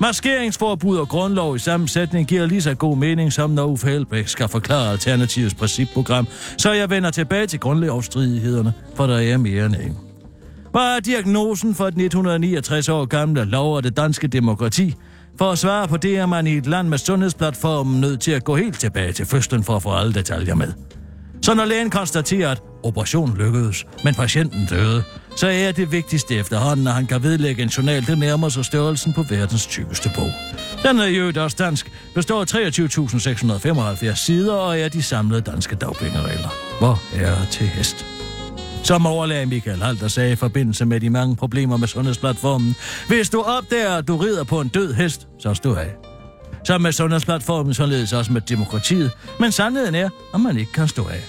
Maskeringsforbud 0.00 0.96
og 0.96 1.08
grundlov 1.08 1.56
i 1.56 1.58
sammensætning 1.58 2.28
giver 2.28 2.46
lige 2.46 2.62
så 2.62 2.74
god 2.74 2.96
mening, 2.96 3.32
som 3.32 3.50
når 3.50 3.66
Uffe 3.66 3.88
Helbæk 3.88 4.28
skal 4.28 4.48
forklare 4.48 4.90
Alternativets 4.90 5.54
principprogram, 5.54 6.26
så 6.58 6.72
jeg 6.72 6.90
vender 6.90 7.10
tilbage 7.10 7.46
til 7.46 7.60
grundlovsstridighederne, 7.60 8.72
for 8.94 9.06
der 9.06 9.18
er 9.18 9.36
mere 9.36 9.66
end 9.66 9.74
en. 9.74 9.96
Hvad 10.70 10.96
er 10.96 11.00
diagnosen 11.00 11.74
for 11.74 11.90
den 11.90 12.00
169 12.00 12.88
år 12.88 13.04
gamle 13.04 13.44
lov 13.44 13.76
og 13.76 13.82
det 13.82 13.96
danske 13.96 14.26
demokrati? 14.26 14.94
For 15.38 15.52
at 15.52 15.58
svare 15.58 15.88
på 15.88 15.96
det 15.96 16.16
er 16.16 16.26
man 16.26 16.46
i 16.46 16.56
et 16.56 16.66
land 16.66 16.88
med 16.88 16.98
sundhedsplatformen 16.98 18.00
nødt 18.00 18.20
til 18.20 18.30
at 18.30 18.44
gå 18.44 18.56
helt 18.56 18.80
tilbage 18.80 19.12
til 19.12 19.26
fødslen 19.26 19.64
for 19.64 19.76
at 19.76 19.82
få 19.82 19.92
alle 19.92 20.14
detaljer 20.14 20.54
med. 20.54 20.72
Så 21.42 21.54
når 21.54 21.64
lægen 21.64 21.90
konstaterer, 21.90 22.50
at 22.50 22.62
operationen 22.82 23.36
lykkedes, 23.36 23.86
men 24.04 24.14
patienten 24.14 24.66
døde, 24.70 25.02
så 25.36 25.48
er 25.48 25.72
det 25.72 25.92
vigtigste 25.92 26.34
efterhånden, 26.34 26.86
at 26.86 26.92
han 26.92 27.06
kan 27.06 27.22
vedlægge 27.22 27.62
en 27.62 27.68
journal, 27.68 28.06
der 28.06 28.14
nærmer 28.14 28.48
sig 28.48 28.64
størrelsen 28.64 29.12
på 29.12 29.22
verdens 29.30 29.66
tykkeste 29.66 30.10
bog. 30.14 30.30
Den 30.82 30.98
er 30.98 31.06
jo 31.06 31.32
også 31.42 31.56
dansk, 31.58 31.92
består 32.14 32.40
af 32.40 32.54
23.675 34.10 34.14
sider 34.14 34.54
og 34.54 34.80
er 34.80 34.88
de 34.88 35.02
samlede 35.02 35.40
danske 35.40 35.76
dagpengeregler. 35.76 36.48
Hvor 36.80 37.00
er 37.14 37.34
til 37.50 37.66
hest? 37.66 38.17
Som 38.88 39.06
overlæge 39.06 39.46
Michael 39.46 39.82
Halter 39.82 40.08
sagde 40.08 40.32
i 40.32 40.36
forbindelse 40.36 40.84
med 40.84 41.00
de 41.00 41.10
mange 41.10 41.36
problemer 41.36 41.76
med 41.76 41.88
sundhedsplatformen, 41.88 42.76
hvis 43.08 43.30
du 43.30 43.40
opdager, 43.40 43.96
at 43.96 44.08
du 44.08 44.16
rider 44.16 44.44
på 44.44 44.60
en 44.60 44.68
død 44.68 44.94
hest, 44.94 45.28
så 45.38 45.54
stå 45.54 45.74
af. 45.74 45.94
Så 46.64 46.78
med 46.78 46.92
sundhedsplatformen, 46.92 47.74
således 47.74 48.12
også 48.12 48.32
med 48.32 48.40
demokratiet, 48.40 49.10
men 49.40 49.52
sandheden 49.52 49.94
er, 49.94 50.08
at 50.34 50.40
man 50.40 50.58
ikke 50.58 50.72
kan 50.72 50.88
stå 50.88 51.02
af. 51.02 51.24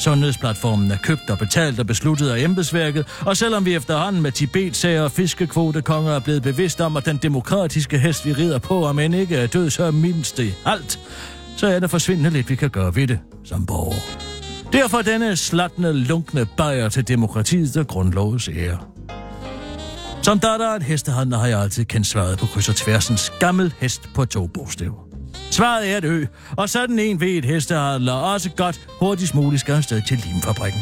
Sundhedsplatformen 0.00 0.90
er 0.90 0.96
købt 1.02 1.30
og 1.30 1.38
betalt 1.38 1.80
og 1.80 1.86
besluttet 1.86 2.28
af 2.28 2.40
embedsværket, 2.40 3.06
og 3.20 3.36
selvom 3.36 3.64
vi 3.64 3.74
efterhånden 3.74 4.22
med 4.22 4.32
Tibet-sager 4.32 5.02
og 5.02 5.10
fiskekvotekonger 5.10 6.12
er 6.12 6.20
blevet 6.20 6.42
bevidst 6.42 6.80
om, 6.80 6.96
at 6.96 7.06
den 7.06 7.16
demokratiske 7.16 7.98
hest, 7.98 8.26
vi 8.26 8.32
rider 8.32 8.58
på, 8.58 8.84
om 8.86 8.98
end 8.98 9.14
ikke 9.14 9.36
er 9.36 9.46
død, 9.46 9.70
så 9.70 9.84
er 9.84 9.90
mindst 9.90 10.36
det 10.36 10.54
alt, 10.64 10.98
så 11.56 11.66
er 11.66 11.80
der 11.80 11.86
forsvindende 11.86 12.30
lidt, 12.30 12.50
vi 12.50 12.54
kan 12.54 12.70
gøre 12.70 12.96
ved 12.96 13.06
det 13.06 13.18
som 13.44 13.66
borger. 13.66 14.31
Derfor 14.72 15.02
denne 15.02 15.36
slattende, 15.36 15.92
lunkne 15.92 16.46
bajer 16.56 16.88
til 16.88 17.08
demokratiet 17.08 17.76
og 17.76 17.86
grundlovets 17.86 18.48
ære. 18.48 18.78
Som 20.22 20.38
datter 20.38 20.68
af 20.68 20.76
en 20.76 20.82
hestehandler 20.82 21.38
har 21.38 21.46
jeg 21.46 21.60
altid 21.60 21.84
kendt 21.84 22.06
svaret 22.06 22.38
på 22.38 22.46
kryds 22.46 22.68
og 22.68 22.76
tværsens 22.76 23.32
gammel 23.40 23.74
hest 23.78 24.08
på 24.14 24.24
to 24.24 24.46
bogstaver. 24.46 25.08
Svaret 25.50 25.90
er 25.90 25.98
et 25.98 26.04
ø, 26.04 26.24
og 26.56 26.68
sådan 26.68 26.98
en 26.98 27.20
ved 27.20 27.28
et 27.28 27.44
hestehandler 27.44 28.12
også 28.12 28.50
godt 28.50 28.80
hurtigst 29.00 29.34
muligt 29.34 29.60
skal 29.60 29.74
afsted 29.74 30.02
til 30.08 30.22
limfabrikken. 30.26 30.80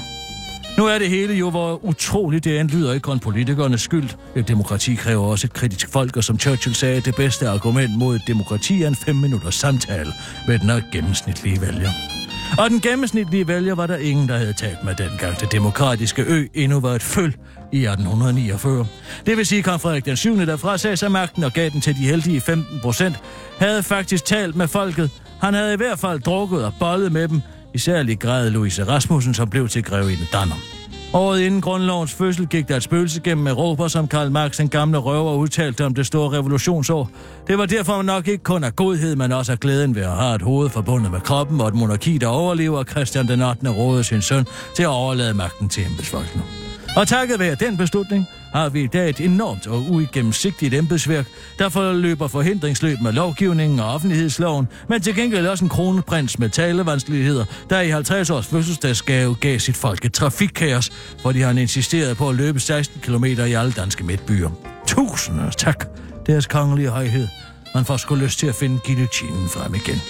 Nu 0.79 0.87
er 0.87 0.99
det 0.99 1.09
hele 1.09 1.35
jo, 1.35 1.51
hvor 1.51 1.85
utroligt 1.85 2.45
det 2.45 2.61
end 2.61 2.71
lyder 2.71 2.93
ikke 2.93 3.05
kun 3.05 3.19
politikernes 3.19 3.81
skyld. 3.81 4.09
Et 4.37 4.49
demokrati 4.49 4.95
kræver 4.95 5.27
også 5.27 5.47
et 5.47 5.53
kritisk 5.53 5.89
folk, 5.93 6.17
og 6.17 6.25
som 6.25 6.39
Churchill 6.39 6.75
sagde, 6.75 7.01
det 7.01 7.15
bedste 7.17 7.49
argument 7.49 7.99
mod 7.99 8.17
et 8.17 8.23
demokrati 8.27 8.83
er 8.83 8.89
en 8.89 8.97
fem 8.97 9.17
minutters 9.17 9.55
samtale 9.55 10.13
med 10.47 10.59
den 10.59 10.83
gennemsnitlige 10.93 11.61
vælger. 11.61 12.20
Og 12.59 12.71
den 12.71 12.81
gennemsnitlige 12.81 13.49
vælger 13.49 13.75
var 13.75 13.87
der 13.87 13.97
ingen, 13.97 14.29
der 14.29 14.39
havde 14.39 14.53
talt 14.53 14.85
med 14.85 14.95
dengang 14.95 15.41
det 15.41 15.53
demokratiske 15.53 16.23
ø 16.23 16.47
endnu 16.55 16.81
var 16.81 16.91
et 16.91 17.03
føl 17.03 17.37
i 17.73 17.85
1849. 17.85 18.87
Det 19.27 19.37
vil 19.37 19.47
sige, 19.47 19.59
at 19.59 19.65
kong 19.65 19.81
Frederik 19.81 20.05
den 20.05 20.17
7. 20.17 20.37
der 20.37 20.57
frasagde 20.57 20.97
sig 20.97 21.13
magten 21.13 21.45
og 21.45 21.53
gav 21.53 21.71
den 21.71 21.81
til 21.81 21.97
de 21.97 22.01
heldige 22.01 22.41
15 22.41 22.81
procent, 22.81 23.17
havde 23.59 23.83
faktisk 23.83 24.25
talt 24.25 24.57
med 24.57 24.69
folket. 24.69 25.11
Han 25.41 25.55
havde 25.55 25.75
i 25.75 25.77
hvert 25.77 25.99
fald 25.99 26.21
drukket 26.21 26.65
og 26.65 26.73
bollet 26.81 27.13
med 27.13 27.29
dem, 27.29 27.43
i 27.75 27.79
særlig 27.79 28.19
grad 28.19 28.51
Louise 28.51 28.85
Rasmussen, 28.85 29.35
som 29.35 29.51
blev 29.51 29.69
til 29.69 29.85
grevinde 29.85 30.27
Danner. 30.33 30.80
Året 31.13 31.41
inden 31.41 31.61
grundlovens 31.61 32.13
fødsel 32.13 32.47
gik 32.47 32.69
der 32.69 32.77
et 32.77 32.83
spøgelse 32.83 33.21
gennem 33.21 33.47
Europa, 33.47 33.89
som 33.89 34.09
Karl 34.09 34.31
Marx, 34.31 34.61
en 34.61 34.69
gamle 34.69 34.99
røver, 34.99 35.35
udtalte 35.35 35.87
om 35.87 35.95
det 35.95 36.07
store 36.07 36.39
revolutionsår. 36.39 37.11
Det 37.47 37.59
var 37.59 37.67
derfor 37.67 38.03
nok 38.03 38.29
ikke 38.29 38.45
kun 38.45 38.65
af 38.65 38.77
godhed, 38.77 39.17
men 39.17 39.33
også 39.33 39.53
af 39.53 39.61
glæden 39.61 39.95
ved 39.95 40.03
at 40.03 40.17
have 40.17 40.35
et 40.35 40.43
hoved 40.43 40.71
forbundet 40.71 41.13
med 41.13 41.21
kroppen 41.21 41.61
og 41.61 41.69
et 41.69 41.75
monarki, 41.75 42.19
der 42.19 42.27
overlever 42.27 42.85
Christian 42.85 43.29
den 43.29 43.43
8. 43.43 43.71
rådede 43.71 44.05
sin 44.05 44.23
søn 44.23 44.45
til 44.77 44.83
at 44.83 44.89
overlade 44.89 45.35
magten 45.35 45.69
til 45.69 45.87
embedsfolkene. 45.87 46.60
Og 46.97 47.09
takket 47.09 47.39
være 47.39 47.55
den 47.55 47.77
beslutning, 47.77 48.29
har 48.53 48.69
vi 48.69 48.83
i 48.83 48.87
dag 48.87 49.11
et 49.11 49.21
enormt 49.21 49.67
og 49.67 49.79
uigennemsigtigt 49.91 50.75
embedsværk, 50.75 51.27
der 51.59 51.69
forløber 51.69 52.29
forhindringsløb 52.29 53.01
med 53.01 53.13
lovgivningen 53.13 53.81
og 53.81 53.95
offentlighedsloven, 53.95 54.69
men 54.89 55.01
til 55.01 55.15
gengæld 55.15 55.47
også 55.47 55.65
en 55.65 55.69
kronprins 55.69 56.39
med 56.39 56.49
talevanskeligheder, 56.49 57.45
der 57.71 57.81
i 57.81 57.91
50 57.91 58.31
års 58.31 58.47
fødselsdagsgave 58.47 59.35
gav 59.35 59.59
sit 59.59 59.77
folk 59.77 60.05
et 60.05 60.13
trafikkaos, 60.13 60.91
fordi 61.23 61.41
han 61.41 61.59
insisterede 61.59 62.15
på 62.15 62.29
at 62.29 62.35
løbe 62.35 62.61
16 62.61 63.01
km 63.01 63.25
i 63.25 63.39
alle 63.39 63.73
danske 63.73 64.05
midtbyer. 64.05 64.51
Tusinder 64.87 65.51
tak, 65.51 65.87
deres 66.27 66.47
kongelige 66.47 66.89
højhed. 66.89 67.29
Man 67.75 67.85
får 67.85 67.97
sgu 67.97 68.15
lyst 68.15 68.39
til 68.39 68.47
at 68.47 68.55
finde 68.55 68.79
guillotinen 68.87 69.49
frem 69.49 69.75
igen. 69.75 70.01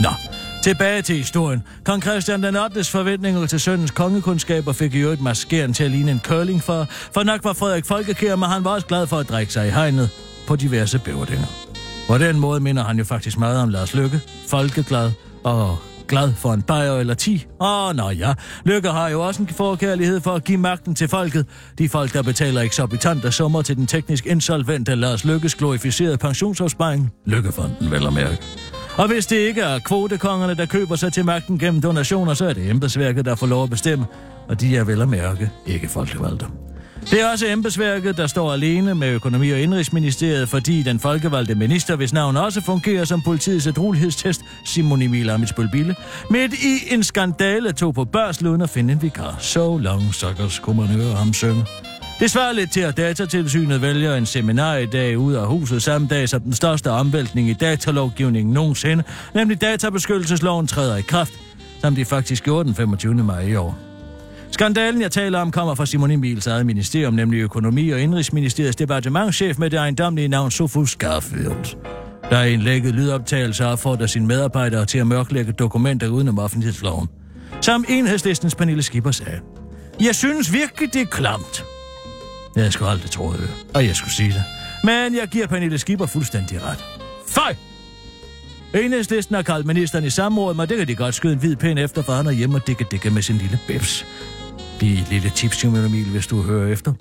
Nå, 0.00 0.10
Tilbage 0.64 1.02
til 1.02 1.16
historien. 1.16 1.62
Kong 1.84 2.02
Christian 2.02 2.42
den 2.42 2.56
8. 2.56 2.84
forventninger 2.84 3.46
til 3.46 3.60
søndens 3.60 3.90
kongekundskaber 3.90 4.72
fik 4.72 4.94
i 4.94 4.98
øvrigt 4.98 5.20
maskeren 5.20 5.72
til 5.72 5.84
at 5.84 5.90
ligne 5.90 6.10
en 6.10 6.20
curlingfar, 6.24 6.86
for 6.90 7.22
nok 7.22 7.44
var 7.44 7.52
Frederik 7.52 7.84
folkekær, 7.84 8.36
men 8.36 8.48
han 8.48 8.64
var 8.64 8.70
også 8.70 8.86
glad 8.86 9.06
for 9.06 9.16
at 9.16 9.28
drikke 9.28 9.52
sig 9.52 9.66
i 9.66 9.70
hegnet 9.70 10.10
på 10.46 10.56
diverse 10.56 10.98
bæverdinger. 10.98 11.46
På 12.08 12.18
den 12.18 12.38
måde 12.38 12.60
minder 12.60 12.84
han 12.84 12.98
jo 12.98 13.04
faktisk 13.04 13.38
meget 13.38 13.58
om 13.58 13.68
Lars 13.68 13.94
Lykke, 13.94 14.20
folkeglad 14.48 15.10
og 15.42 15.76
glad 16.08 16.32
for 16.36 16.52
en 16.52 16.62
bajer 16.62 16.92
eller 16.92 17.14
ti. 17.14 17.46
Åh, 17.60 17.96
nå 17.96 18.10
ja, 18.10 18.34
Lykke 18.64 18.88
har 18.88 19.08
jo 19.08 19.26
også 19.26 19.42
en 19.42 19.48
forkærlighed 19.48 20.20
for 20.20 20.34
at 20.34 20.44
give 20.44 20.58
magten 20.58 20.94
til 20.94 21.08
folket. 21.08 21.46
De 21.78 21.88
folk, 21.88 22.12
der 22.12 22.22
betaler 22.22 22.60
eksorbitante 22.60 23.32
summer 23.32 23.62
til 23.62 23.76
den 23.76 23.86
teknisk 23.86 24.26
insolvente 24.26 24.94
Lars 24.94 25.24
Lykkes 25.24 25.54
glorificerede 25.54 26.16
pensionsopsparing. 26.16 27.12
Lykkefonden, 27.26 27.90
vel 27.90 28.06
og 28.06 28.12
mærke. 28.12 28.38
Og 28.96 29.06
hvis 29.06 29.26
det 29.26 29.36
ikke 29.36 29.60
er 29.60 29.78
kvotekongerne, 29.78 30.54
der 30.54 30.66
køber 30.66 30.96
sig 30.96 31.12
til 31.12 31.24
magten 31.24 31.58
gennem 31.58 31.80
donationer, 31.80 32.34
så 32.34 32.48
er 32.48 32.52
det 32.52 32.70
embedsværket, 32.70 33.24
der 33.24 33.34
får 33.34 33.46
lov 33.46 33.62
at 33.62 33.70
bestemme. 33.70 34.06
Og 34.48 34.60
de 34.60 34.76
er 34.76 34.84
vel 34.84 35.02
at 35.02 35.08
mærke 35.08 35.50
ikke 35.66 35.88
folkevalgte. 35.88 36.46
Det 37.10 37.20
er 37.20 37.30
også 37.30 37.46
embedsværket, 37.46 38.16
der 38.16 38.26
står 38.26 38.52
alene 38.52 38.94
med 38.94 39.08
økonomi- 39.08 39.50
og 39.50 39.60
indrigsministeriet, 39.60 40.48
fordi 40.48 40.82
den 40.82 40.98
folkevalgte 40.98 41.54
minister, 41.54 41.96
hvis 41.96 42.12
navn 42.12 42.36
også 42.36 42.60
fungerer 42.60 43.04
som 43.04 43.22
politiets 43.22 43.66
adrolighedstest, 43.66 44.40
Simon 44.64 45.02
Emil 45.02 45.30
Amitsbøl 45.30 45.68
Bille, 45.72 45.94
midt 46.30 46.52
i 46.52 46.94
en 46.94 47.02
skandale 47.02 47.72
tog 47.72 47.94
på 47.94 48.04
børsluden 48.04 48.60
og 48.60 48.68
finde 48.68 48.92
en 48.92 49.02
vikar. 49.02 49.36
So 49.40 49.76
long, 49.76 50.14
suckers, 50.14 50.58
kunne 50.58 50.76
man 50.76 50.86
høre 50.86 51.14
ham 51.14 51.32
synge. 51.32 51.64
Det 52.20 52.30
svarer 52.30 52.52
lidt 52.52 52.72
til, 52.72 52.80
at 52.80 52.96
datatilsynet 52.96 53.82
vælger 53.82 54.14
en 54.14 54.26
seminar 54.26 54.76
i 54.76 54.86
dag 54.86 55.18
ud 55.18 55.34
af 55.34 55.46
huset 55.46 55.82
samme 55.82 56.06
dag 56.08 56.28
som 56.28 56.40
den 56.40 56.52
største 56.52 56.90
omvæltning 56.90 57.48
i 57.48 57.52
datalovgivningen 57.52 58.54
nogensinde, 58.54 59.04
nemlig 59.34 59.60
databeskyttelsesloven 59.60 60.66
træder 60.66 60.96
i 60.96 61.00
kraft, 61.00 61.32
som 61.80 61.94
de 61.94 62.04
faktisk 62.04 62.44
gjorde 62.44 62.64
den 62.64 62.74
25. 62.74 63.14
maj 63.14 63.40
i 63.40 63.54
år. 63.54 63.78
Skandalen, 64.50 65.02
jeg 65.02 65.10
taler 65.10 65.38
om, 65.38 65.50
kommer 65.50 65.74
fra 65.74 65.86
Simon 65.86 66.10
Emils 66.10 66.46
eget 66.46 66.66
ministerium, 66.66 67.14
nemlig 67.14 67.40
Økonomi- 67.40 67.90
og 67.90 68.00
Indrigsministeriets 68.00 68.76
departementchef 68.76 69.58
med 69.58 69.70
det 69.70 69.76
ejendomlige 69.76 70.28
navn 70.28 70.50
Sofus 70.50 70.96
Garfield. 70.96 71.76
Der 72.30 72.36
er 72.36 72.44
en 72.44 72.60
lækket 72.60 72.94
lydoptagelse 72.94 73.66
opfordrer 73.66 74.06
sine 74.06 74.26
medarbejdere 74.26 74.86
til 74.86 74.98
at 74.98 75.06
mørklægge 75.06 75.52
dokumenter 75.52 76.08
uden 76.08 76.28
om 76.28 76.38
offentlighedsloven. 76.38 77.08
Som 77.60 77.84
enhedslistens 77.88 78.54
Pernille 78.54 78.82
Skipper 78.82 79.10
sagde. 79.10 79.40
Jeg 80.00 80.14
synes 80.14 80.52
virkelig, 80.52 80.94
det 80.94 81.00
er 81.00 81.06
klamt. 81.06 81.64
Jeg 82.56 82.72
skulle 82.72 82.90
aldrig 82.90 83.10
tro 83.10 83.32
det, 83.32 83.50
og 83.74 83.86
jeg 83.86 83.96
skulle 83.96 84.12
sige 84.12 84.32
det. 84.32 84.44
Men 84.84 85.14
jeg 85.14 85.28
giver 85.28 85.46
Pernille 85.46 85.78
Skipper 85.78 86.06
fuldstændig 86.06 86.62
ret. 86.62 86.84
Fej! 87.28 87.56
Enhedslisten 88.74 89.34
har 89.34 89.42
kaldt 89.42 89.66
ministeren 89.66 90.04
i 90.04 90.10
samråd, 90.10 90.54
men 90.54 90.68
det 90.68 90.78
kan 90.78 90.88
de 90.88 90.94
godt 90.94 91.14
skyde 91.14 91.32
en 91.32 91.38
hvid 91.38 91.56
pæn 91.56 91.78
efter, 91.78 92.02
for 92.02 92.12
han 92.12 92.26
er 92.26 92.30
hjemme 92.30 92.56
og 92.56 92.66
dikke 92.66 92.86
dikke 92.90 93.10
med 93.10 93.22
sin 93.22 93.36
lille 93.36 93.58
bips. 93.66 94.06
Det 94.80 94.88
er 94.88 95.02
et 95.02 95.08
lille 95.10 95.30
tips, 95.30 95.64
Emil, 95.64 96.04
hvis 96.04 96.26
du 96.26 96.42
hører 96.42 96.72
efter. 96.72 96.92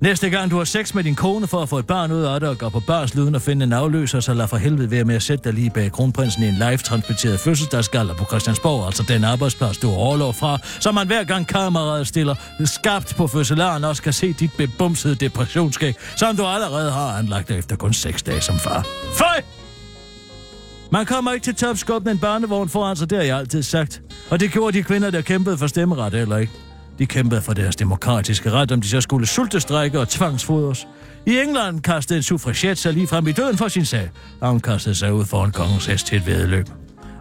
Næste 0.00 0.30
gang 0.30 0.50
du 0.50 0.56
har 0.56 0.64
sex 0.64 0.94
med 0.94 1.04
din 1.04 1.14
kone 1.14 1.46
for 1.46 1.62
at 1.62 1.68
få 1.68 1.78
et 1.78 1.86
barn 1.86 2.12
ud 2.12 2.22
af 2.22 2.40
det 2.40 2.48
og 2.48 2.58
går 2.58 2.68
på 2.68 2.80
barsel 2.80 3.20
uden 3.20 3.34
at 3.34 3.42
finde 3.42 3.64
en 3.64 3.72
afløser, 3.72 4.20
så 4.20 4.34
lad 4.34 4.48
for 4.48 4.56
helvede 4.56 4.90
være 4.90 5.04
med 5.04 5.14
at 5.14 5.22
sætte 5.22 5.44
dig 5.44 5.52
lige 5.52 5.70
bag 5.70 5.92
kronprinsen 5.92 6.42
i 6.42 6.48
en 6.48 6.54
live-transporteret 6.54 7.40
fødselsdagsgaller 7.40 8.14
på 8.14 8.24
Christiansborg, 8.24 8.86
altså 8.86 9.02
den 9.08 9.24
arbejdsplads, 9.24 9.78
du 9.78 9.88
har 9.88 9.96
overlov 9.96 10.34
fra, 10.34 10.58
så 10.80 10.92
man 10.92 11.06
hver 11.06 11.24
gang 11.24 11.46
kameraet 11.46 12.06
stiller 12.06 12.34
skabt 12.64 13.14
på 13.16 13.26
fødselaren 13.26 13.84
også 13.84 14.02
kan 14.02 14.12
se 14.12 14.32
dit 14.32 14.50
bebumsede 14.58 15.14
depressionsskæg, 15.14 15.94
som 16.16 16.36
du 16.36 16.46
allerede 16.46 16.92
har 16.92 17.18
anlagt 17.18 17.50
efter 17.50 17.76
kun 17.76 17.92
seks 17.92 18.22
dage 18.22 18.40
som 18.40 18.58
far. 18.58 18.86
Føj! 19.14 19.42
Man 20.92 21.06
kommer 21.06 21.32
ikke 21.32 21.44
til 21.44 21.54
topskub 21.54 22.04
med 22.04 22.12
en 22.12 22.18
barnevogn 22.18 22.68
foran 22.68 22.90
altså, 22.90 23.02
sig, 23.02 23.10
det 23.10 23.18
har 23.18 23.24
jeg 23.24 23.38
altid 23.38 23.62
sagt. 23.62 24.02
Og 24.30 24.40
det 24.40 24.52
gjorde 24.52 24.78
de 24.78 24.82
kvinder, 24.82 25.10
der 25.10 25.20
kæmpede 25.20 25.58
for 25.58 25.66
stemmeret, 25.66 26.14
eller 26.14 26.36
ikke. 26.36 26.52
De 26.98 27.06
kæmpede 27.06 27.42
for 27.42 27.52
deres 27.52 27.76
demokratiske 27.76 28.50
ret, 28.50 28.72
om 28.72 28.80
de 28.80 28.88
så 28.88 29.00
skulle 29.00 29.26
sultestrække 29.26 30.00
og 30.00 30.08
tvangsfodres. 30.08 30.86
I 31.26 31.38
England 31.38 31.80
kastede 31.80 32.16
en 32.16 32.22
suffragette 32.22 32.82
sig 32.82 32.92
lige 32.92 33.06
frem 33.06 33.26
i 33.26 33.32
døden 33.32 33.56
for 33.56 33.68
sin 33.68 33.84
sag, 33.84 34.10
og 34.40 34.50
hun 34.50 34.60
kastede 34.60 34.94
sig 34.94 35.12
ud 35.12 35.24
foran 35.24 35.52
kongens 35.52 35.86
hest 35.86 36.06
til 36.06 36.18
et 36.18 36.26
vedløb. 36.26 36.66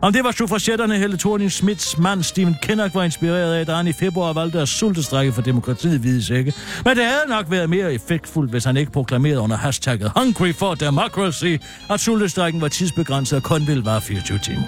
Om 0.02 0.14
det 0.14 0.24
var 0.24 0.32
suffragetterne 0.32 0.98
Helle 0.98 1.18
thorning 1.18 1.52
Smiths 1.52 1.98
mand 1.98 2.24
Stephen 2.24 2.56
Kinnock 2.62 2.96
var 2.96 3.04
inspireret 3.04 3.54
af, 3.54 3.66
da 3.66 3.76
han 3.76 3.88
i 3.88 3.94
februar 3.94 4.34
valgte 4.34 4.60
at 4.60 4.68
sultestrække 4.68 5.34
for 5.34 5.42
demokratiet 5.42 6.04
vides 6.04 6.30
ikke. 6.30 6.54
Men 6.86 6.98
det 6.98 7.06
havde 7.06 7.30
nok 7.30 7.52
været 7.52 7.70
mere 7.70 7.94
effektfuldt, 7.94 8.52
hvis 8.52 8.64
han 8.64 8.78
ikke 8.78 8.92
proklamerede 8.92 9.40
under 9.40 9.58
hashtagget 9.58 10.12
Hungry 10.16 10.54
for 10.54 10.76
Democracy, 10.76 11.56
at 11.90 12.00
sultestrækken 12.00 12.62
var 12.62 12.68
tidsbegrænset 12.68 13.38
og 13.38 13.44
kun 13.44 13.68
ville 13.68 13.86
vare 13.86 14.02
24 14.02 14.40
timer. 14.44 14.64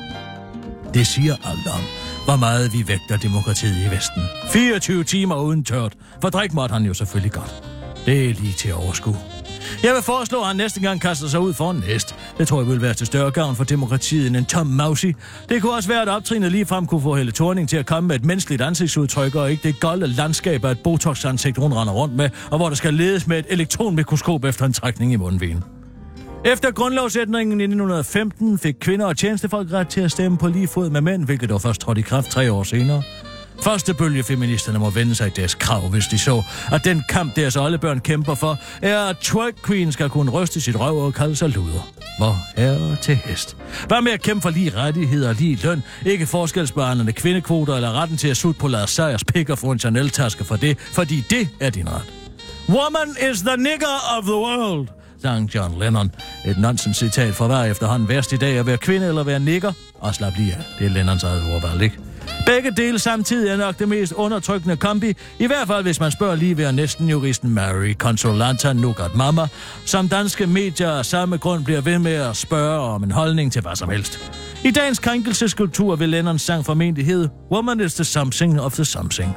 Det 0.93 1.07
siger 1.07 1.33
alt 1.33 1.67
om, 1.67 1.81
hvor 2.27 2.35
meget 2.35 2.73
vi 2.73 2.87
vægter 2.87 3.17
demokratiet 3.17 3.85
i 3.85 3.95
Vesten. 3.95 4.23
24 4.49 5.03
timer 5.03 5.35
uden 5.35 5.63
tørt, 5.63 5.93
for 6.21 6.29
drik 6.29 6.53
måtte 6.53 6.73
han 6.73 6.83
jo 6.83 6.93
selvfølgelig 6.93 7.31
godt. 7.31 7.63
Det 8.05 8.29
er 8.29 8.33
lige 8.33 8.53
til 8.53 8.69
at 8.69 8.75
overskue. 8.75 9.17
Jeg 9.83 9.93
vil 9.93 10.01
foreslå, 10.03 10.41
at 10.41 10.47
han 10.47 10.55
næste 10.55 10.79
gang 10.79 11.01
kaster 11.01 11.27
sig 11.27 11.39
ud 11.39 11.53
for 11.53 11.71
en 11.71 11.83
næst. 11.87 12.15
Det 12.37 12.47
tror 12.47 12.59
jeg 12.61 12.69
vil 12.69 12.81
være 12.81 12.93
til 12.93 13.07
større 13.07 13.31
gavn 13.31 13.55
for 13.55 13.63
demokratiet 13.63 14.27
end 14.27 14.35
en 14.35 14.45
tom 14.45 14.67
mausi. 14.67 15.13
Det 15.49 15.61
kunne 15.61 15.73
også 15.73 15.89
være, 15.89 16.01
at 16.01 16.09
optrinet 16.09 16.51
lige 16.51 16.65
frem 16.65 16.85
kunne 16.87 17.01
få 17.01 17.15
Helle 17.15 17.31
Thorning 17.31 17.69
til 17.69 17.77
at 17.77 17.85
komme 17.85 18.07
med 18.07 18.15
et 18.15 18.25
menneskeligt 18.25 18.61
ansigtsudtryk, 18.61 19.35
og 19.35 19.51
ikke 19.51 19.67
det 19.67 19.79
golde 19.79 20.07
landskab 20.07 20.65
af 20.65 20.71
et 20.71 20.79
botox-ansigt, 20.79 21.57
hun 21.57 21.73
render 21.73 21.93
rundt 21.93 22.15
med, 22.15 22.29
og 22.51 22.57
hvor 22.57 22.69
der 22.69 22.75
skal 22.75 22.93
ledes 22.93 23.27
med 23.27 23.39
et 23.39 23.45
elektronmikroskop 23.49 24.43
efter 24.43 24.65
en 24.65 24.73
trækning 24.73 25.13
i 25.13 25.15
mundvinen. 25.15 25.76
Efter 26.51 26.71
grundlovsætningen 26.71 27.59
i 27.59 27.63
1915 27.63 28.59
fik 28.59 28.75
kvinder 28.79 29.05
og 29.05 29.17
tjenestefolk 29.17 29.71
ret 29.71 29.87
til 29.87 30.01
at 30.01 30.11
stemme 30.11 30.37
på 30.37 30.47
lige 30.47 30.67
fod 30.67 30.89
med 30.89 31.01
mænd, 31.01 31.25
hvilket 31.25 31.49
dog 31.49 31.61
først 31.61 31.81
trådte 31.81 31.99
i 31.99 32.01
kraft 32.01 32.31
tre 32.31 32.51
år 32.51 32.63
senere. 32.63 33.03
Første 33.63 33.93
bølge 33.93 34.23
feministerne 34.23 34.79
må 34.79 34.89
vende 34.89 35.15
sig 35.15 35.27
i 35.27 35.29
deres 35.29 35.55
krav, 35.55 35.81
hvis 35.81 36.05
de 36.05 36.19
så, 36.19 36.43
at 36.71 36.85
den 36.85 37.03
kamp, 37.09 37.35
deres 37.35 37.55
oldebørn 37.55 37.99
kæmper 37.99 38.35
for, 38.35 38.57
er, 38.81 38.99
at 38.99 39.17
twerk 39.17 39.53
queen 39.65 39.91
skal 39.91 40.09
kunne 40.09 40.31
ryste 40.31 40.61
sit 40.61 40.79
røv 40.79 40.97
og 40.97 41.13
kalde 41.13 41.35
sig 41.35 41.49
luder. 41.49 41.91
Hvor 42.17 42.35
er 42.55 42.95
til 42.95 43.15
hest. 43.15 43.57
Hvad 43.87 44.01
med 44.01 44.11
at 44.11 44.21
kæmpe 44.21 44.41
for 44.41 44.49
lige 44.49 44.71
rettigheder 44.75 45.29
og 45.29 45.35
lige 45.35 45.59
løn, 45.63 45.83
ikke 46.05 46.25
forskelsbehandlende 46.25 47.13
kvindekvoter 47.13 47.75
eller 47.75 48.01
retten 48.01 48.17
til 48.17 48.27
at 48.27 48.37
sutte 48.37 48.59
på 48.59 48.67
Lars 48.67 48.89
Sejers 48.89 49.23
pik 49.23 49.49
og 49.49 49.57
få 49.57 49.71
en 49.71 49.79
Chanel-taske 49.79 50.43
for 50.43 50.55
det, 50.55 50.79
fordi 50.79 51.23
det 51.29 51.49
er 51.59 51.69
din 51.69 51.89
ret. 51.89 52.13
Woman 52.69 53.15
is 53.31 53.41
the 53.41 53.57
nigger 53.57 54.17
of 54.17 54.23
the 54.23 54.35
world 54.35 54.96
sang 55.21 55.55
John 55.55 55.79
Lennon. 55.79 56.11
Et 56.45 56.57
nonsens-citat 56.57 57.33
for 57.33 57.47
hver 57.47 57.63
efterhånden 57.63 58.09
værst 58.09 58.33
i 58.33 58.37
dag 58.37 58.57
at 58.57 58.65
være 58.65 58.77
kvinde 58.77 59.07
eller 59.07 59.23
være 59.23 59.39
nigger. 59.39 59.71
Og 59.99 60.15
slap 60.15 60.33
lige 60.37 60.53
af, 60.53 60.63
det 60.79 60.85
er 60.85 60.89
Lennons 60.89 61.23
eget 61.23 61.55
ordvalg, 61.55 61.81
ikke? 61.81 61.99
Begge 62.45 62.71
dele 62.71 62.99
samtidig 62.99 63.49
er 63.49 63.57
nok 63.57 63.79
det 63.79 63.89
mest 63.89 64.13
undertrykkende 64.13 64.77
kombi, 64.77 65.13
i 65.39 65.47
hvert 65.47 65.67
fald 65.67 65.83
hvis 65.83 65.99
man 65.99 66.11
spørger 66.11 66.35
lige 66.35 66.57
ved 66.57 66.71
næsten 66.71 67.09
juristen 67.09 67.49
Mary 67.49 67.93
Consolanta 67.93 68.73
Nugat 68.73 69.15
Mama, 69.15 69.47
som 69.85 70.09
danske 70.09 70.47
medier 70.47 70.91
af 70.91 71.05
samme 71.05 71.37
grund 71.37 71.63
bliver 71.65 71.81
ved 71.81 71.99
med 71.99 72.13
at 72.13 72.35
spørge 72.35 72.79
om 72.79 73.03
en 73.03 73.11
holdning 73.11 73.51
til 73.51 73.61
hvad 73.61 73.75
som 73.75 73.89
helst. 73.89 74.19
I 74.63 74.71
dagens 74.71 74.99
krænkelseskultur 74.99 75.95
vil 75.95 76.09
Lennons 76.09 76.41
sang 76.41 76.65
formentlig 76.65 77.05
hedde 77.05 77.29
Woman 77.51 77.79
is 77.79 77.93
the 77.93 78.03
something 78.03 78.61
of 78.61 78.73
the 78.73 78.85
something. 78.85 79.35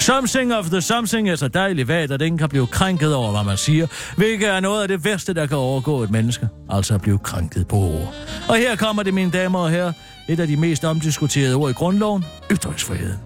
Something 0.00 0.54
of 0.54 0.64
the 0.64 0.80
something 0.80 1.28
er 1.30 1.36
så 1.36 1.48
dejligt 1.48 1.88
vagt, 1.88 2.12
at 2.12 2.22
ingen 2.22 2.38
kan 2.38 2.48
blive 2.48 2.66
krænket 2.66 3.14
over, 3.14 3.30
hvad 3.32 3.44
man 3.44 3.56
siger, 3.56 3.86
hvilket 4.16 4.48
er 4.48 4.60
noget 4.60 4.82
af 4.82 4.88
det 4.88 5.04
værste, 5.04 5.34
der 5.34 5.46
kan 5.46 5.56
overgå 5.56 6.02
et 6.02 6.10
menneske, 6.10 6.48
altså 6.70 6.94
at 6.94 7.00
blive 7.00 7.18
krænket 7.18 7.68
på 7.68 7.76
ord. 7.76 8.14
Og 8.48 8.56
her 8.56 8.76
kommer 8.76 9.02
det, 9.02 9.14
mine 9.14 9.30
damer 9.30 9.58
og 9.58 9.70
herrer, 9.70 9.92
et 10.28 10.40
af 10.40 10.46
de 10.46 10.56
mest 10.56 10.84
omdiskuterede 10.84 11.54
ord 11.54 11.70
i 11.70 11.72
grundloven, 11.72 12.24
ytringsfriheden. 12.50 13.18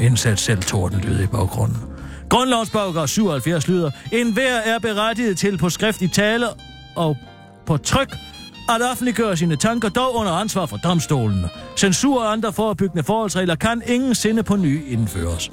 Indsat 0.00 0.38
selv 0.38 0.62
lyd 1.04 1.22
i 1.22 1.26
baggrunden. 1.26 1.78
Grundlovens 2.28 2.70
paragraf 2.70 3.08
77 3.08 3.68
lyder, 3.68 3.90
en 4.12 4.32
hver 4.32 4.56
er 4.56 4.78
berettiget 4.78 5.38
til 5.38 5.58
på 5.58 5.70
skrift 5.70 6.02
i 6.02 6.08
tale 6.08 6.46
og 6.96 7.16
på 7.66 7.76
tryk 7.76 8.16
at 8.68 8.82
offentliggøre 8.90 9.36
sine 9.36 9.56
tanker, 9.56 9.88
dog 9.88 10.14
under 10.14 10.32
ansvar 10.32 10.66
for 10.66 10.76
domstolen. 10.76 11.44
Censur 11.76 12.22
og 12.22 12.32
andre 12.32 12.52
forebyggende 12.52 13.02
forholdsregler 13.02 13.54
kan 13.54 13.82
ingen 13.86 14.14
sinde 14.14 14.42
på 14.42 14.56
ny 14.56 14.92
indføres. 14.92 15.50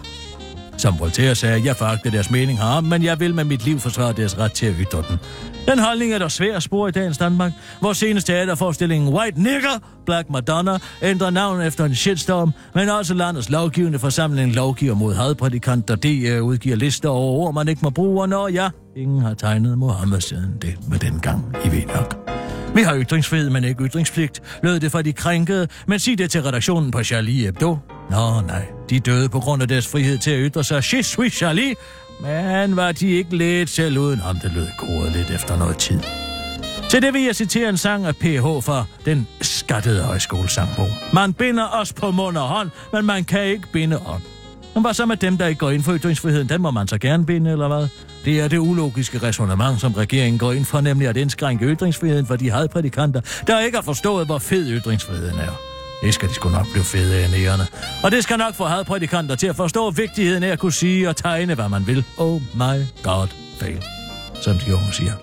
Som 0.78 1.00
Voltaire 1.00 1.36
sagde, 1.36 1.62
jeg 1.66 1.76
foragter 1.76 2.12
deres 2.12 2.32
mening 2.32 2.60
har, 2.60 2.82
men 2.82 3.04
jeg 3.04 3.20
vil 3.20 3.36
med 3.36 3.44
mit 3.44 3.66
liv 3.66 3.80
forsvare 3.80 4.14
deres 4.14 4.38
ret 4.38 4.52
til 4.52 4.66
at 4.66 4.74
ytre 4.80 5.04
den. 5.10 5.20
Den 5.68 5.80
holdning 5.80 6.14
er 6.14 6.18
der 6.18 6.28
svær 6.28 6.56
at 6.56 6.64
spore 6.64 6.90
i 6.90 6.92
dagens 6.92 7.18
Danmark, 7.18 7.52
hvor 7.80 7.94
seneste 7.94 8.34
teaterforestillingen 8.34 9.14
White 9.14 9.42
Nigger, 9.42 9.80
Black 10.06 10.30
Madonna, 10.30 10.78
ændrer 11.02 11.30
navn 11.30 11.62
efter 11.62 11.86
en 11.86 11.96
shitstorm, 11.96 12.54
men 12.76 12.90
også 12.90 13.14
landets 13.14 13.50
lovgivende 13.50 14.00
forsamling 14.00 14.54
lovgiver 14.54 14.96
mod 14.96 15.14
hadprædikanter. 15.14 15.96
De 15.96 16.40
uh, 16.40 16.48
udgiver 16.48 16.76
lister 16.76 17.10
over 17.10 17.46
ord, 17.46 17.54
man 17.54 17.68
ikke 17.68 17.82
må 17.84 17.90
bruge, 17.90 18.22
og 18.22 18.30
når 18.30 18.48
ja, 18.48 18.70
ingen 18.96 19.22
har 19.22 19.34
tegnet 19.34 19.78
Mohammed 19.78 20.22
siden 20.22 20.58
det 20.62 20.76
med 20.90 21.00
den 21.00 21.20
gang, 21.20 21.56
I 21.66 21.70
Venok. 21.72 22.33
Vi 22.76 22.82
har 22.82 23.00
ytringsfrihed, 23.00 23.50
men 23.50 23.64
ikke 23.64 23.84
ytringspligt, 23.84 24.42
lød 24.64 24.80
det 24.80 24.92
fra 24.92 25.02
de 25.02 25.14
krænkede, 25.14 25.68
men 25.88 26.00
sig 26.00 26.18
det 26.18 26.32
til 26.32 26.44
redaktionen 26.44 26.92
på 26.92 27.04
Charlie 27.04 27.46
Hebdo. 27.46 27.78
Nå 28.12 28.42
nej, 28.42 28.66
de 28.90 29.00
døde 29.00 29.30
på 29.30 29.40
grund 29.40 29.62
af 29.62 29.68
deres 29.68 29.88
frihed 29.88 30.18
til 30.18 30.32
at 30.32 30.40
ytre 30.40 30.64
sig. 30.64 30.84
Je 30.94 31.04
suis 31.04 31.34
Charlie, 31.34 31.76
men 32.22 32.76
var 32.76 32.92
de 32.92 33.12
ikke 33.12 33.38
lidt 33.38 33.70
selv 33.70 33.98
uden 33.98 34.20
ham, 34.20 34.40
det 34.40 34.52
lød 34.56 34.68
koret 34.78 35.12
lidt 35.12 35.30
efter 35.30 35.58
noget 35.58 35.78
tid. 35.78 36.00
Til 36.90 37.02
det 37.02 37.14
vil 37.14 37.24
jeg 37.24 37.36
citere 37.36 37.70
en 37.70 37.78
sang 37.78 38.06
af 38.06 38.16
PH 38.16 38.42
fra 38.42 38.86
den 39.06 39.28
skattede 39.42 40.04
højskolesangbog. 40.04 40.90
Man 41.14 41.34
binder 41.34 41.68
os 41.68 41.94
på 41.94 42.12
mund 42.12 42.38
og 42.38 42.48
hånd, 42.48 42.70
men 42.94 43.06
man 43.06 43.24
kan 43.24 43.44
ikke 43.44 43.68
binde 43.74 43.98
ånd. 43.98 44.22
Men 44.74 44.84
hvad 44.84 44.94
så 44.94 45.06
med 45.06 45.18
dem, 45.18 45.38
der 45.38 45.48
ikke 45.48 45.60
går 45.60 45.70
ind 45.70 45.84
for 45.84 45.98
ytringsfriheden? 45.98 46.50
Den 46.50 46.62
må 46.62 46.72
man 46.72 46.88
så 46.88 46.98
gerne 46.98 47.26
binde, 47.26 47.52
eller 47.52 47.68
hvad? 47.68 47.88
Det 48.26 48.40
er 48.40 48.48
det 48.48 48.58
ulogiske 48.58 49.18
resonemang, 49.18 49.80
som 49.80 49.94
regeringen 49.94 50.40
går 50.40 50.52
ind 50.52 50.66
for, 50.66 50.82
nemlig 50.82 51.08
at 51.08 51.18
indskrænke 51.18 51.66
ytringsfriheden 51.66 52.26
for 52.26 52.36
de 52.36 52.52
hadprædikanter, 52.52 53.22
der 53.48 53.60
ikke 53.60 53.78
har 53.78 53.84
forstået, 53.84 54.26
hvor 54.26 54.38
fed 54.38 54.82
ytringsfriheden 54.82 55.40
er. 55.40 55.60
Det 56.04 56.14
skal 56.14 56.30
de 56.30 56.34
sgu 56.34 56.50
nok 56.50 56.72
blive 56.72 56.84
fede 56.84 57.16
af 57.16 57.30
nærende. 57.30 57.66
Og 58.04 58.12
det 58.12 58.24
skal 58.24 58.38
nok 58.38 58.56
få 58.56 58.66
hadprædikanter 58.66 59.36
til 59.36 59.48
at 59.48 59.56
forstå 59.56 59.92
vigtigheden 59.92 60.44
af 60.44 60.48
at 60.48 60.60
kunne 60.60 60.72
sige 60.72 61.10
og 61.10 61.16
tegne, 61.16 61.56
hvad 61.56 61.70
man 61.70 61.88
vil. 61.88 62.06
Oh 62.18 62.42
my 62.54 62.86
god, 63.04 63.28
fail, 63.60 63.84
som 64.42 64.58
de 64.58 64.74
unge 64.76 64.94
siger. 64.94 65.14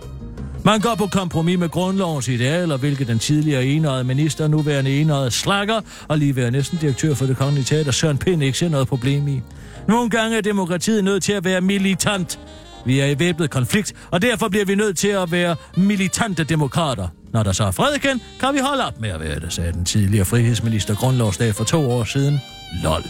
Man 0.64 0.80
går 0.80 0.94
på 0.94 1.06
kompromis 1.06 1.58
med 1.58 1.68
grundlovens 1.68 2.28
idealer, 2.28 2.76
hvilket 2.76 3.08
den 3.08 3.18
tidligere 3.18 3.64
enøjede 3.64 4.04
minister, 4.04 4.48
nuværende 4.48 5.00
enøjede 5.00 5.30
slakker 5.30 5.80
og 6.08 6.18
lige 6.18 6.36
være 6.36 6.50
næsten 6.50 6.78
direktør 6.78 7.14
for 7.14 7.26
det 7.26 7.36
kongelige 7.36 7.64
teater, 7.64 7.92
Søren 7.92 8.18
Pind, 8.18 8.42
ikke 8.42 8.58
ser 8.58 8.68
noget 8.68 8.88
problem 8.88 9.28
i. 9.28 9.40
Nogle 9.88 10.10
gange 10.10 10.36
er 10.36 10.40
demokratiet 10.40 11.04
nødt 11.04 11.22
til 11.22 11.32
at 11.32 11.44
være 11.44 11.60
militant. 11.60 12.38
Vi 12.84 13.00
er 13.00 13.06
i 13.06 13.18
væbnet 13.18 13.50
konflikt, 13.50 13.92
og 14.10 14.22
derfor 14.22 14.48
bliver 14.48 14.64
vi 14.64 14.74
nødt 14.74 14.98
til 14.98 15.08
at 15.08 15.32
være 15.32 15.56
militante 15.76 16.44
demokrater. 16.44 17.08
Når 17.32 17.42
der 17.42 17.52
så 17.52 17.64
er 17.64 17.70
fred 17.70 17.94
igen, 17.96 18.20
kan 18.40 18.54
vi 18.54 18.58
holde 18.58 18.86
op 18.86 19.00
med 19.00 19.10
at 19.10 19.20
være 19.20 19.40
det, 19.40 19.52
sagde 19.52 19.72
den 19.72 19.84
tidligere 19.84 20.24
frihedsminister 20.24 20.94
grundlovsdag 20.94 21.54
for 21.54 21.64
to 21.64 21.90
år 21.90 22.04
siden. 22.04 22.40
LOL. 22.82 23.04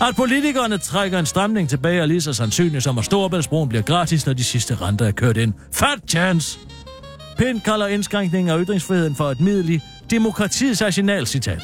At 0.00 0.16
politikerne 0.16 0.78
trækker 0.78 1.18
en 1.18 1.26
stramning 1.26 1.68
tilbage 1.68 2.00
er 2.00 2.06
lige 2.06 2.20
så 2.20 2.32
sandsynligt 2.32 2.84
som 2.84 2.98
at 2.98 3.04
Storebæltsbroen 3.04 3.68
bliver 3.68 3.82
gratis, 3.82 4.26
når 4.26 4.32
de 4.32 4.44
sidste 4.44 4.74
renter 4.74 5.06
er 5.06 5.10
kørt 5.10 5.36
ind. 5.36 5.52
Fat 5.72 5.98
chance! 6.08 6.58
Pind 7.38 7.60
kalder 7.60 7.86
indskrænkningen 7.86 8.50
af 8.50 8.64
ytringsfriheden 8.64 9.14
for 9.14 9.30
et 9.30 9.40
middel 9.40 9.70
i 9.70 9.80
demokratiets 10.10 10.82
arsenalcitat. 10.82 11.62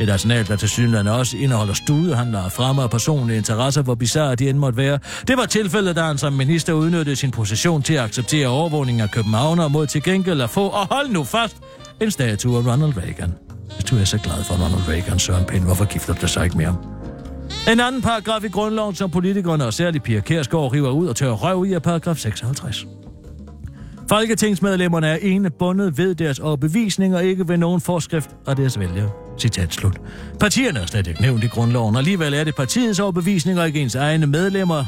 Et 0.00 0.10
arsenal, 0.10 0.48
der 0.48 0.56
til 0.56 0.68
synligheden 0.68 1.06
også 1.06 1.36
indeholder 1.36 1.74
studehandler 1.74 2.44
og 2.44 2.52
fremme 2.52 2.82
og 2.82 2.90
personlige 2.90 3.36
interesser, 3.36 3.82
hvor 3.82 3.94
bizarre 3.94 4.34
de 4.34 4.48
end 4.48 4.58
måtte 4.58 4.76
være. 4.76 4.98
Det 5.28 5.36
var 5.36 5.46
tilfældet, 5.46 5.96
da 5.96 6.02
han 6.02 6.18
som 6.18 6.32
minister 6.32 6.72
udnyttede 6.72 7.16
sin 7.16 7.30
position 7.30 7.82
til 7.82 7.94
at 7.94 8.04
acceptere 8.04 8.48
overvågning 8.48 9.00
af 9.00 9.10
København 9.10 9.58
og 9.58 9.70
mod 9.70 9.86
til 9.86 10.02
gengæld 10.02 10.40
at 10.40 10.50
få, 10.50 10.68
og 10.68 10.86
hold 10.90 11.08
nu 11.08 11.24
fast, 11.24 11.56
en 12.00 12.10
statue 12.10 12.58
af 12.58 12.66
Ronald 12.72 12.96
Reagan. 12.96 13.34
Hvis 13.74 13.84
du 13.84 13.96
er 13.96 14.04
så 14.04 14.18
glad 14.18 14.44
for 14.44 14.54
Ronald 14.54 14.88
Reagan, 14.88 15.18
Søren 15.18 15.44
Pind, 15.44 15.64
hvorfor 15.64 15.84
gifter 15.84 16.14
du 16.14 16.20
dig 16.20 16.28
så 16.28 16.42
ikke 16.42 16.56
mere? 16.56 16.76
En 17.72 17.80
anden 17.80 18.02
paragraf 18.02 18.44
i 18.44 18.48
grundloven, 18.48 18.94
som 18.94 19.10
politikerne 19.10 19.66
og 19.66 19.74
særligt 19.74 20.04
Pia 20.04 20.20
Kærsgaard 20.20 20.72
river 20.72 20.90
ud 20.90 21.06
og 21.06 21.16
tør 21.16 21.30
røv 21.30 21.64
i, 21.64 21.72
er 21.72 21.78
paragraf 21.78 22.16
56. 22.16 22.86
Folketingsmedlemmerne 24.08 25.08
er 25.08 25.16
ene 25.16 25.50
bundet 25.50 25.98
ved 25.98 26.14
deres 26.14 26.38
overbevisning 26.38 27.16
og 27.16 27.24
ikke 27.24 27.48
ved 27.48 27.56
nogen 27.56 27.80
forskrift 27.80 28.30
af 28.46 28.56
deres 28.56 28.78
vælgere. 28.78 29.10
Citat 29.38 29.72
slut. 29.74 30.00
Partierne 30.40 30.78
er 30.78 30.86
slet 30.86 31.06
ikke 31.06 31.22
nævnt 31.22 31.44
i 31.44 31.46
grundloven, 31.46 31.94
og 31.94 31.98
alligevel 31.98 32.34
er 32.34 32.44
det 32.44 32.54
partiets 32.54 33.00
overbevisning 33.00 33.60
og 33.60 33.66
ikke 33.66 33.80
ens 33.80 33.94
egne 33.94 34.26
medlemmer, 34.26 34.84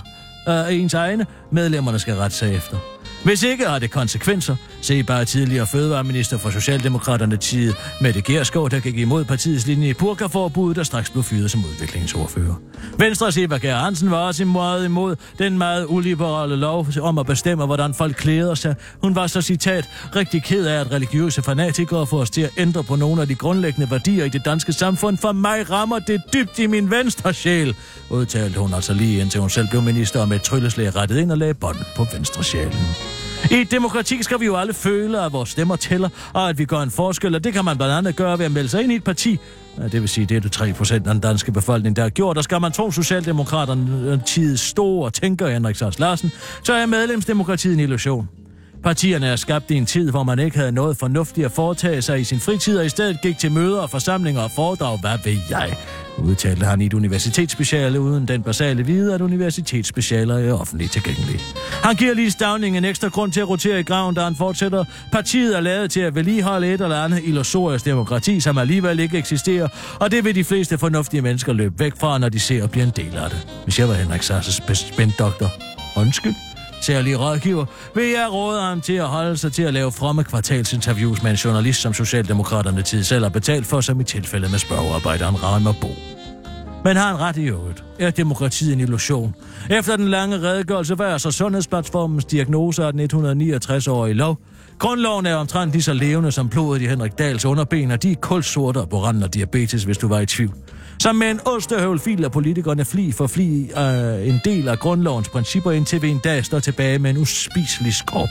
øh, 0.48 0.74
ens 0.74 0.94
egne 0.94 1.26
medlemmerne 1.52 1.98
skal 1.98 2.14
rette 2.14 2.36
sig 2.36 2.54
efter. 2.54 2.76
Hvis 3.24 3.42
ikke 3.42 3.66
har 3.66 3.78
det 3.78 3.90
konsekvenser, 3.90 4.56
se 4.80 5.02
bare 5.02 5.24
tidligere 5.24 5.66
fødevareminister 5.66 6.38
for 6.38 6.50
Socialdemokraterne 6.50 7.36
tid 7.36 7.72
Mette 8.00 8.22
Gerskov, 8.22 8.70
der 8.70 8.80
gik 8.80 8.98
imod 8.98 9.24
partiets 9.24 9.66
linje 9.66 9.88
i 9.88 9.94
purkaforbuddet, 9.94 10.76
der 10.76 10.82
straks 10.82 11.10
blev 11.10 11.22
fyret 11.22 11.50
som 11.50 11.64
udviklingsordfører. 11.64 12.54
Venstres 12.98 13.36
Eva 13.36 13.56
Gær 13.56 13.76
Hansen 13.76 14.10
var 14.10 14.16
også 14.16 14.44
meget 14.44 14.84
imod 14.84 15.16
den 15.38 15.58
meget 15.58 15.86
uliberale 15.88 16.56
lov 16.56 16.86
om 17.00 17.18
at 17.18 17.26
bestemme, 17.26 17.66
hvordan 17.66 17.94
folk 17.94 18.16
klæder 18.16 18.54
sig. 18.54 18.74
Hun 19.02 19.14
var 19.14 19.26
så 19.26 19.42
citat 19.42 19.88
rigtig 20.16 20.42
ked 20.42 20.66
af, 20.66 20.80
at 20.80 20.92
religiøse 20.92 21.42
fanatikere 21.42 22.06
får 22.06 22.18
os 22.18 22.30
til 22.30 22.42
at 22.42 22.50
ændre 22.58 22.84
på 22.84 22.96
nogle 22.96 23.22
af 23.22 23.28
de 23.28 23.34
grundlæggende 23.34 23.90
værdier 23.90 24.24
i 24.24 24.28
det 24.28 24.44
danske 24.44 24.72
samfund. 24.72 25.18
For 25.18 25.32
mig 25.32 25.70
rammer 25.70 25.98
det 25.98 26.22
dybt 26.34 26.58
i 26.58 26.66
min 26.66 26.90
venstre 26.90 27.34
sjæl, 27.34 27.74
udtalte 28.10 28.58
hun 28.58 28.74
altså 28.74 28.94
lige 28.94 29.20
indtil 29.20 29.40
hun 29.40 29.50
selv 29.50 29.68
blev 29.68 29.82
minister 29.82 30.20
og 30.20 30.28
med 30.28 30.36
et 30.36 30.42
trylleslag 30.42 30.96
rettet 30.96 31.18
ind 31.18 31.32
og 31.32 31.38
lagde 31.38 31.54
bånd 31.54 31.78
på 31.96 32.06
venstre 32.12 32.44
sjælen. 32.44 33.09
I 33.50 33.54
et 33.54 33.70
demokrati 33.70 34.22
skal 34.22 34.40
vi 34.40 34.46
jo 34.46 34.56
alle 34.56 34.74
føle, 34.74 35.20
at 35.20 35.32
vores 35.32 35.48
stemmer 35.48 35.76
tæller, 35.76 36.08
og 36.32 36.48
at 36.48 36.58
vi 36.58 36.64
gør 36.64 36.78
en 36.78 36.90
forskel, 36.90 37.34
og 37.34 37.44
det 37.44 37.52
kan 37.52 37.64
man 37.64 37.76
blandt 37.76 37.94
andet 37.94 38.16
gøre 38.16 38.38
ved 38.38 38.46
at 38.46 38.52
melde 38.52 38.68
sig 38.68 38.82
ind 38.82 38.92
i 38.92 38.94
et 38.94 39.04
parti. 39.04 39.38
Ja, 39.78 39.88
det 39.88 40.00
vil 40.00 40.08
sige, 40.08 40.26
det 40.26 40.36
er 40.36 40.40
det 40.40 40.52
3 40.52 40.72
procent 40.72 41.06
af 41.06 41.14
den 41.14 41.20
danske 41.20 41.52
befolkning, 41.52 41.96
der 41.96 42.02
har 42.02 42.10
gjort, 42.10 42.38
og 42.38 42.44
skal 42.44 42.60
man 42.60 42.72
tro 42.72 42.90
Socialdemokraterne 42.90 44.12
øh, 44.12 44.24
tid 44.26 44.56
store 44.56 45.10
tænker 45.10 45.48
Henrik 45.48 45.76
Sars 45.76 45.98
Larsen, 45.98 46.32
så 46.62 46.72
er 46.72 46.86
medlemsdemokratiet 46.86 47.74
en 47.74 47.80
illusion. 47.80 48.39
Partierne 48.82 49.26
er 49.26 49.36
skabt 49.36 49.70
i 49.70 49.74
en 49.74 49.86
tid, 49.86 50.10
hvor 50.10 50.22
man 50.22 50.38
ikke 50.38 50.56
havde 50.56 50.72
noget 50.72 50.96
fornuftigt 50.96 51.44
at 51.44 51.52
foretage 51.52 52.02
sig 52.02 52.20
i 52.20 52.24
sin 52.24 52.40
fritid, 52.40 52.78
og 52.78 52.86
i 52.86 52.88
stedet 52.88 53.20
gik 53.22 53.38
til 53.38 53.52
møder 53.52 53.80
og 53.80 53.90
forsamlinger 53.90 54.42
og 54.42 54.50
foredrag, 54.50 54.98
hvad 55.00 55.18
ved 55.24 55.38
jeg, 55.50 55.76
udtalte 56.18 56.66
han 56.66 56.80
i 56.80 56.86
et 56.86 56.94
universitetsspeciale 56.94 58.00
uden 58.00 58.28
den 58.28 58.42
basale 58.42 58.86
viden, 58.86 59.14
at 59.14 59.20
universitetsspecialer 59.20 60.38
er 60.38 60.52
offentligt 60.52 60.92
tilgængelige. 60.92 61.40
Han 61.82 61.96
giver 61.96 62.14
lige 62.14 62.30
Stavning 62.30 62.76
en 62.76 62.84
ekstra 62.84 63.08
grund 63.08 63.32
til 63.32 63.40
at 63.40 63.48
rotere 63.48 63.80
i 63.80 63.82
graven, 63.82 64.14
da 64.14 64.20
han 64.20 64.34
fortsætter. 64.34 64.84
Partiet 65.12 65.56
er 65.56 65.60
lavet 65.60 65.90
til 65.90 66.00
at 66.00 66.14
vedligeholde 66.14 66.74
et 66.74 66.80
eller 66.80 67.04
andet 67.04 67.20
illusorisk 67.24 67.84
demokrati, 67.84 68.40
som 68.40 68.58
alligevel 68.58 69.00
ikke 69.00 69.18
eksisterer, 69.18 69.68
og 70.00 70.10
det 70.10 70.24
vil 70.24 70.34
de 70.34 70.44
fleste 70.44 70.78
fornuftige 70.78 71.22
mennesker 71.22 71.52
løbe 71.52 71.78
væk 71.78 71.92
fra, 71.98 72.18
når 72.18 72.28
de 72.28 72.40
ser 72.40 72.62
og 72.62 72.70
bliver 72.70 72.86
en 72.86 72.92
del 72.96 73.16
af 73.16 73.30
det. 73.30 73.46
Hvis 73.64 73.78
jeg 73.78 73.88
var 73.88 73.94
Henrik 73.94 74.22
Sasses 74.22 74.62
spænddoktor. 74.74 75.52
Undskyld 75.96 76.34
særlige 76.80 77.16
rådgiver, 77.16 77.66
vil 77.94 78.08
jeg 78.08 78.28
råde 78.32 78.62
ham 78.62 78.80
til 78.80 78.92
at 78.92 79.06
holde 79.06 79.36
sig 79.36 79.52
til 79.52 79.62
at 79.62 79.74
lave 79.74 79.92
fromme 79.92 80.24
kvartalsinterviews 80.24 81.22
med 81.22 81.30
en 81.30 81.36
journalist, 81.36 81.80
som 81.80 81.94
Socialdemokraterne 81.94 82.82
tid 82.82 83.04
selv 83.04 83.22
har 83.22 83.30
betalt 83.30 83.66
for, 83.66 83.80
som 83.80 84.00
i 84.00 84.04
tilfælde 84.04 84.48
med 84.48 84.58
spørgearbejderen 84.58 85.36
Reimer 85.42 85.72
Bo. 85.80 85.88
Men 86.84 86.96
har 86.96 87.06
han 87.06 87.20
ret 87.20 87.36
i 87.36 87.44
øvrigt? 87.44 87.84
Er 87.98 88.10
demokratiet 88.10 88.72
en 88.72 88.80
illusion? 88.80 89.34
Efter 89.70 89.96
den 89.96 90.08
lange 90.08 90.42
redegørelse 90.42 90.98
var 90.98 91.04
altså 91.04 91.30
så 91.30 91.38
Sundhedsplatformens 91.38 92.24
diagnose 92.24 92.84
af 92.84 92.92
den 92.92 93.00
169-årige 93.00 94.14
lov. 94.14 94.38
Grundloven 94.78 95.26
er 95.26 95.34
omtrent 95.34 95.72
lige 95.72 95.82
så 95.82 95.92
levende 95.92 96.32
som 96.32 96.48
blodet 96.48 96.82
i 96.82 96.86
Henrik 96.86 97.18
Dals 97.18 97.44
underben, 97.44 97.90
og 97.90 98.02
de 98.02 98.12
er 98.12 98.16
kulsorte 98.16 98.80
på 98.90 99.04
randen 99.04 99.22
af 99.22 99.30
diabetes, 99.30 99.84
hvis 99.84 99.98
du 99.98 100.08
var 100.08 100.20
i 100.20 100.26
tvivl. 100.26 100.54
Som 101.00 101.16
med 101.16 101.30
en 101.30 101.40
ostehøvl 101.44 102.00
filer 102.00 102.28
politikerne 102.28 102.84
fli 102.84 103.12
for 103.12 103.26
fli 103.26 103.70
øh, 103.76 104.28
en 104.28 104.40
del 104.44 104.68
af 104.68 104.78
grundlovens 104.78 105.28
principper, 105.28 105.72
indtil 105.72 106.02
vi 106.02 106.08
en 106.08 106.18
dag 106.18 106.44
står 106.44 106.58
tilbage 106.58 106.98
med 106.98 107.10
en 107.10 107.16
uspiselig 107.16 107.94
skrop. 107.94 108.28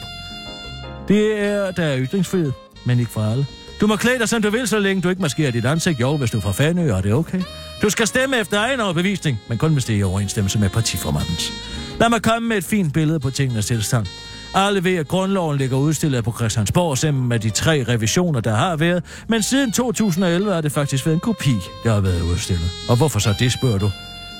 Det 1.07 1.39
er, 1.39 1.71
der 1.71 1.83
er 1.83 1.99
ytringsfrihed, 1.99 2.51
men 2.85 2.99
ikke 2.99 3.11
for 3.11 3.21
alle. 3.21 3.45
Du 3.81 3.87
må 3.87 3.95
klæde 3.95 4.19
dig, 4.19 4.29
som 4.29 4.41
du 4.41 4.49
vil, 4.49 4.67
så 4.67 4.79
længe 4.79 5.01
du 5.01 5.09
ikke 5.09 5.21
maskerer 5.21 5.51
dit 5.51 5.65
ansigt. 5.65 5.99
Jo, 5.99 6.17
hvis 6.17 6.31
du 6.31 6.37
er 6.37 6.41
fra 6.41 6.51
Fanø, 6.51 6.89
er 6.89 7.01
det 7.01 7.13
okay. 7.13 7.41
Du 7.81 7.89
skal 7.89 8.07
stemme 8.07 8.39
efter 8.39 8.59
egen 8.59 8.79
overbevisning, 8.79 9.39
men 9.47 9.57
kun 9.57 9.73
hvis 9.73 9.85
det 9.85 9.95
er 9.95 9.99
i 9.99 10.03
overensstemmelse 10.03 10.59
med 10.59 10.69
partiformandens. 10.69 11.53
Lad 11.99 12.09
mig 12.09 12.21
komme 12.21 12.47
med 12.47 12.57
et 12.57 12.63
fint 12.63 12.93
billede 12.93 13.19
på 13.19 13.29
tingenes 13.29 13.65
tilstand. 13.65 14.05
Alle 14.53 14.83
ved, 14.83 14.95
at 14.95 15.07
grundloven 15.07 15.57
ligger 15.57 15.77
udstillet 15.77 16.23
på 16.23 16.31
Christiansborg 16.31 16.97
sammen 16.97 17.29
med 17.29 17.39
de 17.39 17.49
tre 17.49 17.83
revisioner, 17.87 18.39
der 18.39 18.55
har 18.55 18.75
været, 18.75 19.03
men 19.27 19.43
siden 19.43 19.71
2011 19.71 20.53
har 20.53 20.61
det 20.61 20.71
faktisk 20.71 21.05
været 21.05 21.13
en 21.13 21.19
kopi, 21.19 21.55
der 21.83 21.93
har 21.93 22.01
været 22.01 22.21
udstillet. 22.21 22.69
Og 22.89 22.97
hvorfor 22.97 23.19
så 23.19 23.33
det, 23.39 23.51
spørger 23.51 23.77
du? 23.77 23.91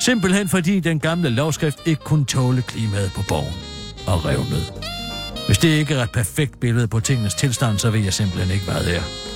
Simpelthen 0.02 0.50
fordi 0.50 0.80
den 0.80 1.00
gamle 1.00 1.30
lovskrift 1.30 1.78
ikke 1.86 2.04
kunne 2.04 2.26
tåle 2.26 2.62
klimaet 2.62 3.12
på 3.16 3.22
borgen 3.28 3.54
og 4.08 4.26
revnede. 4.26 4.64
Hvis 5.46 5.58
det 5.58 5.70
ikke 5.70 5.94
er 5.94 6.04
et 6.04 6.12
perfekt 6.12 6.60
billede 6.60 6.88
på 6.88 7.00
tingens 7.00 7.36
tilstand, 7.36 7.78
så 7.78 7.90
vil 7.90 8.04
jeg 8.04 8.14
simpelthen 8.14 8.52
ikke 8.52 8.68
være 8.68 8.86
der. 8.86 9.29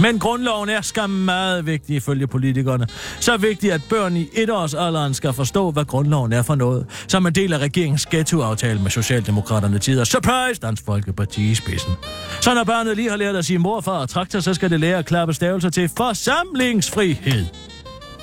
Men 0.00 0.18
grundloven 0.18 0.68
er 0.68 0.80
skam 0.80 1.10
meget 1.10 1.66
vigtig 1.66 1.96
ifølge 1.96 2.26
politikerne. 2.26 2.86
Så 3.20 3.36
vigtig, 3.36 3.72
at 3.72 3.80
børn 3.90 4.16
i 4.16 4.28
etårsalderen 4.32 5.14
skal 5.14 5.32
forstå, 5.32 5.70
hvad 5.70 5.84
grundloven 5.84 6.32
er 6.32 6.42
for 6.42 6.54
noget. 6.54 6.86
Som 7.08 7.26
en 7.26 7.34
del 7.34 7.52
af 7.52 7.58
regeringens 7.58 8.06
ghettoaftale 8.06 8.80
med 8.80 8.90
Socialdemokraterne 8.90 9.78
tider. 9.78 10.04
Surprise! 10.04 10.60
Dansk 10.60 10.84
Folkeparti 10.86 11.50
i 11.50 11.54
spidsen. 11.54 11.92
Så 12.40 12.54
når 12.54 12.64
barnet 12.64 12.96
lige 12.96 13.10
har 13.10 13.16
lært 13.16 13.36
at 13.36 13.44
sige 13.44 13.58
morfar 13.58 13.98
og 13.98 14.08
traktor, 14.08 14.40
så 14.40 14.54
skal 14.54 14.70
det 14.70 14.80
lære 14.80 14.98
at 14.98 15.06
klappe 15.06 15.34
stavelser 15.34 15.70
til 15.70 15.90
forsamlingsfrihed. 15.96 17.46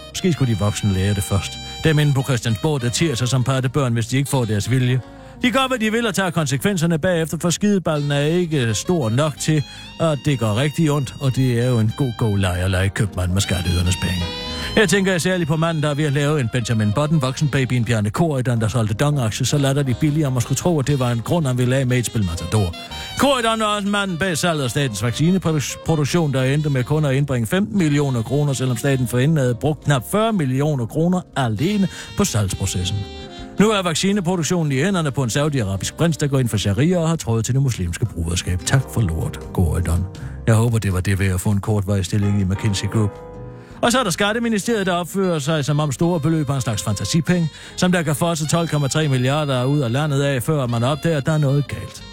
Måske 0.10 0.34
skulle 0.34 0.54
de 0.54 0.60
voksne 0.60 0.94
lære 0.94 1.14
det 1.14 1.24
først. 1.24 1.52
Dem 1.84 2.00
inde 2.00 2.14
på 2.14 2.24
Christiansborg 2.24 2.82
daterer 2.82 3.16
sig 3.16 3.28
som 3.28 3.44
børn, 3.44 3.94
hvis 3.94 4.08
de 4.08 4.18
ikke 4.18 4.30
får 4.30 4.46
deres 4.46 4.72
vilje. 4.72 5.02
De 5.42 5.52
gør, 5.52 5.68
hvad 5.68 5.80
de 5.80 5.92
vil 5.92 6.08
og 6.08 6.16
tager 6.16 6.30
konsekvenserne 6.30 7.00
bagefter, 7.00 7.38
for 7.42 7.50
skideballen 7.50 8.12
er 8.12 8.20
ikke 8.20 8.74
stor 8.74 9.10
nok 9.10 9.38
til, 9.40 9.64
at 10.00 10.20
det 10.26 10.40
går 10.40 10.58
rigtig 10.58 10.92
ondt, 10.92 11.16
og 11.22 11.36
det 11.36 11.60
er 11.60 11.70
jo 11.70 11.80
en 11.80 11.94
god 11.98 12.12
god 12.18 12.38
leg 12.38 12.58
at 12.58 12.72
lege 12.72 12.90
købmand 12.90 13.32
med 13.32 13.42
skatteydernes 13.42 13.96
penge. 13.96 14.24
Jeg 14.76 14.90
tænker 14.90 15.18
særligt 15.18 15.48
på 15.48 15.56
manden, 15.56 15.84
der 15.84 15.90
er 15.90 15.94
ved 15.94 16.06
at 16.06 16.14
lave 16.14 16.40
en 16.40 16.50
Benjamin 16.54 16.92
Button 16.92 17.22
voksen 17.22 17.50
baby 17.50 17.74
en 17.74 17.86
Bjarne 17.86 18.10
Korydon, 18.10 18.62
der 18.62 18.68
solgte 18.68 18.94
dongaktier, 18.94 19.46
så 19.46 19.58
lader 19.58 19.84
de 19.84 19.94
billigere, 19.94 20.28
om 20.28 20.38
at 20.38 20.44
skulle 20.44 20.58
tro, 20.58 20.80
at 20.80 20.88
det 20.88 21.00
var 21.00 21.12
en 21.12 21.22
grund, 21.22 21.48
han 21.48 21.58
ville 21.58 21.76
af 21.76 21.88
med 21.88 21.98
et 21.98 22.06
spil 22.06 22.26
Matador. 22.26 22.76
Korydon 23.20 23.60
var 23.60 23.66
også 23.66 23.88
manden 23.88 24.18
bag 24.18 24.38
salget 24.38 24.64
af 24.64 24.70
statens 24.70 25.04
vaccineproduktion, 25.04 26.34
der 26.34 26.44
endte 26.44 26.70
med 26.70 26.84
kun 26.84 27.06
at 27.06 27.16
indbringe 27.16 27.48
15 27.48 27.78
millioner 27.78 28.22
kroner, 28.22 28.54
selvom 28.54 28.78
staten 28.78 29.08
forinden 29.08 29.38
havde 29.38 29.56
brugt 29.56 29.84
knap 29.84 30.12
40 30.12 30.34
millioner 30.34 30.86
kroner 30.86 31.22
alene 31.36 31.88
på 32.18 32.26
salgsprocessen. 32.26 32.98
Nu 33.62 33.70
er 33.70 33.82
vaccineproduktionen 33.82 34.72
i 34.72 34.76
hænderne 34.76 35.12
på 35.12 35.24
en 35.24 35.30
saudiarabisk 35.30 35.98
prins, 35.98 36.18
der 36.18 36.28
går 36.28 36.40
ind 36.40 36.50
for 36.50 36.58
sharia 36.58 36.98
og 36.98 37.10
har 37.10 37.16
trådet 37.16 37.46
til 37.46 37.54
det 37.54 37.62
muslimske 37.62 38.06
bruderskab. 38.06 38.60
Tak 38.66 38.82
for 38.94 39.02
lort, 39.02 39.40
Gordon. 39.54 40.06
Jeg 40.48 40.56
håber, 40.56 40.78
det 40.78 40.94
var 40.94 41.00
det 41.00 41.20
ved 41.20 41.28
at 41.28 41.42
få 41.42 41.50
en 41.50 41.62
kort 41.62 42.06
stilling 42.06 42.42
i 42.42 42.44
McKinsey 42.44 42.88
Group. 42.88 43.12
Og 43.82 43.92
så 43.92 44.00
er 44.00 44.04
der 44.04 44.12
Skatteministeriet, 44.12 44.86
der 44.86 44.94
opfører 44.94 45.40
sig 45.40 45.66
som 45.66 45.80
om 45.80 45.92
store 45.92 46.20
beløb 46.20 46.50
er 46.50 46.54
en 46.54 46.62
slags 46.62 46.84
fantasipenge, 46.84 47.50
som 47.76 47.92
der 47.92 48.02
kan 48.02 48.16
få 48.16 48.34
12,3 48.34 49.08
milliarder 49.08 49.66
ud 49.66 49.80
af 49.80 49.92
landet 49.92 50.22
af, 50.22 50.44
før 50.44 50.68
man 50.68 50.84
opdager, 50.84 51.18
at 51.18 51.26
der 51.26 51.32
er 51.32 51.38
noget 51.38 51.68
galt. 51.68 52.04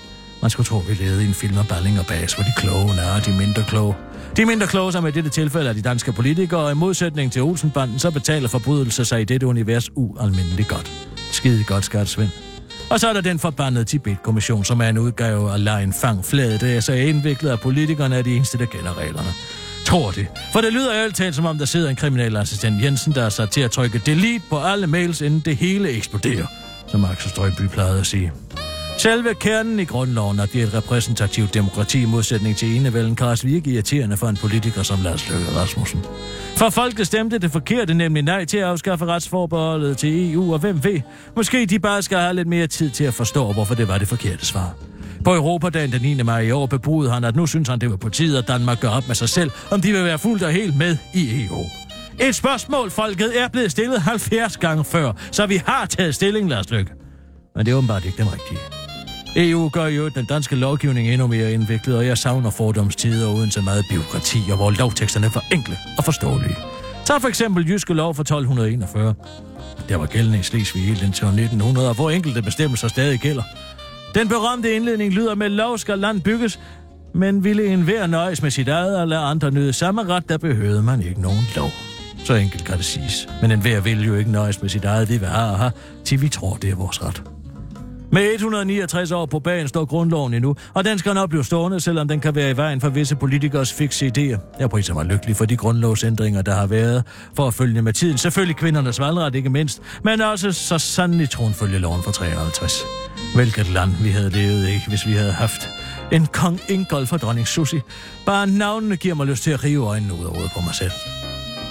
Man 0.43 0.51
skulle 0.51 0.67
tro, 0.67 0.79
vi 0.79 0.95
levede 0.95 1.25
i 1.25 1.29
en 1.29 1.35
film 1.35 1.59
om 1.59 1.67
Balling 1.67 1.99
og 1.99 2.07
Bas, 2.07 2.33
hvor 2.33 2.45
de 2.45 2.53
kloge 2.57 2.97
nær 2.97 3.21
de 3.27 3.33
mindre 3.39 3.63
kloge. 3.69 3.95
De 4.37 4.47
mindre 4.47 4.67
kloge, 4.67 4.93
som 4.93 5.07
i 5.07 5.11
dette 5.11 5.31
tilfælde 5.31 5.69
er 5.69 5.73
de 5.73 5.83
danske 5.83 6.13
politikere, 6.13 6.61
og 6.61 6.71
i 6.71 6.75
modsætning 6.75 7.33
til 7.33 7.43
Olsenbanden, 7.43 7.99
så 7.99 8.11
betaler 8.11 8.49
forbrydelser 8.49 9.05
sig 9.05 9.21
i 9.21 9.25
dette 9.25 9.47
univers 9.47 9.91
ualmindeligt 9.95 10.69
godt. 10.69 10.93
Skide 11.33 11.65
godt, 11.65 11.85
skat 11.85 12.09
Svend. 12.09 12.29
Og 12.91 13.01
så 13.01 13.09
er 13.09 13.13
der 13.13 13.21
den 13.21 13.39
forbandede 13.39 13.85
Tibet-kommission, 13.85 14.65
som 14.65 14.81
er 14.81 14.89
en 14.89 14.99
udgave 14.99 15.53
af 15.53 15.65
lejen 15.65 15.93
fang 15.93 16.25
flade. 16.25 16.59
Det 16.59 16.77
er 16.77 16.81
så 16.81 16.93
indviklet, 16.93 17.51
at 17.51 17.61
politikerne 17.61 18.17
er 18.17 18.23
de 18.23 18.37
eneste, 18.37 18.59
der 18.59 18.67
kender 18.67 18.99
reglerne. 18.99 19.29
Tror 19.85 20.11
det. 20.11 20.27
For 20.53 20.61
det 20.61 20.73
lyder 20.73 20.93
alt 20.93 21.17
talt, 21.17 21.35
som 21.35 21.47
om 21.47 21.59
der 21.59 21.65
sidder 21.65 21.91
en 21.91 21.97
kriminalassistent 21.97 22.83
Jensen, 22.83 23.15
der 23.15 23.23
er 23.23 23.29
sat 23.29 23.51
til 23.51 23.61
at 23.61 23.71
trykke 23.71 24.03
delete 24.07 24.45
på 24.51 24.59
alle 24.59 24.87
mails, 24.87 25.21
inden 25.21 25.41
det 25.41 25.57
hele 25.57 25.89
eksploderer, 25.89 26.47
som 26.89 27.05
Axel 27.05 27.31
Strøby 27.31 27.69
plejede 27.73 28.01
at 28.01 28.07
sige. 28.07 28.33
Selve 28.99 29.35
kernen 29.35 29.81
i 29.81 29.85
grundloven, 29.85 30.41
at 30.41 30.53
det 30.53 30.63
er 30.63 30.67
et 30.67 30.75
repræsentativt 30.75 31.55
demokrati 31.55 32.03
i 32.03 32.07
modsætning 32.07 32.57
til 32.57 32.77
enevælden, 32.77 33.17
kan 33.17 33.27
også 33.27 33.47
virke 33.47 33.71
irriterende 33.71 34.17
for 34.17 34.29
en 34.29 34.37
politiker 34.37 34.83
som 34.83 34.99
Lars 35.03 35.31
Løkke 35.31 35.47
Rasmussen. 35.57 36.01
For 36.57 36.71
folket 36.71 37.07
stemte 37.07 37.39
det 37.39 37.53
forkerte, 37.53 37.95
nemlig 37.95 38.23
nej 38.23 38.45
til 38.45 38.59
at 38.59 38.65
afskaffe 38.65 39.07
retsforbeholdet 39.07 39.99
til 39.99 40.33
EU, 40.33 40.53
og 40.53 40.59
hvem 40.59 40.85
ved, 40.85 41.01
måske 41.37 41.67
de 41.67 41.79
bare 41.79 42.03
skal 42.03 42.19
have 42.19 42.35
lidt 42.35 42.49
mere 42.49 42.67
tid 42.67 42.91
til 42.91 43.05
at 43.05 43.15
forstå, 43.15 43.53
hvorfor 43.53 43.75
det 43.75 43.89
var 43.89 43.99
det 43.99 44.09
forkerte 44.09 44.47
svar. 44.47 44.75
På 45.25 45.35
Europadagen 45.35 45.93
den 45.93 46.03
9. 46.03 46.23
maj 46.23 46.41
i 46.41 46.51
år 46.51 46.67
bebudede 46.67 47.13
han, 47.13 47.25
at 47.25 47.37
nu 47.37 47.47
synes 47.47 47.69
han, 47.69 47.79
det 47.79 47.91
var 47.91 47.97
på 47.97 48.09
tide, 48.09 48.39
at 48.39 48.49
Danmark 48.49 48.81
gør 48.81 48.89
op 48.89 49.07
med 49.07 49.15
sig 49.15 49.29
selv, 49.29 49.51
om 49.71 49.81
de 49.81 49.93
vil 49.93 50.05
være 50.05 50.19
fuldt 50.19 50.43
og 50.43 50.53
helt 50.53 50.77
med 50.77 50.97
i 51.15 51.47
EU. 51.47 51.65
Et 52.29 52.35
spørgsmål, 52.35 52.91
folket 52.91 53.41
er 53.41 53.49
blevet 53.49 53.71
stillet 53.71 54.01
70 54.01 54.57
gange 54.57 54.85
før, 54.85 55.13
så 55.31 55.47
vi 55.47 55.63
har 55.67 55.87
taget 55.87 56.15
stilling, 56.15 56.49
Lars 56.49 56.71
Løkke. 56.71 56.93
Men 57.57 57.67
det 57.67 57.73
er 57.73 57.77
åbenbart 57.77 58.05
ikke 58.05 58.19
den 58.19 58.33
rigtige. 58.33 58.78
EU 59.37 59.69
gør 59.69 59.87
jo 59.87 60.09
den 60.09 60.25
danske 60.25 60.57
lovgivning 60.57 61.09
endnu 61.09 61.27
mere 61.27 61.53
indviklet, 61.53 61.97
og 61.97 62.07
jeg 62.07 62.19
savner 62.19 62.51
fordomstider 62.51 63.35
uden 63.35 63.51
så 63.51 63.61
meget 63.61 63.85
byråkrati, 63.91 64.39
og 64.51 64.57
hvor 64.57 64.71
lovteksterne 64.71 65.27
er 65.27 65.31
for 65.31 65.43
enkle 65.53 65.77
og 65.99 66.05
forståelige. 66.05 66.57
Tag 67.05 67.21
for 67.21 67.29
eksempel 67.29 67.69
Jyske 67.69 67.95
Lov 67.95 68.15
fra 68.15 68.23
1241. 68.23 69.15
Der 69.89 69.97
var 69.97 70.07
gældende 70.07 70.39
i 70.39 70.43
Slesvig 70.43 70.83
helt 70.83 71.03
indtil 71.03 71.25
år 71.25 71.29
1900, 71.29 71.95
hvor 71.95 72.11
enkelte 72.11 72.43
bestemmelser 72.43 72.89
stadig 72.89 73.21
gælder. 73.21 73.43
Den 74.15 74.29
berømte 74.29 74.75
indledning 74.75 75.13
lyder 75.13 75.35
med 75.35 75.49
lov 75.49 75.79
skal 75.79 75.99
land 75.99 76.21
bygges, 76.21 76.61
men 77.15 77.45
ville 77.45 77.67
enhver 77.67 78.07
nøjes 78.07 78.43
med 78.43 78.51
sit 78.51 78.69
eget 78.69 78.97
og 78.97 79.09
lade 79.09 79.21
andre 79.21 79.51
nyde 79.51 79.73
samme 79.73 80.05
ret, 80.05 80.29
der 80.29 80.39
behøvede 80.39 80.83
man 80.83 81.03
ikke 81.03 81.21
nogen 81.21 81.45
lov. 81.57 81.71
Så 82.25 82.35
enkelt 82.35 82.65
kan 82.65 82.77
det 82.77 82.85
siges. 82.85 83.29
Men 83.43 83.51
enhver 83.51 83.81
vil 83.81 84.05
jo 84.05 84.15
ikke 84.15 84.31
nøjes 84.31 84.63
med 84.63 84.71
sit 84.71 84.85
eget, 84.85 85.09
det 85.09 85.21
vi 85.21 85.27
har, 85.27 85.73
til 86.05 86.23
vi 86.23 86.29
tror, 86.29 86.57
det 86.57 86.71
er 86.71 86.75
vores 86.75 87.05
ret. 87.05 87.38
Med 88.13 88.35
169 88.35 89.13
år 89.13 89.27
på 89.27 89.39
bagen 89.39 89.69
står 89.69 89.85
grundloven 89.85 90.35
endnu, 90.35 90.57
og 90.75 90.85
den 90.85 90.99
skal 90.99 91.15
nok 91.15 91.31
blive 91.31 91.45
stående, 91.45 91.81
selvom 91.81 92.09
den 92.09 92.21
kan 92.21 92.35
være 92.35 92.51
i 92.51 92.57
vejen 92.57 92.81
for 92.81 92.89
visse 92.89 93.17
politikers 93.17 93.73
fikse 93.73 94.07
idéer. 94.07 94.39
Jeg 94.61 94.71
priser 94.71 94.95
mig 94.95 95.05
lykkelig 95.05 95.37
for 95.37 95.45
de 95.45 95.57
grundlovsændringer, 95.57 96.43
der 96.43 96.55
har 96.55 96.67
været 96.67 97.05
for 97.37 97.47
at 97.47 97.55
følge 97.55 97.83
med 97.83 97.93
tiden. 97.93 98.19
Selvfølgelig 98.19 98.57
kvindernes 98.57 99.01
valgret, 99.01 99.35
ikke 99.35 99.51
mindst, 99.51 99.83
men 100.05 100.21
også 100.21 100.53
så 100.53 100.79
sandelig 100.79 101.31
tronfølgeloven 101.31 102.03
fra 102.03 102.09
for 102.09 102.13
53. 102.13 102.85
Hvilket 103.35 103.69
land 103.69 103.91
vi 104.03 104.09
havde 104.09 104.31
levet 104.31 104.69
i, 104.69 104.81
hvis 104.89 105.07
vi 105.07 105.13
havde 105.13 105.33
haft 105.33 105.71
en 106.13 106.27
kong 106.27 106.61
Ingolf 106.69 107.13
og 107.13 107.21
dronning 107.21 107.49
Susi. 107.49 107.81
Bare 108.27 108.47
navnene 108.47 108.97
giver 108.97 109.15
mig 109.15 109.27
lyst 109.27 109.43
til 109.43 109.51
at 109.51 109.65
rive 109.65 109.87
øjnene 109.87 110.15
ud 110.15 110.25
af 110.25 110.31
hovedet 110.31 110.51
på 110.55 110.61
mig 110.61 110.75
selv. 110.75 110.93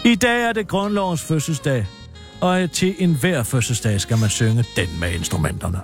I 0.05 0.15
dag 0.15 0.41
er 0.41 0.53
det 0.53 0.67
grundlovens 0.67 1.21
fødselsdag, 1.21 1.88
og 2.41 2.71
til 2.71 2.95
enhver 2.99 3.43
fødselsdag 3.43 4.01
skal 4.01 4.17
man 4.17 4.29
synge 4.29 4.65
den 4.75 4.88
med 4.99 5.11
instrumenterne. 5.11 5.79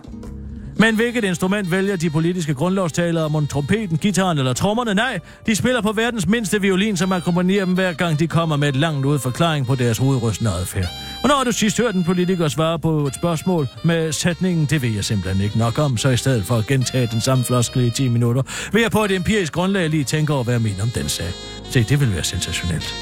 Men 0.78 0.95
hvilket 0.95 1.24
instrument 1.24 1.71
vælger 1.71 1.95
de 1.95 2.09
politiske 2.09 2.53
grundlovstalere 2.53 3.26
om 3.26 3.47
trompeten, 3.47 3.97
gitaren 3.97 4.38
eller 4.38 4.53
trommerne? 4.53 4.93
Nej, 4.93 5.19
de 5.45 5.55
spiller 5.55 5.82
på 5.82 5.91
verdens 5.91 6.28
mindste 6.28 6.61
violin, 6.61 6.97
som 6.97 7.11
akkompagnerer 7.11 7.65
dem 7.65 7.74
hver 7.74 7.93
gang 7.93 8.19
de 8.19 8.28
kommer 8.28 8.55
med 8.55 8.69
et 8.69 8.76
langt 8.76 9.05
ud 9.05 9.19
forklaring 9.19 9.67
på 9.67 9.76
deres 9.76 9.97
hovedrystende 9.97 10.51
adfærd. 10.51 10.88
Og 11.24 11.30
når 11.30 11.43
du 11.45 11.51
sidst 11.51 11.78
hørt 11.78 11.95
en 11.95 12.03
politiker 12.03 12.47
svare 12.47 12.80
på 12.80 13.07
et 13.07 13.15
spørgsmål 13.15 13.67
med 13.84 14.11
sætningen, 14.11 14.65
det 14.65 14.82
ved 14.82 14.89
jeg 14.89 15.05
simpelthen 15.05 15.43
ikke 15.43 15.57
nok 15.57 15.80
om, 15.80 15.97
så 15.97 16.09
i 16.09 16.17
stedet 16.17 16.45
for 16.45 16.55
at 16.55 16.67
gentage 16.67 17.07
den 17.11 17.21
samme 17.21 17.43
floskel 17.43 17.86
i 17.86 17.89
10 17.89 18.07
minutter, 18.07 18.41
vil 18.71 18.82
jeg 18.82 18.91
på 18.91 19.03
et 19.03 19.11
empirisk 19.11 19.53
grundlag 19.53 19.89
lige 19.89 20.03
tænke 20.03 20.34
over, 20.34 20.43
hvad 20.43 20.53
jeg 20.53 20.61
mener 20.61 20.84
om 20.84 20.89
den 20.89 21.09
sag. 21.09 21.32
Se, 21.69 21.84
det 21.84 21.99
vil 21.99 22.13
være 22.13 22.24
sensationelt. 22.24 22.95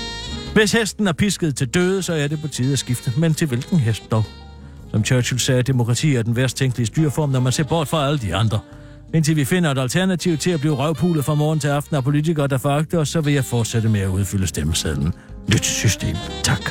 Hvis 0.54 0.72
hesten 0.72 1.08
er 1.08 1.14
pisket 1.14 1.56
til 1.56 1.68
døde, 1.68 2.04
så 2.04 2.14
er 2.14 2.28
det 2.28 2.42
på 2.42 2.48
tide 2.48 2.74
at 2.74 2.80
skifte. 2.80 3.14
Men 3.18 3.34
til 3.34 3.48
hvilken 3.48 3.80
hest 3.80 4.12
dog? 4.12 4.41
Som 4.92 5.06
Churchill 5.06 5.40
sagde, 5.40 5.62
demokrati 5.64 6.16
er 6.16 6.24
den 6.24 6.36
værst 6.36 6.58
tænkelige 6.58 6.86
styreform, 6.88 7.30
når 7.30 7.40
man 7.40 7.52
ser 7.52 7.64
bort 7.64 7.88
fra 7.88 8.06
alle 8.08 8.20
de 8.20 8.36
andre. 8.36 8.60
Indtil 9.14 9.36
vi 9.36 9.46
finder 9.46 9.72
et 9.72 9.78
alternativ 9.78 10.38
til 10.38 10.52
at 10.52 10.60
blive 10.60 10.76
røvpulet 10.76 11.26
fra 11.26 11.36
morgen 11.36 11.60
til 11.60 11.68
aften 11.68 11.96
af 11.96 12.04
politikere, 12.04 12.48
der 12.48 12.58
foragter 12.58 12.98
os, 13.00 13.10
så 13.10 13.22
vil 13.22 13.34
jeg 13.34 13.46
fortsætte 13.46 13.90
med 13.90 14.00
at 14.00 14.08
udfylde 14.08 14.48
stemmesedlen. 14.48 15.14
Nyt 15.54 15.66
system. 15.66 16.16
Tak. 16.44 16.62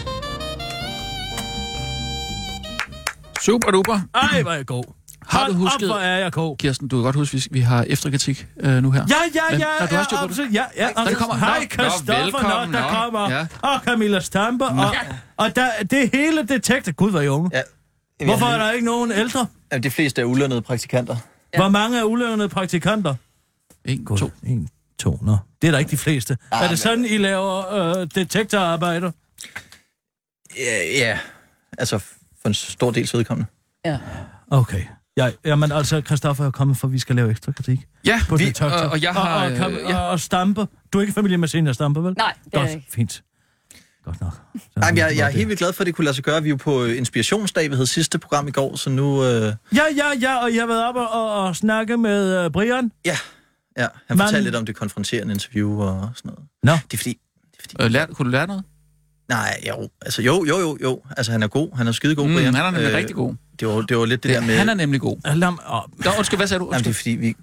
Super 3.41 3.71
duper. 3.71 4.01
Ej, 4.15 4.43
hvor 4.43 4.51
er 4.51 4.57
jeg 4.57 4.67
god. 4.67 4.85
Har 5.29 5.47
du 5.47 5.53
husket- 5.53 5.91
Op, 5.91 5.97
hvor 5.97 6.05
er 6.05 6.19
jeg 6.19 6.33
god. 6.33 6.57
Kirsten, 6.57 6.89
du 6.89 6.97
kan 6.97 7.03
godt 7.05 7.17
huske, 7.17 7.37
at 7.37 7.49
vi 7.51 7.61
har 7.61 7.85
efterkritik 7.89 8.47
øh, 8.61 8.83
nu 8.83 8.91
her. 8.91 9.05
Ja, 9.09 9.15
ja, 9.35 9.41
Men- 9.51 9.61
ja, 9.61 9.67
Nå, 9.81 9.87
du 9.87 9.95
har 9.95 10.07
ja, 10.11 10.17
det. 10.17 10.25
absolut, 10.25 10.53
ja, 10.55 10.63
ja. 10.77 10.89
Nå, 10.97 11.05
det 11.11 11.17
kommer. 11.17 11.37
Hej, 11.37 11.59
Nå, 11.79 11.85
Christoffer, 11.85 12.43
nå, 12.67 12.73
der 12.73 12.83
nå. 12.83 12.89
kommer. 12.89 13.31
Ja. 13.31 13.47
Og 13.63 13.81
Camilla 13.85 14.21
Stampe, 14.21 14.65
og, 14.65 14.95
og 15.37 15.57
der, 15.57 15.67
det 15.91 16.11
hele 16.13 16.43
detektor. 16.49 16.93
Gud, 16.93 17.11
hvor 17.11 17.19
er 17.19 17.23
I 17.25 17.29
unge. 17.29 17.51
Ja. 17.53 17.61
Hvorfor 18.25 18.47
er 18.47 18.59
der 18.59 18.71
ikke 18.71 18.87
nogen 18.87 19.13
ældre? 19.13 19.47
Jamen, 19.73 19.83
De 19.83 19.91
fleste 19.91 20.21
er 20.21 20.25
ulønnede 20.25 20.63
praktikanter. 20.63 21.17
Hvor 21.57 21.69
mange 21.69 21.99
er 21.99 22.05
ulønnede 22.05 22.49
praktikanter? 22.49 23.15
En, 23.85 24.05
Gud, 24.05 24.19
to. 24.19 24.31
En, 24.43 24.69
to, 24.99 25.19
nå. 25.23 25.37
Det 25.63 25.69
er 25.69 25.73
der 25.73 25.79
ikke 25.79 25.91
de 25.91 25.97
fleste. 25.97 26.37
Ah, 26.51 26.59
er 26.59 26.63
det 26.63 26.71
men- 26.71 26.77
sådan, 26.77 27.05
I 27.05 27.17
laver 27.19 27.73
øh, 28.01 28.07
detektorarbejder? 28.15 29.11
Ja, 30.59 30.99
ja, 30.99 31.19
altså 31.79 31.99
for 31.99 32.49
en 32.49 32.55
stor 32.55 32.91
del 32.91 33.11
vedkommende. 33.13 33.49
Okay. 34.51 34.85
Ja, 35.17 35.31
jamen 35.45 35.73
altså, 35.73 36.01
Christoffer 36.07 36.47
er 36.47 36.51
kommet 36.51 36.77
for, 36.77 36.87
at 36.89 36.93
vi 36.93 36.99
skal 36.99 37.17
lave 37.17 37.31
ekstra 37.31 37.53
kritik 37.53 37.81
Ja, 38.07 38.21
på 38.29 38.37
vi, 38.37 38.45
detektor. 38.45 38.67
og, 38.67 38.91
og 38.91 39.03
jeg 39.03 39.13
har... 39.13 39.35
Og, 39.37 39.45
og, 39.45 39.53
øh, 39.53 39.61
og, 39.65 39.73
ja. 39.91 39.99
og, 39.99 40.09
og 40.09 40.21
Stampe. 40.21 40.67
Du 40.93 40.99
er 40.99 41.03
ikke 41.03 41.13
familie 41.15 41.39
med 41.39 41.49
Senior 41.49 41.73
Stampe, 41.73 42.05
vel? 42.05 42.15
Nej, 42.19 42.33
det 42.45 42.55
er 42.55 42.59
Godt, 42.59 42.69
jeg 42.69 42.77
ikke. 42.77 42.93
fint. 42.93 43.23
Godt 44.05 44.21
nok. 44.21 44.33
Så 44.55 44.61
Nej, 44.77 44.91
men 44.91 44.99
jeg, 44.99 45.13
jeg 45.17 45.27
er 45.27 45.31
helt 45.31 45.49
vildt 45.49 45.59
glad 45.59 45.73
for, 45.73 45.83
at 45.83 45.87
det 45.87 45.95
kunne 45.95 46.05
lade 46.05 46.15
sig 46.15 46.25
gøre. 46.25 46.43
Vi 46.43 46.49
er 46.49 46.51
jo 46.51 46.57
på 46.57 46.85
øh, 46.85 46.97
Inspirationsdag, 46.99 47.71
vi 47.71 47.75
havde 47.75 47.87
sidste 47.87 48.19
program 48.19 48.49
i 48.49 48.51
går, 48.51 48.77
så 48.77 48.91
nu... 48.91 49.25
Øh, 49.25 49.43
Ja, 49.75 49.83
ja, 49.97 50.05
ja, 50.21 50.37
og 50.45 50.55
jeg 50.55 50.63
har 50.63 50.67
været 50.67 50.85
oppe 50.89 51.01
og, 51.01 51.45
og 51.47 51.57
snakke 51.57 51.97
med 51.97 52.45
uh, 52.47 52.53
Brian. 52.53 52.93
ja, 53.05 53.17
ja, 53.79 53.87
han 54.07 54.17
Man- 54.17 54.19
fortalte 54.27 54.45
lidt 54.45 54.55
om 54.57 54.67
det 54.67 54.77
konfronterende 54.77 55.35
interview 55.35 55.81
og 55.83 56.11
sådan 56.15 56.29
noget. 56.31 56.45
Nå. 56.63 56.73
Det 56.73 56.93
er 56.95 56.99
fordi... 56.99 57.19
Det 57.53 57.59
er 57.59 57.63
fordi 57.71 57.85
Øh, 57.85 57.91
lær, 57.91 58.07
kunne 58.07 58.27
du 58.27 58.31
lære 58.31 58.47
noget? 58.47 58.65
nej, 59.29 59.61
jo, 59.69 59.89
altså 60.03 60.23
jo, 60.23 60.45
jo, 60.49 60.59
jo, 60.61 60.79
jo. 60.83 61.03
Altså 61.17 61.33
han 61.33 61.43
er 61.43 61.49
god, 61.49 61.77
han 61.77 61.87
er 61.89 61.93
skide 61.93 62.15
god, 62.15 62.29
Mm, 62.29 62.35
Brian. 62.35 62.55
han 62.55 62.65
er 62.67 62.71
nemlig 62.71 62.95
rigtig 62.95 63.17
god. 63.17 63.35
Det 63.61 63.69
var, 63.69 63.81
det 63.81 63.97
var 63.99 64.05
lidt 64.07 64.23
det, 64.23 64.29
Det, 64.31 64.41
der 64.41 64.47
med... 64.47 64.57
han 64.59 64.69
er 64.69 64.75
nemlig 64.75 65.01
god. 65.01 65.17
Lad, 65.35 65.51
mig- 65.51 65.59
Nå, 66.05 66.11
undskyld, 66.19 66.39
hvad 66.39 66.47
sagde 66.47 66.59
du? 66.61 66.65
Jamen, 66.73 66.85
det 66.85 66.87
er 66.87 66.89
Undskyld. 66.91 66.95
fordi, 66.95 67.11
vi... 67.11 67.37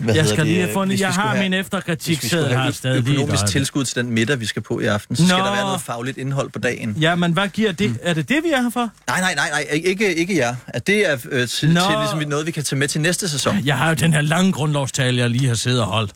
Hvad 0.00 0.14
jeg 0.14 0.26
skal 0.26 0.38
det, 0.38 0.46
lige 0.46 0.60
have 0.60 0.72
fundet... 0.72 0.98
vi 0.98 1.02
Jeg 1.02 1.12
har 1.12 1.28
have- 1.28 1.42
min 1.42 1.52
Hvis 1.52 1.60
efterkritik, 1.60 2.22
vi 2.22 2.28
skulle 2.28 2.48
her 2.48 2.58
have 2.58 2.72
stadig 2.72 2.98
økonomisk 3.08 3.46
tilskud 3.46 3.84
til 3.84 3.96
den 3.96 4.10
middag, 4.10 4.40
vi 4.40 4.46
skal 4.46 4.62
på 4.62 4.80
i 4.80 4.84
aften, 4.84 5.16
så 5.16 5.26
skal 5.26 5.38
Nå. 5.38 5.44
der 5.44 5.52
være 5.52 5.62
noget 5.64 5.80
fagligt 5.80 6.18
indhold 6.18 6.50
på 6.50 6.58
dagen. 6.58 6.96
Ja, 7.00 7.14
men 7.14 7.32
hvad 7.32 7.48
giver 7.48 7.72
det? 7.72 7.98
Er 8.02 8.14
det 8.14 8.28
det, 8.28 8.42
vi 8.44 8.48
er 8.50 8.62
her 8.62 8.70
for? 8.70 8.90
Nej, 9.08 9.20
nej, 9.20 9.34
nej, 9.34 9.50
nej, 9.50 9.80
ikke, 9.84 10.14
ikke 10.14 10.36
jer. 10.36 10.56
At 10.66 10.86
det 10.86 11.10
er 11.10 11.16
øh, 11.30 11.48
til, 11.48 11.68
Nå. 11.72 11.80
til 11.80 11.98
ligesom 11.98 12.28
noget, 12.28 12.46
vi 12.46 12.50
kan 12.50 12.64
tage 12.64 12.78
med 12.78 12.88
til 12.88 13.00
næste 13.00 13.28
sæson. 13.28 13.56
Jeg 13.64 13.78
har 13.78 13.88
jo 13.88 13.94
den 13.94 14.12
her 14.12 14.20
lange 14.20 14.52
grundlovstale, 14.52 15.18
jeg 15.18 15.30
lige 15.30 15.46
har 15.48 15.54
siddet 15.54 15.80
og 15.80 15.86
holdt. 15.86 16.12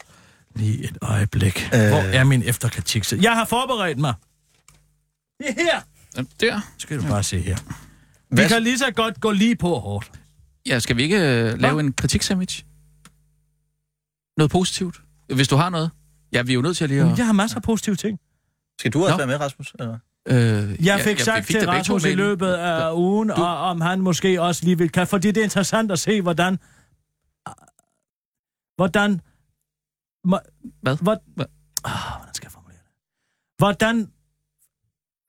Lige 0.57 0.85
et 0.85 0.99
øjeblik. 1.03 1.68
Øh... 1.74 1.89
Hvor 1.89 1.99
er 2.12 2.24
min 2.24 2.43
efterkritik? 2.47 3.12
Jeg 3.22 3.32
har 3.32 3.45
forberedt 3.45 3.99
mig. 3.99 4.14
Det 5.39 5.47
er 5.49 5.62
her. 5.62 5.80
Jamen, 6.16 6.28
Der. 6.41 6.61
Skal 6.78 6.99
du 6.99 7.03
bare 7.03 7.22
se 7.22 7.41
her. 7.41 7.57
Vi 7.57 7.62
Hvad- 8.30 8.49
kan 8.49 8.62
lige 8.62 8.78
så 8.78 8.91
godt 8.97 9.20
gå 9.20 9.30
lige 9.30 9.57
på 9.57 9.78
hårdt. 9.78 10.11
Ja, 10.66 10.78
skal 10.78 10.97
vi 10.97 11.03
ikke 11.03 11.18
øh, 11.18 11.59
lave 11.61 11.80
en 11.80 11.93
kritiksandwich? 11.93 12.62
Noget 14.37 14.51
positivt? 14.51 14.97
Hvis 15.35 15.49
du 15.49 15.57
har 15.57 15.70
noget. 15.70 15.91
Ja, 16.32 16.43
vi 16.43 16.53
er 16.53 16.55
jo 16.55 16.62
nødt 16.62 16.76
til 16.76 16.85
at 16.85 16.91
lige 16.91 17.03
at... 17.03 17.18
Jeg 17.18 17.26
har 17.26 17.32
masser 17.32 17.57
af 17.57 17.62
positive 17.62 17.97
ting. 17.97 18.18
Skal 18.80 18.93
du 18.93 19.03
også 19.03 19.11
Nå. 19.12 19.16
være 19.16 19.26
med, 19.26 19.41
Rasmus? 19.41 19.72
Eller? 19.78 19.99
Øh, 20.28 20.87
Jeg 20.87 21.01
fik 21.01 21.18
ja, 21.18 21.24
sagt 21.24 21.39
vi 21.49 21.53
fik 21.53 21.57
til 21.61 21.68
Rasmus 21.68 22.05
i 22.05 22.14
løbet 22.14 22.47
af 22.53 22.93
ugen, 22.95 23.28
Du- 23.28 23.35
og 23.35 23.57
om 23.59 23.80
han 23.80 24.01
måske 24.01 24.43
også 24.43 24.64
lige 24.64 24.78
vil 24.78 24.91
kan, 24.91 25.07
fordi 25.07 25.28
det 25.28 25.37
er 25.37 25.45
interessant 25.45 25.93
at 25.93 25.99
se, 25.99 26.22
hvordan... 26.22 26.57
Hvordan... 28.76 29.20
Hvad? 30.82 30.97
Hvor, 31.03 31.16
Hvad? 31.35 31.47
Ah, 31.85 31.93
hvordan 32.18 32.35
skal 32.35 32.47
jeg 32.47 32.53
formulere 32.53 32.78
det? 32.78 32.93
Hvordan... 33.59 34.09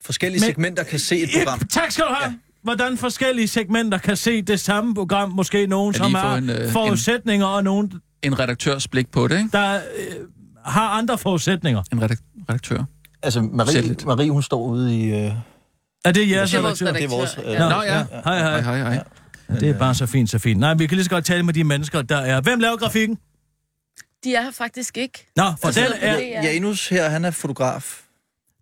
Forskellige 0.04 0.40
Men- 0.40 0.46
segmenter 0.46 0.84
kan 0.84 0.98
se 0.98 1.18
et 1.22 1.28
program. 1.38 1.58
Tak 1.58 1.90
skal 1.90 2.04
du 2.04 2.12
have. 2.14 2.30
Ja. 2.30 2.38
Hvordan 2.62 2.96
forskellige 2.98 3.48
segmenter 3.48 3.98
kan 3.98 4.16
se 4.16 4.42
det 4.42 4.60
samme 4.60 4.94
program, 4.94 5.30
måske 5.30 5.66
nogen, 5.66 5.94
som 5.94 6.14
har 6.14 6.36
en, 6.36 6.50
øh, 6.50 6.70
forudsætninger, 6.72 7.46
og 7.46 7.64
nogen, 7.64 7.92
En 8.22 8.38
redaktørs 8.38 8.88
blik 8.88 9.10
på 9.10 9.28
det, 9.28 9.38
ikke? 9.38 9.48
der 9.52 9.74
øh, 9.74 10.14
har 10.64 10.88
andre 10.88 11.18
forudsætninger. 11.18 11.82
En 11.92 12.02
redak- 12.02 12.44
redaktør. 12.48 12.84
Altså, 13.22 13.40
Marie, 13.40 13.72
Sætligt. 13.72 14.04
Marie, 14.06 14.30
hun 14.30 14.42
står 14.42 14.62
ude 14.62 14.96
i... 14.98 15.10
Øh, 15.10 15.32
Er 16.04 16.12
det 16.12 16.30
jeres 16.30 16.50
Det 16.50 16.56
er 16.58 16.62
vores 16.62 16.82
redaktør? 16.82 17.00
det 17.00 17.04
er 17.12 17.16
vores... 17.16 17.38
Øh, 17.38 17.52
Ja. 17.52 17.68
Nå, 17.68 17.82
ja. 17.82 18.04
Hej, 18.24 18.38
hej. 18.38 18.60
Hej, 18.60 18.60
hej, 18.60 18.78
hej. 18.94 19.04
Ja, 19.48 19.54
det 19.54 19.70
er 19.70 19.78
bare 19.78 19.94
så 19.94 20.06
fint, 20.06 20.30
så 20.30 20.38
fint. 20.38 20.60
Nej, 20.60 20.74
vi 20.74 20.86
kan 20.86 20.96
lige 20.96 21.04
så 21.04 21.10
godt 21.10 21.24
tale 21.24 21.42
med 21.42 21.54
de 21.54 21.64
mennesker, 21.64 22.02
der 22.02 22.16
er. 22.16 22.40
Hvem 22.40 22.60
laver 22.60 22.76
grafikken? 22.76 23.18
De 24.24 24.34
er 24.34 24.42
her 24.42 24.50
faktisk 24.50 24.96
ikke. 24.98 25.26
Nå, 25.36 25.42
for 25.60 25.66
Altså, 25.66 25.80
den 25.80 25.90
det 25.92 25.98
er... 26.36 26.38
er- 26.40 26.52
Janus 26.52 26.88
her, 26.88 27.08
han 27.08 27.24
er 27.24 27.30
fotograf. 27.30 28.00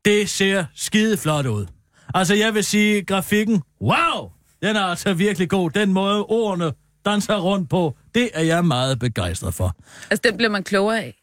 Det 0.04 0.30
ser 0.30 0.64
skide 0.74 1.16
flot 1.16 1.46
ud. 1.46 1.66
Altså, 2.14 2.34
jeg 2.34 2.54
vil 2.54 2.64
sige, 2.64 3.02
grafikken, 3.04 3.62
wow! 3.82 4.30
Den 4.62 4.76
er 4.76 4.80
altså 4.80 5.14
virkelig 5.14 5.48
god. 5.48 5.70
Den 5.70 5.92
måde, 5.92 6.24
ordene 6.24 6.72
danser 7.04 7.36
rundt 7.36 7.70
på, 7.70 7.96
det 8.14 8.30
er 8.34 8.42
jeg 8.42 8.64
meget 8.64 8.98
begejstret 8.98 9.54
for. 9.54 9.76
Altså, 10.10 10.22
den 10.30 10.36
bliver 10.36 10.50
man 10.50 10.62
klogere 10.62 11.02
af. 11.02 11.20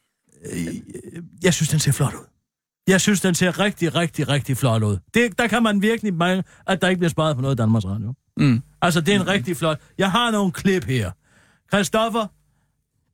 Jeg 1.43 1.53
synes, 1.53 1.69
den 1.69 1.79
ser 1.79 1.91
flot 1.91 2.13
ud. 2.13 2.25
Jeg 2.87 3.01
synes, 3.01 3.21
den 3.21 3.35
ser 3.35 3.59
rigtig, 3.59 3.95
rigtig, 3.95 4.29
rigtig 4.29 4.57
flot 4.57 4.83
ud. 4.83 4.97
Det, 5.13 5.39
der 5.39 5.47
kan 5.47 5.63
man 5.63 5.81
virkelig 5.81 6.13
mange, 6.13 6.43
at 6.67 6.81
der 6.81 6.87
ikke 6.87 6.99
bliver 6.99 7.09
sparet 7.09 7.35
på 7.35 7.41
noget 7.41 7.55
i 7.55 7.57
Danmarks 7.57 7.85
Radio. 7.85 8.13
Mm. 8.37 8.61
Altså, 8.81 9.01
det 9.01 9.15
er 9.15 9.19
en 9.19 9.27
rigtig 9.27 9.57
flot... 9.57 9.79
Jeg 9.97 10.11
har 10.11 10.31
nogle 10.31 10.51
klip 10.51 10.83
her. 10.85 11.11
Christoffer, 11.73 12.27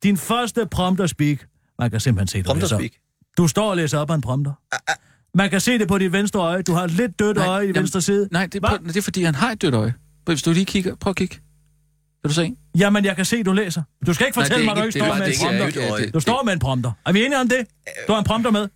din 0.02 0.16
første 0.16 0.66
prompter 0.70 1.06
speak. 1.06 1.38
Man 1.78 1.90
kan 1.90 2.00
simpelthen 2.00 2.28
se, 2.28 2.42
du 2.42 2.46
Prompter 2.46 2.66
speak. 2.66 2.90
Du 3.36 3.48
står 3.48 3.70
og 3.70 3.76
læser 3.76 3.98
op 3.98 4.10
af 4.10 4.14
en 4.14 4.20
prompter. 4.20 4.52
Man 5.34 5.50
kan 5.50 5.60
se 5.60 5.78
det 5.78 5.88
på 5.88 5.98
dit 5.98 6.12
venstre 6.12 6.40
øje. 6.40 6.62
Du 6.62 6.72
har 6.72 6.84
et 6.84 6.90
lidt 6.90 7.18
dødt 7.18 7.36
Nej, 7.36 7.46
øje 7.46 7.64
i 7.64 7.66
jamen, 7.66 7.80
venstre 7.80 8.00
side. 8.00 8.28
Nej, 8.32 8.46
det 8.46 8.54
er, 8.54 8.68
Hva? 8.68 8.76
på, 8.76 8.84
det 8.84 8.96
er 8.96 9.02
fordi, 9.02 9.22
han 9.22 9.34
har 9.34 9.52
et 9.52 9.62
dødt 9.62 9.74
øje. 9.74 9.94
Hvis 10.24 10.42
du 10.42 10.52
lige 10.52 10.64
kigger, 10.64 10.94
prøv 10.94 11.10
at 11.10 11.16
kigge. 11.16 11.36
Kan 12.22 12.28
du 12.28 12.34
se? 12.34 12.56
Jamen, 12.78 13.04
jeg 13.04 13.16
kan 13.16 13.24
se, 13.24 13.42
du 13.42 13.52
læser. 13.52 13.82
Du 14.06 14.14
skal 14.14 14.26
ikke 14.26 14.38
Nej, 14.38 14.44
fortælle 14.46 14.62
er 14.70 14.74
mig, 14.74 14.82
at 14.82 14.82
du 14.82 14.86
ikke- 14.86 14.98
ikke 14.98 15.36
står 15.36 15.48
med 15.52 15.56
en 15.56 15.62
er 15.62 15.66
ikke- 15.66 15.78
prompter. 15.78 15.90
det 15.90 15.98
ikke- 16.00 16.06
det- 16.06 16.14
Du 16.14 16.20
står 16.20 16.42
med 16.42 16.52
en 16.52 16.58
prompter. 16.58 16.92
Er 17.06 17.12
vi 17.12 17.24
enige 17.24 17.38
om 17.40 17.48
det? 17.48 17.66
Du 18.08 18.12
har 18.12 18.18
en 18.18 18.24
prompter 18.24 18.50
med. 18.50 18.68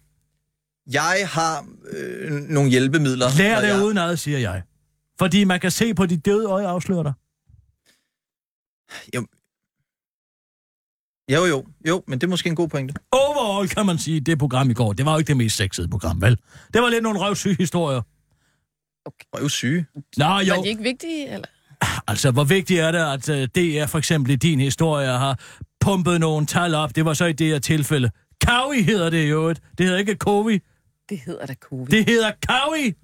Jeg 0.93 1.29
har 1.31 1.67
øh, 1.91 2.31
nogle 2.33 2.71
hjælpemidler. 2.71 3.27
Lær 3.39 3.61
det 3.61 3.69
jeg- 3.69 3.83
udenad, 3.85 4.17
siger 4.17 4.39
jeg. 4.39 4.63
Fordi 5.19 5.45
man 5.45 5.61
kan 5.61 5.71
se 5.71 5.95
på 5.95 6.07
dit 6.07 6.25
døde 6.27 6.47
øje 6.47 6.67
afslører 6.67 7.03
dig. 7.03 7.13
Jo, 11.33 11.45
jo, 11.45 11.65
jo, 11.89 12.03
men 12.07 12.19
det 12.21 12.27
er 12.27 12.31
måske 12.31 12.49
en 12.49 12.57
god 12.57 12.69
pointe. 12.69 12.95
Overall 13.13 13.69
kan 13.69 13.87
man 13.87 13.99
sige, 13.99 14.21
det 14.21 14.39
program 14.39 14.71
i 14.71 14.75
går, 14.75 14.93
det 14.93 15.07
var 15.07 15.13
jo 15.13 15.19
ikke 15.19 15.29
det 15.29 15.37
mest 15.37 15.57
sexede 15.57 15.89
program, 15.89 16.21
vel? 16.23 16.39
Det 16.75 16.83
var 16.83 16.89
lidt 16.89 17.03
nogle 17.03 17.19
røvsyge 17.21 17.57
historier. 17.59 18.03
Røvsyge. 19.35 19.87
Nå, 20.17 20.25
jo. 20.39 20.55
Var 20.55 20.63
de 20.63 20.69
ikke 20.69 20.83
vigtige, 20.83 21.29
eller? 21.29 21.47
Altså, 22.09 22.31
hvor 22.31 22.45
vigtigt 22.45 22.81
er 22.81 22.91
det, 22.93 22.99
at 22.99 23.29
uh, 23.29 23.45
DR 23.45 23.87
for 23.87 23.99
eksempel 23.99 24.33
i 24.33 24.37
din 24.37 24.61
historie 24.61 25.09
har 25.09 25.39
pumpet 25.81 26.21
nogle 26.21 26.47
tal 26.47 26.75
op? 26.75 26.97
Det 26.97 27.05
var 27.05 27.15
så 27.15 27.25
i 27.25 27.33
det 27.33 27.47
her 27.47 27.59
tilfælde. 27.59 28.11
Kavi 28.47 28.83
hedder 28.83 29.11
det 29.11 29.31
jo. 29.31 29.49
Det 29.51 29.61
hedder 29.79 29.99
ikke 29.99 30.15
Kovi. 30.15 30.61
Det 31.09 31.21
hedder 31.27 31.47
da 31.47 31.55
covid. 31.63 31.87
Det 31.87 32.05
hedder 32.09 32.31
Kavi. 32.49 32.95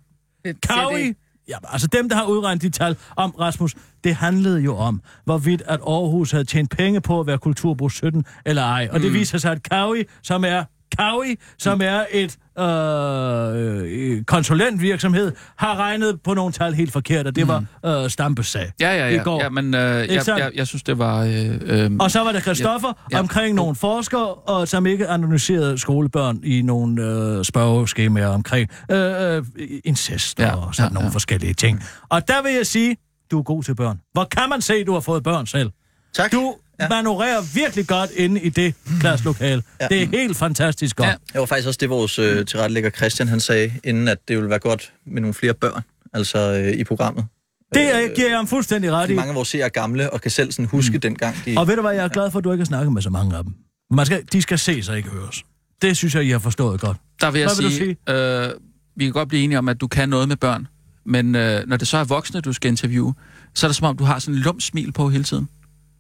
det- 1.07 1.17
Ja, 1.49 1.57
altså 1.65 1.87
dem, 1.87 2.09
der 2.09 2.17
har 2.17 2.25
udregnet 2.25 2.63
de 2.63 2.71
tal 2.71 2.97
om 3.17 3.31
Rasmus, 3.31 3.75
det 4.05 4.15
handlede 4.15 4.61
jo 4.61 4.77
om, 4.77 5.03
hvorvidt 5.25 5.63
at 5.63 5.81
Aarhus 5.81 6.31
havde 6.31 6.45
tjent 6.45 6.71
penge 6.71 7.01
på 7.01 7.21
at 7.21 7.27
være 7.27 7.39
kulturbrug 7.39 7.91
17 7.91 8.25
eller 8.47 8.63
ej. 8.63 8.89
Og 8.93 9.01
det 9.01 9.13
viser 9.13 9.39
sig, 9.39 9.53
at 9.53 9.63
Kavi, 9.63 10.05
som 10.23 10.45
er 10.45 10.65
Kavi, 10.99 11.37
som 11.59 11.81
er 11.85 12.05
et 12.13 12.37
øh, 12.59 14.25
konsulentvirksomhed, 14.25 15.33
har 15.57 15.77
regnet 15.77 16.23
på 16.25 16.35
nogle 16.35 16.53
tal 16.53 16.75
helt 16.75 16.93
forkert, 16.93 17.27
og 17.27 17.37
det 17.37 17.49
var 17.49 17.65
øh, 17.87 18.11
Stampes 18.11 18.47
sag 18.47 18.73
Ja, 18.81 18.97
ja, 18.97 19.09
i 19.09 19.15
ja. 19.15 19.23
går. 19.23 19.43
ja 19.43 19.49
men 19.49 19.75
øh, 19.75 19.81
jeg, 19.81 20.23
jeg, 20.29 20.51
jeg 20.55 20.67
synes, 20.67 20.83
det 20.83 20.99
var... 20.99 21.23
Øh, 21.25 21.61
øh, 21.63 21.91
Og 22.01 22.11
så 22.11 22.21
var 22.25 22.33
der 22.33 22.41
Christoffer 22.41 22.89
Ja, 23.13 23.17
ja. 23.17 23.21
omkring 23.21 23.55
nogle 23.55 23.75
forskere, 23.77 24.35
og 24.35 24.69
som 24.69 24.87
ikke 24.87 25.09
analyserede 25.09 25.79
skolebørn 25.79 26.41
i 26.45 26.63
nogle 26.63 27.03
øh, 27.05 27.45
spørgeskemaer 27.45 28.29
omkring 28.29 28.71
øh, 28.91 29.37
øh, 29.37 29.45
incest 29.85 30.39
Ja, 30.39 30.57
og 30.57 30.75
sådan 30.75 30.91
ja, 30.91 30.95
nogle 30.95 31.07
ja. 31.09 31.13
forskellige 31.15 31.55
ting. 31.55 31.83
Og 32.09 32.29
der 32.29 32.43
vil 32.43 32.53
jeg 32.53 32.67
sige, 32.67 32.97
du 33.31 33.39
er 33.39 33.43
god 33.43 33.63
til 33.63 33.75
børn. 33.75 34.01
Hvor 34.13 34.25
kan 34.25 34.49
man 34.51 34.61
se, 34.63 34.75
at 34.75 34.87
du 34.87 34.93
har 34.93 35.01
fået 35.01 35.23
børn 35.23 35.47
selv? 35.47 35.71
Tak. 36.15 36.33
Du 36.33 36.55
ja. 36.81 36.89
manøvrerer 36.89 37.41
virkelig 37.55 37.87
godt 37.87 38.11
inde 38.11 38.41
i 38.41 38.49
det 38.49 38.75
klasselokale. 39.01 39.63
Ja. 39.81 39.89
Det 39.89 40.03
er 40.03 40.07
helt 40.07 40.37
fantastisk 40.37 40.97
godt. 40.97 41.09
Ja. 41.09 41.15
Det 41.33 41.41
var 41.41 41.47
faktisk 41.47 41.69
også 41.69 41.79
det, 41.81 41.91
vores 41.91 42.19
øh, 42.19 42.47
tilrettelægger 42.47 42.91
Christian 42.91 43.29
han 43.29 43.41
sagde, 43.41 43.73
inden 43.85 44.09
at 44.09 44.19
det 44.29 44.37
ville 44.37 44.51
være 44.51 44.59
godt 44.59 44.93
med 45.07 45.21
nogle 45.21 45.35
flere 45.35 45.55
børn, 45.55 45.83
altså 46.15 46.39
øh, 46.39 46.73
i 46.73 46.85
programmet. 46.85 47.27
Det 47.75 47.95
er, 47.95 48.15
giver 48.15 48.29
jeg 48.29 48.37
ham 48.37 48.47
fuldstændig 48.47 48.93
ret 48.93 49.11
i. 49.11 49.15
mange 49.15 49.29
af 49.29 49.35
vores 49.35 49.49
seere 49.49 49.65
er 49.65 49.69
gamle 49.69 50.13
og 50.13 50.21
kan 50.21 50.31
selv 50.31 50.53
sådan 50.53 50.65
huske 50.65 50.95
mm. 50.95 51.01
dengang, 51.01 51.37
de... 51.45 51.55
Og 51.59 51.69
ved 51.69 51.77
du 51.77 51.83
hvad, 51.83 51.93
jeg 51.93 52.05
er 52.05 52.09
glad 52.09 52.31
for, 52.31 52.39
at 52.39 52.45
du 52.45 52.53
ikke 52.53 52.63
har 52.63 52.67
snakket 52.67 52.93
med 52.93 53.03
så 53.03 53.11
mange 53.11 53.37
af 53.37 53.45
dem. 53.45 53.55
Man 53.91 54.07
skal, 54.07 54.25
de 54.33 54.43
skal 54.43 54.59
se 54.59 54.83
sig, 54.83 54.97
ikke 54.97 55.09
høres. 55.09 55.45
Det 55.83 55.97
synes 55.97 56.15
jeg, 56.15 56.25
I 56.25 56.31
har 56.31 56.39
forstået 56.39 56.81
godt. 56.81 56.97
Der 57.21 57.31
vil 57.31 57.41
jeg 57.41 57.49
Hvad 57.49 57.57
vil 57.57 57.65
du 57.65 57.77
sige, 57.77 57.97
øh, 58.09 58.51
vi 58.97 59.05
kan 59.05 59.13
godt 59.13 59.29
blive 59.29 59.45
enige 59.45 59.59
om, 59.59 59.69
at 59.69 59.81
du 59.81 59.87
kan 59.87 60.09
noget 60.09 60.29
med 60.29 60.37
børn, 60.37 60.67
men 61.07 61.35
øh, 61.35 61.67
når 61.67 61.77
det 61.77 61.89
så 61.89 61.97
er 61.97 62.05
voksne, 62.05 62.41
du 62.41 62.53
skal 62.53 62.69
interviewe, 62.69 63.15
så 63.55 63.67
er 63.67 63.69
det 63.69 63.77
som 63.77 63.87
om, 63.87 63.97
du 63.97 64.05
har 64.05 64.19
sådan 64.19 64.35
en 64.35 64.41
lum 64.41 64.61
smil 64.61 64.93
på 64.93 65.09
hele 65.11 65.25
tiden. 65.25 65.49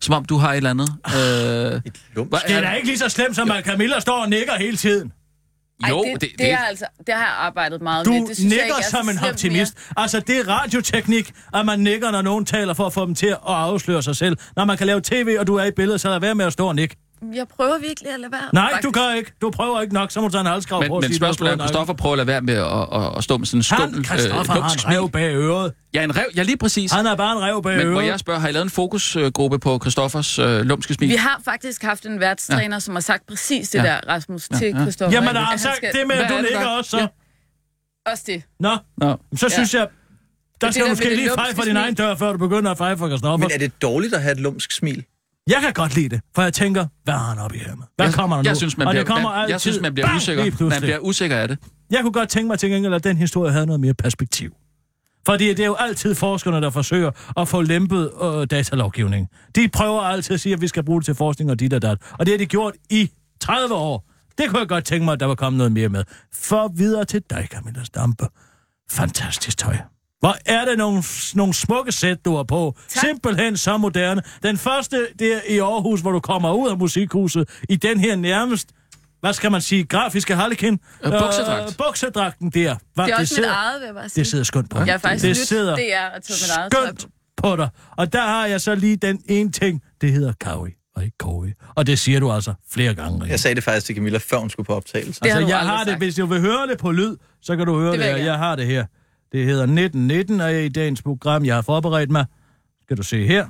Som 0.00 0.14
om, 0.14 0.24
du 0.24 0.36
har 0.36 0.52
et 0.52 0.56
eller 0.56 0.70
andet. 0.70 0.88
Øh, 1.06 1.80
Et 1.86 2.00
Det 2.46 2.56
er 2.56 2.60
da 2.60 2.72
ikke 2.72 2.86
lige 2.86 2.98
så 2.98 3.08
slemt, 3.08 3.36
som 3.36 3.50
at 3.50 3.64
Camilla 3.64 4.00
står 4.00 4.22
og 4.22 4.28
nikker 4.30 4.54
hele 4.58 4.76
tiden. 4.76 5.12
Ej, 5.84 5.90
Jo, 5.90 6.04
det, 6.04 6.20
det, 6.20 6.30
det, 6.38 6.52
er 6.52 6.58
altså, 6.58 6.84
det 7.06 7.14
har 7.14 7.20
jeg 7.20 7.34
arbejdet 7.38 7.82
meget 7.82 8.06
Du 8.06 8.12
med. 8.12 8.20
Det 8.26 8.38
jeg 8.38 8.48
nikker 8.48 8.74
er 8.78 8.82
som 8.90 9.08
en 9.08 9.18
optimist. 9.28 9.74
Altså, 9.96 10.20
det 10.20 10.38
er 10.38 10.48
radioteknik, 10.48 11.32
at 11.54 11.66
man 11.66 11.80
nikker, 11.80 12.10
når 12.10 12.22
nogen 12.22 12.44
taler 12.44 12.74
for 12.74 12.86
at 12.86 12.92
få 12.92 13.06
dem 13.06 13.14
til 13.14 13.26
at 13.26 13.38
afsløre 13.44 14.02
sig 14.02 14.16
selv. 14.16 14.36
Når 14.56 14.64
man 14.64 14.76
kan 14.76 14.86
lave 14.86 15.00
tv, 15.04 15.36
og 15.40 15.46
du 15.46 15.54
er 15.54 15.64
i 15.64 15.70
billedet, 15.70 16.00
så 16.00 16.08
lad 16.08 16.20
være 16.20 16.34
med 16.34 16.44
at 16.44 16.52
stå 16.52 16.66
og 16.68 16.74
nikke. 16.74 16.96
Jeg 17.34 17.48
prøver 17.48 17.78
virkelig 17.78 18.12
at 18.12 18.20
lade 18.20 18.32
være. 18.32 18.40
Nej, 18.52 18.70
faktisk. 18.72 18.84
du 18.86 18.90
gør 19.00 19.14
ikke. 19.14 19.32
Du 19.40 19.50
prøver 19.50 19.80
ikke 19.80 19.94
nok, 19.94 20.10
så 20.10 20.20
må 20.20 20.26
du 20.28 20.32
tage 20.32 20.40
en 20.40 20.46
halskrav 20.46 20.80
men, 20.80 20.88
på 20.88 21.00
men 21.00 21.14
spørgsmålet 21.14 21.52
er, 21.52 21.58
Christoffer 21.58 21.94
prøver 21.94 22.12
at 22.12 22.16
lade 22.16 22.26
være 22.26 22.40
med 22.40 22.54
at, 22.54 23.02
at, 23.02 23.16
at 23.18 23.24
stå 23.24 23.36
med 23.38 23.46
sådan 23.46 23.58
en 23.60 23.64
Han, 23.70 23.78
skummel, 23.90 24.04
Christoffer, 24.06 24.56
øh, 24.56 24.62
har 24.62 24.72
en 24.72 24.96
rev 24.96 25.10
bag 25.10 25.34
øret. 25.34 25.72
Ja, 25.94 26.04
en 26.04 26.16
rev. 26.16 26.24
Ja, 26.36 26.42
lige 26.42 26.56
præcis. 26.56 26.92
Han 26.92 27.06
er 27.06 27.14
bare 27.16 27.32
en 27.36 27.42
rev 27.42 27.62
bag 27.62 27.76
Men 27.76 27.86
må 27.88 27.98
øret. 28.00 28.06
jeg 28.08 28.20
spørge, 28.20 28.40
har 28.40 28.48
I 28.48 28.52
lavet 28.52 28.64
en 28.64 28.70
fokusgruppe 28.70 29.58
på 29.58 29.78
Christoffers 29.82 30.38
øh, 30.38 30.60
lumske 30.60 30.94
smil? 30.94 31.08
Vi 31.10 31.14
har 31.16 31.40
faktisk 31.44 31.82
haft 31.82 32.06
en 32.06 32.20
værtstræner, 32.20 32.76
ja. 32.76 32.80
som 32.80 32.94
har 32.94 33.00
sagt 33.00 33.26
præcis 33.26 33.68
det 33.70 33.78
Ja. 33.78 33.84
der, 33.84 34.00
Rasmus, 34.08 34.48
til 34.48 34.66
ja. 34.68 34.80
Christoffer. 34.80 35.16
Jamen, 35.16 35.34
der 35.34 35.40
har 35.40 35.46
han 35.50 35.58
sagt 35.58 35.76
skal- 35.76 35.92
det 35.92 36.06
med, 36.06 36.16
at 36.16 36.30
du 36.30 36.34
er 36.34 36.60
der- 36.60 36.66
også, 36.66 36.90
så. 36.90 36.98
Ja. 36.98 37.06
Også 38.10 38.24
det. 38.26 38.42
Nå, 38.60 38.76
Nå. 38.96 39.16
så 39.36 39.46
Ja. 39.46 39.48
synes 39.54 39.74
jeg, 39.74 39.86
der 40.60 40.70
skal 40.70 40.84
du 40.84 40.88
måske 40.88 41.14
lige 41.16 41.30
feje 41.34 41.54
for 41.54 41.62
din 41.62 41.76
egen 41.76 41.94
dør, 41.94 42.14
før 42.14 42.32
du 42.32 42.38
begynder 42.38 42.70
at 42.70 42.78
feje 42.78 42.96
for 42.96 43.08
Christoffer. 43.08 43.36
Men 43.36 43.50
er 43.54 43.58
det 43.58 43.82
dårligt 43.82 44.14
at 44.14 44.22
have 44.22 44.32
et 44.32 44.40
lumsk 44.40 44.72
smil? 44.72 45.04
Jeg 45.48 45.58
kan 45.62 45.72
godt 45.72 45.94
lide 45.94 46.08
det, 46.08 46.20
for 46.34 46.42
jeg 46.42 46.52
tænker, 46.52 46.86
hvad 47.04 47.14
har 47.14 47.28
han 47.28 47.38
op 47.38 47.54
i 47.54 47.58
hjemmet? 47.58 47.86
Hvad 47.96 48.06
jeg, 48.06 48.14
kommer 48.14 48.36
der 48.36 48.42
nu? 48.42 48.48
jeg 48.48 48.56
synes, 48.56 48.78
man 48.78 48.86
og 48.86 48.92
bliver, 48.92 49.04
det 49.04 49.12
kommer 49.12 49.30
man, 49.30 49.40
altid, 49.40 49.52
jeg 49.52 49.60
synes, 49.60 49.80
man 49.80 49.94
bliver 49.94 50.06
bang, 50.06 50.16
usikker. 50.16 50.68
Man 50.68 50.80
bliver 50.80 50.98
usikker 50.98 51.36
af 51.36 51.48
det. 51.48 51.58
Jeg 51.90 52.00
kunne 52.02 52.12
godt 52.12 52.28
tænke 52.28 52.46
mig 52.48 52.58
til 52.58 52.70
gengæld, 52.70 52.94
at 52.94 53.04
den 53.04 53.16
historie 53.16 53.52
havde 53.52 53.66
noget 53.66 53.80
mere 53.80 53.94
perspektiv. 53.94 54.52
Fordi 55.26 55.48
det 55.48 55.60
er 55.60 55.66
jo 55.66 55.74
altid 55.78 56.14
forskerne, 56.14 56.60
der 56.60 56.70
forsøger 56.70 57.10
at 57.36 57.48
få 57.48 57.62
lempet 57.62 58.10
øh, 58.22 58.46
datalovgivning. 58.50 59.28
De 59.56 59.68
prøver 59.68 60.00
altid 60.00 60.34
at 60.34 60.40
sige, 60.40 60.52
at 60.52 60.60
vi 60.60 60.68
skal 60.68 60.84
bruge 60.84 61.00
det 61.00 61.04
til 61.04 61.14
forskning 61.14 61.50
og 61.50 61.60
dit 61.60 61.72
og 61.72 61.82
dat. 61.82 61.98
Og 62.12 62.26
det 62.26 62.32
har 62.32 62.38
de 62.38 62.46
gjort 62.46 62.74
i 62.90 63.10
30 63.40 63.74
år. 63.74 64.04
Det 64.38 64.48
kunne 64.48 64.58
jeg 64.58 64.68
godt 64.68 64.84
tænke 64.84 65.04
mig, 65.04 65.12
at 65.12 65.20
der 65.20 65.26
var 65.26 65.34
kommet 65.34 65.58
noget 65.58 65.72
mere 65.72 65.88
med. 65.88 66.04
For 66.34 66.72
videre 66.76 67.04
til 67.04 67.22
dig, 67.30 67.48
Camilla 67.50 67.84
Stampe. 67.84 68.26
Fantastisk 68.90 69.58
tøj. 69.58 69.76
Hvor 70.20 70.36
er 70.46 70.64
det 70.64 70.78
nogle, 70.78 71.02
nogle 71.34 71.54
smukke 71.54 71.92
sæt, 71.92 72.24
du 72.24 72.36
har 72.36 72.42
på. 72.42 72.74
Tak. 72.88 73.04
Simpelthen 73.04 73.56
så 73.56 73.76
moderne. 73.76 74.22
Den 74.42 74.58
første, 74.58 75.06
det 75.18 75.34
er 75.34 75.40
i 75.48 75.58
Aarhus, 75.58 76.00
hvor 76.00 76.12
du 76.12 76.20
kommer 76.20 76.52
ud 76.52 76.70
af 76.70 76.78
musikhuset, 76.78 77.48
i 77.68 77.76
den 77.76 78.00
her 78.00 78.16
nærmest, 78.16 78.68
hvad 79.20 79.32
skal 79.32 79.50
man 79.50 79.60
sige, 79.60 79.84
grafiske 79.84 80.34
harlekin. 80.34 80.78
Øh, 81.04 81.12
buksedragt. 81.20 81.70
Øh, 81.70 81.86
buksedragten 81.86 82.50
der. 82.50 82.76
Hvad, 82.94 83.04
Det 83.04 83.12
er 83.12 83.16
også 83.16 83.20
mit 83.20 83.28
sidder, 83.28 83.52
eget, 83.52 83.80
vil 83.80 83.86
jeg 83.86 83.94
bare 83.94 84.08
sige. 84.08 84.22
det 84.22 84.30
sidder 84.30 84.44
skønt 84.44 84.70
på. 84.70 84.78
Jeg 84.78 84.86
har 84.86 84.98
faktisk 84.98 85.22
det 85.22 85.28
lyttet, 85.30 85.48
sidder 85.48 85.76
det 85.76 85.94
er 85.94 86.00
at 86.06 86.22
tage 86.22 86.38
mit 86.44 86.56
eget 86.58 86.72
skønt 86.72 87.06
på 87.36 87.56
dig. 87.56 87.68
Og 87.96 88.12
der 88.12 88.22
har 88.22 88.46
jeg 88.46 88.60
så 88.60 88.74
lige 88.74 88.96
den 88.96 89.20
ene 89.28 89.50
ting, 89.52 89.82
det 90.00 90.12
hedder 90.12 90.32
kawi 90.40 90.70
og 90.96 91.04
ikke 91.04 91.18
kowi. 91.18 91.48
Og 91.74 91.86
det 91.86 91.98
siger 91.98 92.20
du 92.20 92.32
altså 92.32 92.54
flere 92.72 92.94
gange. 92.94 93.14
Rikke. 93.14 93.30
Jeg 93.32 93.40
sagde 93.40 93.54
det 93.54 93.64
faktisk 93.64 93.86
til 93.86 93.94
Camilla, 93.94 94.18
før 94.18 94.38
hun 94.38 94.50
skulle 94.50 94.66
på 94.66 94.74
optagelse. 94.74 95.20
Det 95.20 95.30
Altså, 95.30 95.48
jeg 95.48 95.58
har 95.58 95.78
det, 95.84 95.88
sagt. 95.88 95.98
hvis 96.00 96.14
du 96.14 96.26
vil 96.26 96.40
høre 96.40 96.66
det 96.66 96.78
på 96.78 96.90
lyd, 96.92 97.16
så 97.42 97.56
kan 97.56 97.66
du 97.66 97.78
høre 97.80 97.92
Det 97.92 97.98
det, 98.00 98.06
det 98.12 98.18
jeg, 98.18 98.26
jeg 98.26 98.38
har 98.38 98.56
det 98.56 98.66
her. 98.66 98.84
Det 99.32 99.44
hedder 99.44 99.62
1919, 99.62 100.40
og 100.40 100.54
i 100.54 100.68
dagens 100.68 101.02
program, 101.02 101.44
jeg 101.44 101.54
har 101.54 101.62
forberedt 101.62 102.10
mig. 102.10 102.26
Skal 102.82 102.96
du 102.96 103.02
se 103.02 103.26
her. 103.26 103.46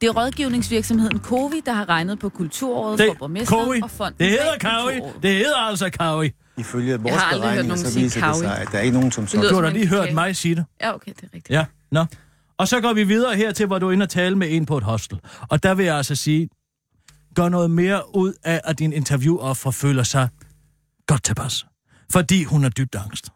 Det 0.00 0.08
er 0.08 0.12
rådgivningsvirksomheden 0.12 1.18
Covi, 1.20 1.60
der 1.66 1.72
har 1.72 1.88
regnet 1.88 2.18
på 2.18 2.28
kulturåret 2.28 2.98
Det, 2.98 3.06
for 3.08 3.14
borgmesteren 3.14 3.64
Kowi. 3.64 3.80
og 3.82 3.90
fonden 3.90 4.18
Det 4.18 4.30
hedder. 4.30 4.52
Kulturåret. 4.52 5.22
Det 5.22 5.30
hedder 5.36 5.56
altså 5.56 5.90
kawi. 5.90 6.30
Ifølge 6.58 6.96
vores 7.00 7.12
Jeg 7.12 7.20
har 7.20 7.32
aldrig 7.32 7.50
hørt 7.50 7.54
beregninger, 7.54 7.68
nogen 7.68 7.84
så 7.86 7.92
sige 7.92 8.02
viser 8.02 8.20
det 8.20 8.24
kawi. 8.24 8.38
sig, 8.38 8.58
at 8.58 8.68
der 8.72 8.78
er 8.78 8.82
ikke 8.82 8.96
nogen, 8.96 9.12
som 9.12 9.26
Det 9.26 9.50
Du 9.50 9.54
har 9.54 9.62
da 9.62 9.70
lige 9.70 9.86
hørt 9.86 10.14
mig 10.14 10.36
sige 10.36 10.54
det. 10.54 10.64
Ja, 10.80 10.94
okay, 10.94 11.12
det 11.12 11.22
er 11.22 11.26
rigtigt. 11.34 11.50
Ja, 11.50 11.64
nå. 11.90 12.04
Og 12.58 12.68
så 12.68 12.80
går 12.80 12.92
vi 12.92 13.04
videre 13.04 13.36
her 13.36 13.52
til, 13.52 13.66
hvor 13.66 13.78
du 13.78 13.88
er 13.88 13.92
inde 13.92 14.04
og 14.04 14.08
tale 14.10 14.36
med 14.36 14.56
en 14.56 14.66
på 14.66 14.76
et 14.76 14.84
hostel. 14.84 15.20
Og 15.48 15.62
der 15.62 15.74
vil 15.74 15.84
jeg 15.86 15.96
altså 15.96 16.14
sige, 16.14 16.48
gør 17.34 17.48
noget 17.48 17.70
mere 17.70 18.16
ud 18.16 18.32
af, 18.44 18.60
at 18.64 18.78
din 18.78 18.92
interviewoffer 18.92 19.70
føler 19.70 20.02
sig 20.02 20.28
godt 21.06 21.22
tilpas. 21.24 21.66
Fordi 22.12 22.44
hun 22.44 22.64
er 22.64 22.68
dybt 22.68 22.94
angst. 22.94 23.28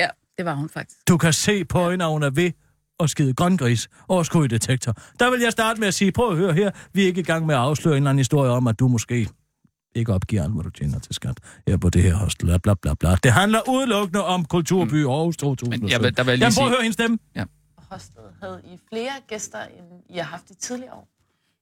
Ja, 0.00 0.08
det 0.38 0.44
var 0.44 0.54
hun 0.54 0.68
faktisk. 0.68 1.08
Du 1.08 1.16
kan 1.18 1.32
se 1.32 1.64
på 1.64 1.90
hende, 1.90 2.04
at 2.04 2.10
hun 2.10 2.22
er 2.22 2.30
ved 2.30 2.50
at 3.00 3.10
skide 3.10 3.34
grøngris 3.34 3.88
over 4.08 4.44
i 4.44 4.48
detektor. 4.48 4.94
Der 5.20 5.30
vil 5.30 5.40
jeg 5.40 5.52
starte 5.52 5.80
med 5.80 5.88
at 5.88 5.94
sige, 5.94 6.12
prøv 6.12 6.30
at 6.30 6.36
høre 6.36 6.52
her, 6.52 6.70
vi 6.92 7.02
er 7.02 7.06
ikke 7.06 7.20
i 7.20 7.24
gang 7.24 7.46
med 7.46 7.54
at 7.54 7.60
afsløre 7.60 7.94
en 7.96 8.02
eller 8.02 8.10
anden 8.10 8.18
historie 8.20 8.50
om, 8.50 8.66
at 8.66 8.78
du 8.78 8.88
måske 8.88 9.28
ikke 9.94 10.12
opgiver 10.14 10.42
alt, 10.42 10.52
hvad 10.52 10.64
du 10.64 10.70
tjener 10.70 10.98
til 10.98 11.14
skat 11.14 11.40
her 11.68 11.76
på 11.76 11.90
det 11.90 12.02
her 12.02 12.14
hostel, 12.14 12.46
bla 12.46 12.58
bla 12.58 12.74
bla. 12.74 12.94
bla. 12.94 13.16
Det 13.22 13.32
handler 13.32 13.60
udelukkende 13.68 14.24
om 14.24 14.44
Kulturby 14.44 15.06
Aarhus 15.06 15.36
2017. 15.36 15.80
Men 15.80 15.90
jeg 15.90 16.00
vil- 16.02 16.16
der 16.16 16.22
vil 16.24 16.30
jeg 16.30 16.38
lige 16.38 16.44
Jamen, 16.46 16.54
prøv 16.56 16.64
at 16.66 16.70
høre 16.70 16.82
hendes 16.82 16.94
stemme. 16.94 17.18
Hostet 17.90 18.22
havde 18.42 18.60
I 18.64 18.78
flere 18.92 19.12
gæster, 19.28 19.62
end 19.62 19.86
I 20.10 20.16
har 20.16 20.24
haft 20.24 20.50
i 20.50 20.54
tidligere 20.54 20.92
år? 20.94 21.08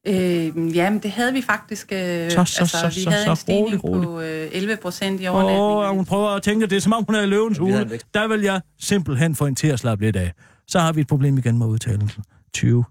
Øh, 0.06 0.76
ja, 0.76 0.90
men 0.90 0.98
det 1.02 1.10
havde 1.10 1.32
vi 1.32 1.42
faktisk. 1.42 1.92
Øh, 1.92 1.98
Så, 2.30 2.44
så, 2.44 2.60
altså, 2.60 2.66
så, 2.66 2.88
vi 2.88 3.02
så, 3.02 3.10
havde 3.10 3.24
så, 3.24 3.30
en 3.30 3.36
stigning 3.36 3.84
rolig, 3.84 4.08
rolig. 4.08 4.08
på 4.08 4.20
øh, 4.20 4.48
11 4.52 4.76
procent 4.76 5.20
i 5.20 5.26
Åh, 5.28 5.34
overnatning. 5.34 5.62
oh, 5.62 5.96
hun 5.96 6.04
prøver 6.04 6.28
at 6.28 6.42
tænke, 6.42 6.66
det 6.66 6.76
er 6.76 6.80
som 6.80 6.92
om 6.92 7.04
hun 7.04 7.14
er 7.14 7.22
i 7.22 7.26
løvens 7.26 7.58
hule. 7.58 8.00
Der 8.14 8.28
vil 8.28 8.40
jeg 8.40 8.60
simpelthen 8.80 9.34
få 9.34 9.46
en 9.46 9.54
til 9.54 9.66
at 9.68 9.78
slappe 9.78 10.04
lidt 10.04 10.16
af. 10.16 10.32
Så 10.68 10.78
har 10.80 10.92
vi 10.92 11.00
et 11.00 11.06
problem 11.06 11.38
igen 11.38 11.58
med 11.58 11.66
udtalelsen. 11.66 12.24
20, 12.54 12.84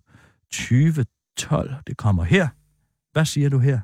2012, 0.52 1.74
det 1.88 1.98
kommer 1.98 2.24
her. 2.24 2.48
Hvad 3.14 3.26
siger 3.26 3.50
du 3.50 3.60
her? 3.60 3.80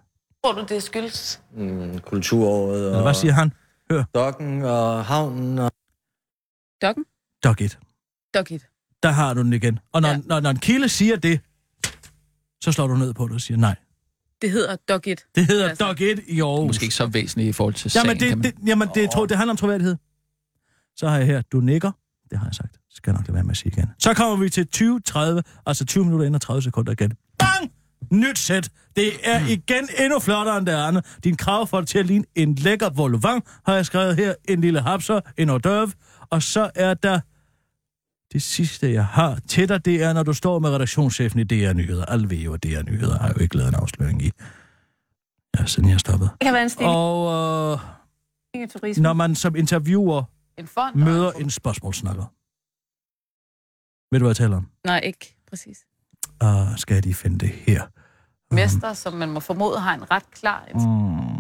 Tror 0.46 0.54
du, 0.54 0.66
det 0.70 0.84
skyldes? 0.84 1.42
Mm, 1.58 2.00
kulturåret 2.00 2.78
Eller 2.86 2.96
og 2.98 3.02
hvad 3.04 3.14
siger 3.14 3.34
han? 3.34 3.52
dokken 4.16 4.62
og 4.62 5.06
havnen 5.06 5.60
og... 5.60 5.72
Dokken? 6.82 7.06
Dog 7.44 7.62
it. 7.62 7.80
Dog 8.34 8.52
it. 8.52 8.68
Der 9.04 9.10
har 9.10 9.34
du 9.34 9.42
den 9.44 9.54
igen. 9.54 9.80
Og 9.94 10.02
når. 10.02 10.10
Ja. 10.10 10.18
når, 10.26 10.40
når 10.40 10.50
en 10.50 10.60
kilde 10.60 10.90
siger 10.90 11.16
det, 11.16 11.40
så 12.66 12.72
slår 12.72 12.88
du 12.88 12.96
ned 12.96 13.14
på 13.14 13.28
det 13.28 13.34
og 13.34 13.42
siger 13.42 13.58
nej. 13.58 13.76
Det 14.42 14.52
hedder 14.52 14.76
Dog 14.90 15.08
it. 15.08 15.26
Det 15.36 15.46
hedder 15.46 15.70
Altså. 15.70 15.86
Dog 15.86 16.02
it 16.02 16.20
i 16.28 16.42
Aarhus. 16.42 16.68
Måske 16.68 16.84
ikke 16.84 16.96
så 16.96 17.06
væsentligt 17.06 17.50
i 17.50 17.52
forhold 17.52 17.74
til 17.74 17.92
sagen, 17.92 18.08
Jamen, 18.08 18.20
det, 18.20 18.30
man... 18.38 18.44
det, 18.44 18.54
jamen 18.68 18.90
det, 18.96 19.12
tro, 19.12 19.26
det 19.26 19.38
handler 19.38 19.54
om 19.54 19.58
troværdighed. 19.58 19.96
Så 20.96 21.08
har 21.08 21.18
jeg 21.18 21.28
her, 21.28 21.42
du 21.42 21.60
nikker. 21.60 21.92
Det 22.30 22.40
har 22.40 22.46
jeg 22.46 22.56
sagt. 22.56 22.72
Det 22.72 22.82
skal 22.96 23.12
jeg 23.12 23.18
nok 23.18 23.28
lade 23.28 23.36
være 23.36 23.44
med 23.44 23.52
at 23.52 23.58
sige 23.58 23.72
igen. 23.78 23.90
Så 24.00 24.14
kommer 24.14 24.36
vi 24.44 24.50
til 24.50 24.68
2030, 24.68 25.44
altså 25.66 25.86
20 25.86 26.04
minutter 26.04 26.26
ind 26.26 26.36
og 26.36 26.42
30 26.42 26.62
sekunder 26.62 26.92
igen. 26.92 27.14
Bang! 27.40 27.72
Nyt 28.12 28.40
sæt. 28.40 28.70
Det 28.96 29.12
er 29.24 29.48
igen 29.48 29.90
endnu 30.00 30.20
flottere 30.20 30.58
end 30.58 30.66
det 30.66 30.72
andet. 30.72 31.18
Din 31.24 31.36
krav 31.38 31.68
får 31.68 31.80
det 31.80 31.88
til 31.90 32.00
at 32.00 32.06
ligne 32.06 32.26
en 32.36 32.56
lækker 32.56 32.90
volvang, 32.90 33.44
har 33.66 33.76
jeg 33.76 33.86
skrevet 33.86 34.16
her. 34.16 34.34
En 34.50 34.62
lille 34.62 34.82
hapser, 34.82 35.20
en 35.38 35.50
hors 35.50 35.62
d'oeuvre. 35.68 36.28
Og 36.30 36.44
så 36.44 36.70
er 36.76 36.94
der 36.94 37.20
det 38.34 38.42
sidste, 38.42 38.94
jeg 38.94 39.06
har 39.06 39.40
til 39.48 39.70
dig, 39.70 39.86
det 39.86 40.04
er, 40.04 40.14
når 40.14 40.24
du 40.24 40.34
står 40.34 40.60
med 40.60 40.70
redaktionschefen 40.70 41.40
i 41.40 41.44
DR 41.44 41.74
Nyheder. 41.74 42.06
Alle 42.06 42.30
ved 42.30 42.38
jo, 42.38 42.54
at 42.54 42.64
DR 42.64 42.82
Nyheder 42.84 43.20
har 43.20 43.28
jo 43.30 43.40
ikke 43.40 43.58
lavet 43.58 43.70
en 43.70 43.76
afsløring 43.76 44.22
i. 44.22 44.32
Ja, 45.60 45.66
siden 45.66 45.90
jeg 45.90 46.00
stoppede. 46.00 46.30
Det 46.30 46.40
kan 46.42 46.54
være 46.54 46.64
en 46.64 46.70
stigning 46.70 46.96
Og 46.96 47.74
øh, 47.74 48.98
når 48.98 49.14
man 49.14 49.36
som 49.36 49.56
interviewer 49.56 50.24
en 50.58 50.68
fond. 50.68 50.96
møder 50.96 51.32
en 51.32 51.50
spørgsmålsnakker. 51.50 52.26
Ved 54.12 54.20
du, 54.20 54.24
hvad 54.24 54.30
jeg 54.30 54.36
taler 54.36 54.58
om? 54.58 54.68
Nej, 54.86 55.00
ikke 55.04 55.36
præcis. 55.50 55.78
Uh, 56.44 56.78
skal 56.78 56.94
jeg 56.94 57.04
lige 57.04 57.14
finde 57.14 57.40
det 57.40 57.50
her? 57.50 57.84
Mester, 58.52 58.94
som 58.94 59.14
man 59.14 59.30
må 59.32 59.40
formode 59.40 59.80
har 59.80 59.94
en 59.94 60.12
ret 60.12 60.32
klar... 60.32 60.68
Mm. 60.74 61.35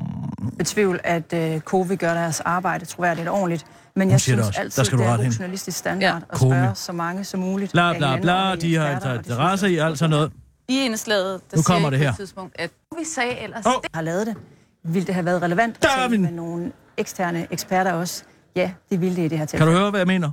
Betvivl, 0.57 0.99
at 1.03 1.33
uh, 1.33 1.59
COVID 1.59 1.97
gør 1.97 2.13
deres 2.13 2.39
arbejde 2.39 2.85
troværdigt 2.85 3.27
og 3.27 3.35
ordentligt. 3.35 3.65
Men 3.95 4.09
jeg 4.11 4.21
synes 4.21 4.47
også. 4.47 4.59
altid, 4.59 4.77
Der 4.81 4.83
skal 4.85 4.97
du 4.97 5.03
det 5.03 5.09
er 5.11 5.17
god 5.17 5.25
journalistisk 5.25 5.77
standard 5.77 6.15
at 6.31 6.37
Komi. 6.37 6.51
spørge 6.51 6.75
så 6.75 6.91
mange 6.91 7.23
som 7.23 7.39
muligt. 7.39 7.71
Bla, 7.71 7.89
af 7.89 7.97
bla, 7.97 8.17
bla, 8.19 8.55
de 8.55 8.75
har 8.75 8.99
det 8.99 9.15
interesse 9.17 9.69
i 9.71 9.77
alt 9.77 9.99
sådan 9.99 10.09
noget. 10.09 10.31
I 10.67 10.85
indslaget, 10.85 11.41
der 11.51 11.57
Nu 11.57 11.63
kommer 11.63 11.89
det 11.89 11.99
på 11.99 12.03
her. 12.03 12.09
et 12.11 12.15
tidspunkt, 12.17 12.55
at 12.59 12.71
vi 12.99 13.05
sagde 13.05 13.39
ellers... 13.43 13.65
Oh. 13.65 13.71
har 13.93 14.01
lavet 14.01 14.27
det. 14.27 14.35
Ville 14.83 15.05
det 15.07 15.13
have 15.15 15.25
været 15.25 15.41
relevant 15.41 15.75
at 15.81 15.89
tale 15.97 16.17
med 16.17 16.31
nogle 16.31 16.71
eksterne 16.97 17.47
eksperter 17.51 17.91
også? 17.93 18.23
Ja, 18.55 18.71
det 18.91 19.01
ville 19.01 19.15
det 19.15 19.21
i 19.21 19.27
det 19.27 19.31
her 19.37 19.45
Kan 19.45 19.47
tilfælde. 19.47 19.71
du 19.73 19.77
høre, 19.77 19.89
hvad 19.89 19.99
jeg 19.99 20.07
mener? 20.07 20.31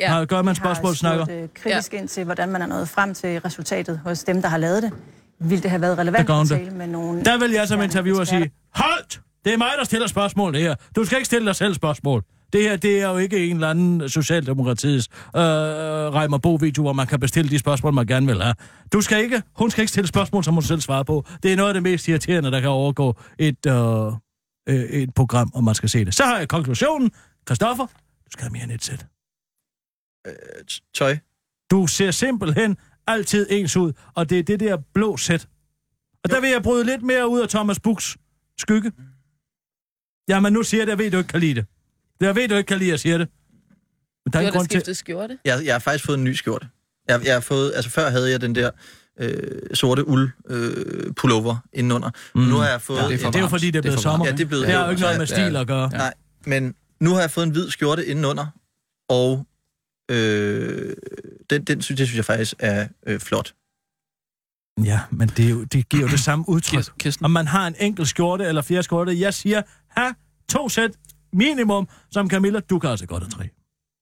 Ja. 0.00 0.08
Har 0.08 0.24
gør 0.24 0.42
man 0.42 0.54
spørgsmålsnakker? 0.54 1.26
Jeg 1.28 1.34
har 1.40 1.46
spurgt, 1.46 1.56
øh, 1.66 1.72
kritisk 1.72 1.94
ind 1.94 2.08
til, 2.08 2.24
hvordan 2.24 2.48
man 2.48 2.62
er 2.62 2.66
nået 2.66 2.88
frem 2.88 3.14
til 3.14 3.40
resultatet 3.40 4.00
hos 4.04 4.24
dem, 4.24 4.42
der 4.42 4.48
har 4.48 4.58
lavet 4.58 4.82
det. 4.82 4.92
Ville 5.40 5.62
det 5.62 5.70
have 5.70 5.82
været 5.82 5.98
relevant 5.98 6.30
at 6.30 6.48
tale 6.48 6.70
med 6.70 6.86
nogle 6.86 7.24
Der 7.24 7.38
vil 7.38 7.50
jeg 7.50 7.68
som 7.68 7.82
interviewer 7.82 8.24
sige, 8.24 8.50
holdt! 8.74 9.20
Det 9.44 9.52
er 9.52 9.56
mig, 9.56 9.70
der 9.78 9.84
stiller 9.84 10.06
spørgsmål 10.06 10.54
her. 10.54 10.74
Du 10.96 11.04
skal 11.04 11.18
ikke 11.18 11.26
stille 11.26 11.46
dig 11.46 11.56
selv 11.56 11.74
spørgsmål. 11.74 12.24
Det 12.52 12.62
her, 12.62 12.76
det 12.76 13.00
er 13.00 13.08
jo 13.08 13.16
ikke 13.16 13.46
en 13.46 13.56
eller 13.56 13.70
anden 13.70 14.08
Socialdemokratiets 14.08 15.08
øh, 15.36 15.42
Reimer 16.14 16.38
Bo-video, 16.38 16.82
hvor 16.82 16.92
man 16.92 17.06
kan 17.06 17.20
bestille 17.20 17.50
de 17.50 17.58
spørgsmål, 17.58 17.92
man 17.92 18.06
gerne 18.06 18.26
vil 18.26 18.42
have. 18.42 18.54
Du 18.92 19.00
skal 19.00 19.22
ikke, 19.22 19.42
hun 19.56 19.70
skal 19.70 19.82
ikke 19.82 19.90
stille 19.90 20.08
spørgsmål, 20.08 20.44
som 20.44 20.54
hun 20.54 20.62
selv 20.62 20.80
svarer 20.80 21.02
på. 21.02 21.24
Det 21.42 21.52
er 21.52 21.56
noget 21.56 21.70
af 21.70 21.74
det 21.74 21.82
mest 21.82 22.08
irriterende, 22.08 22.50
der 22.50 22.60
kan 22.60 22.68
overgå 22.68 23.16
et, 23.38 23.66
øh, 23.66 24.06
øh, 24.68 24.90
et 24.90 25.14
program, 25.14 25.50
om 25.54 25.64
man 25.64 25.74
skal 25.74 25.88
se 25.88 26.04
det. 26.04 26.14
Så 26.14 26.24
har 26.24 26.38
jeg 26.38 26.48
konklusionen. 26.48 27.10
Christoffer, 27.48 27.86
du 28.24 28.30
skal 28.30 28.42
have 28.42 28.52
mere 28.52 28.64
end 28.64 28.72
et 28.72 28.84
sæt. 28.84 29.06
Tøj. 30.94 31.16
Du 31.70 31.86
ser 31.86 32.10
simpelthen 32.10 32.76
altid 33.06 33.46
ens 33.50 33.76
ud, 33.76 33.92
og 34.14 34.30
det 34.30 34.38
er 34.38 34.42
det 34.42 34.60
der 34.60 34.76
blå 34.94 35.16
sæt. 35.16 35.48
Og 36.24 36.30
der 36.30 36.40
vil 36.40 36.50
jeg 36.50 36.62
bryde 36.62 36.84
lidt 36.84 37.02
mere 37.02 37.28
ud 37.28 37.40
af 37.40 37.48
Thomas 37.48 37.80
Buchs 37.80 38.16
skygge. 38.58 38.92
Jamen, 40.30 40.52
nu 40.52 40.62
siger 40.62 40.80
jeg 40.80 40.86
det, 40.86 40.90
jeg 40.90 40.98
ved, 40.98 41.10
du 41.10 41.18
ikke 41.18 41.28
kan 41.28 41.40
lide 41.40 41.54
det. 41.54 41.66
Jeg 42.20 42.36
ved, 42.36 42.48
du 42.48 42.54
ikke 42.54 42.68
kan 42.68 42.78
lide, 42.78 42.88
at 42.90 42.92
jeg 42.92 43.00
siger 43.00 43.18
det. 43.18 43.28
Men 44.24 44.32
der 44.32 44.38
er 44.38 44.42
Du 44.42 44.46
har 44.46 44.52
grund 44.52 44.68
til... 44.68 44.80
skiftet 44.80 44.96
skjorte. 44.96 45.38
Jeg, 45.44 45.60
jeg 45.64 45.74
har 45.74 45.78
faktisk 45.78 46.04
fået 46.06 46.18
en 46.18 46.24
ny 46.24 46.32
skjorte. 46.32 46.68
Jeg, 47.08 47.20
jeg 47.24 47.32
har 47.34 47.40
fået, 47.40 47.72
altså 47.74 47.90
før 47.90 48.10
havde 48.10 48.30
jeg 48.30 48.40
den 48.40 48.54
der 48.54 48.70
øh, 49.20 49.60
sorte 49.74 50.08
uld 50.08 50.30
øh, 50.48 51.12
pullover 51.14 51.56
indenunder. 51.72 52.10
Mm. 52.34 52.40
Nu 52.40 52.56
har 52.56 52.68
jeg 52.68 52.82
fået... 52.82 52.98
Ja, 52.98 53.08
det 53.08 53.14
er 53.14 53.18
for 53.18 53.26
en- 53.26 53.32
Det 53.32 53.38
er 53.38 53.42
jo 53.42 53.48
fordi, 53.48 53.66
det 53.66 53.76
er 53.78 53.82
blevet 53.82 54.00
for 54.00 54.08
varmt. 54.10 54.14
sommer. 54.14 54.26
Ja, 54.26 54.32
det 54.32 54.40
er 54.40 54.44
blevet 54.44 54.66
Det 54.66 54.74
har 54.74 54.84
jo 54.84 54.90
ikke 54.90 55.02
noget 55.02 55.18
med 55.18 55.26
stil 55.26 55.56
at 55.56 55.66
gøre. 55.66 55.90
Nej, 55.90 56.14
men 56.46 56.74
nu 57.00 57.10
har 57.10 57.20
jeg 57.20 57.30
fået 57.30 57.44
en 57.46 57.50
hvid 57.52 57.70
skjorte 57.70 58.06
indenunder, 58.06 58.46
og 59.08 59.46
øh, 60.10 60.96
den, 61.50 61.64
den 61.64 61.82
synes, 61.82 61.98
det 61.98 62.06
synes 62.08 62.16
jeg 62.16 62.24
faktisk 62.24 62.54
er 62.58 62.88
øh, 63.06 63.20
flot. 63.20 63.54
Ja, 64.84 65.00
men 65.10 65.28
det, 65.28 65.44
er 65.46 65.50
jo, 65.50 65.64
det 65.64 65.88
giver 65.88 66.02
jo 66.02 66.08
det 66.08 66.20
samme 66.20 66.44
udtryk. 66.48 66.84
Om 67.22 67.30
man 67.30 67.46
har 67.46 67.66
en 67.66 67.74
enkelt 67.78 68.08
skjorte 68.08 68.44
eller 68.44 68.62
flere 68.62 68.82
skjorte. 68.82 69.20
Jeg 69.20 69.34
siger, 69.34 69.62
ha, 69.96 70.08
to 70.48 70.68
sæt 70.68 70.90
minimum, 71.32 71.88
som 72.10 72.30
Camilla, 72.30 72.60
du 72.60 72.78
kan 72.78 72.90
altså 72.90 73.06
godt 73.06 73.22
have 73.22 73.30
tre. 73.30 73.48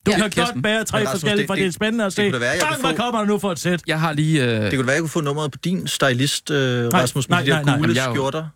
Du 0.06 0.10
Ja, 0.10 0.16
kan 0.16 0.30
Kirsten. 0.30 0.54
godt 0.54 0.62
bære 0.62 0.84
tre 0.84 0.98
Men 0.98 1.06
Rasmus, 1.08 1.20
forskellige, 1.20 1.42
det- 1.42 1.46
for 1.48 1.54
det 1.54 1.62
er 1.62 1.66
det- 1.66 1.74
spændende 1.74 2.04
at 2.04 2.06
det 2.08 2.12
se. 2.16 2.22
kunne 2.22 2.32
da 2.32 2.38
være, 2.38 2.50
jeg 2.50 2.60
Bang, 2.70 2.80
hvad 2.80 2.90
få- 2.90 2.96
kommer 2.96 3.18
der 3.20 3.26
nu 3.26 3.38
for 3.38 3.52
et 3.52 3.58
sæt? 3.58 3.82
Jeg 3.86 4.00
har 4.00 4.12
lige... 4.12 4.44
Øh... 4.44 4.48
Det 4.62 4.74
kunne 4.74 4.86
være, 4.86 4.94
jeg 4.94 5.00
kunne 5.02 5.08
få 5.08 5.20
nummeret 5.20 5.52
på 5.52 5.58
din 5.64 5.86
stylist, 5.86 6.50
øh, 6.50 6.82
Nej, 6.92 7.00
Rasmus, 7.02 7.28
med 7.28 7.36
nej, 7.36 7.44
de 7.44 7.50
der 7.50 7.64
nej, 7.64 7.76
gule 7.78 8.00
er 8.00 8.12
skjorter. 8.14 8.48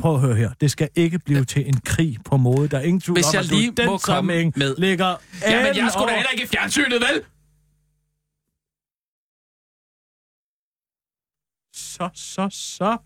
Prøv 0.00 0.14
at 0.14 0.20
høre 0.20 0.34
her. 0.36 0.50
Det 0.60 0.70
skal 0.70 0.88
ikke 0.94 1.18
blive 1.18 1.44
til 1.44 1.68
en 1.68 1.80
krig 1.80 2.18
på 2.24 2.36
måde. 2.36 2.68
Der 2.68 2.78
er 2.78 2.82
ingen 2.82 3.00
tvivl 3.00 3.16
Hvis 3.16 3.26
om, 3.26 3.38
at 3.38 3.50
du 3.50 3.56
den 3.76 3.86
må 3.86 3.98
komme 3.98 4.50
med- 4.56 4.74
ligger 4.78 5.06
Jamen, 5.42 5.66
aben 5.66 5.76
jeg 5.76 5.90
skulle 5.92 6.08
da 6.10 6.14
heller 6.14 6.30
ikke 6.30 6.44
i 6.44 6.46
fjernsynet, 6.46 7.00
vel? 7.00 7.22
Så, 11.74 12.10
så, 12.14 12.48
så. 12.50 12.96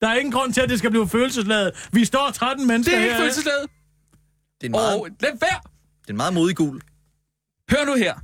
Der 0.00 0.08
er 0.08 0.14
ingen 0.14 0.32
grund 0.32 0.52
til, 0.52 0.60
at 0.60 0.68
det 0.68 0.78
skal 0.78 0.90
blive 0.90 1.08
følelsesladet. 1.08 1.88
Vi 1.92 2.04
står 2.04 2.30
13 2.34 2.66
mennesker 2.66 2.92
Det 2.92 2.98
er 3.00 3.04
ikke 3.04 3.14
her. 3.14 3.20
følelsesladet. 3.20 3.66
Det 4.60 4.62
er 4.62 4.66
en 4.66 4.70
meget, 4.72 5.00
Og 5.00 5.08
lad 5.20 5.30
være. 5.40 5.60
det 6.02 6.06
er 6.08 6.10
en 6.10 6.16
meget 6.16 6.34
modig 6.34 6.56
gul. 6.56 6.80
Hør 7.70 7.84
nu 7.84 7.94
her. 7.94 8.14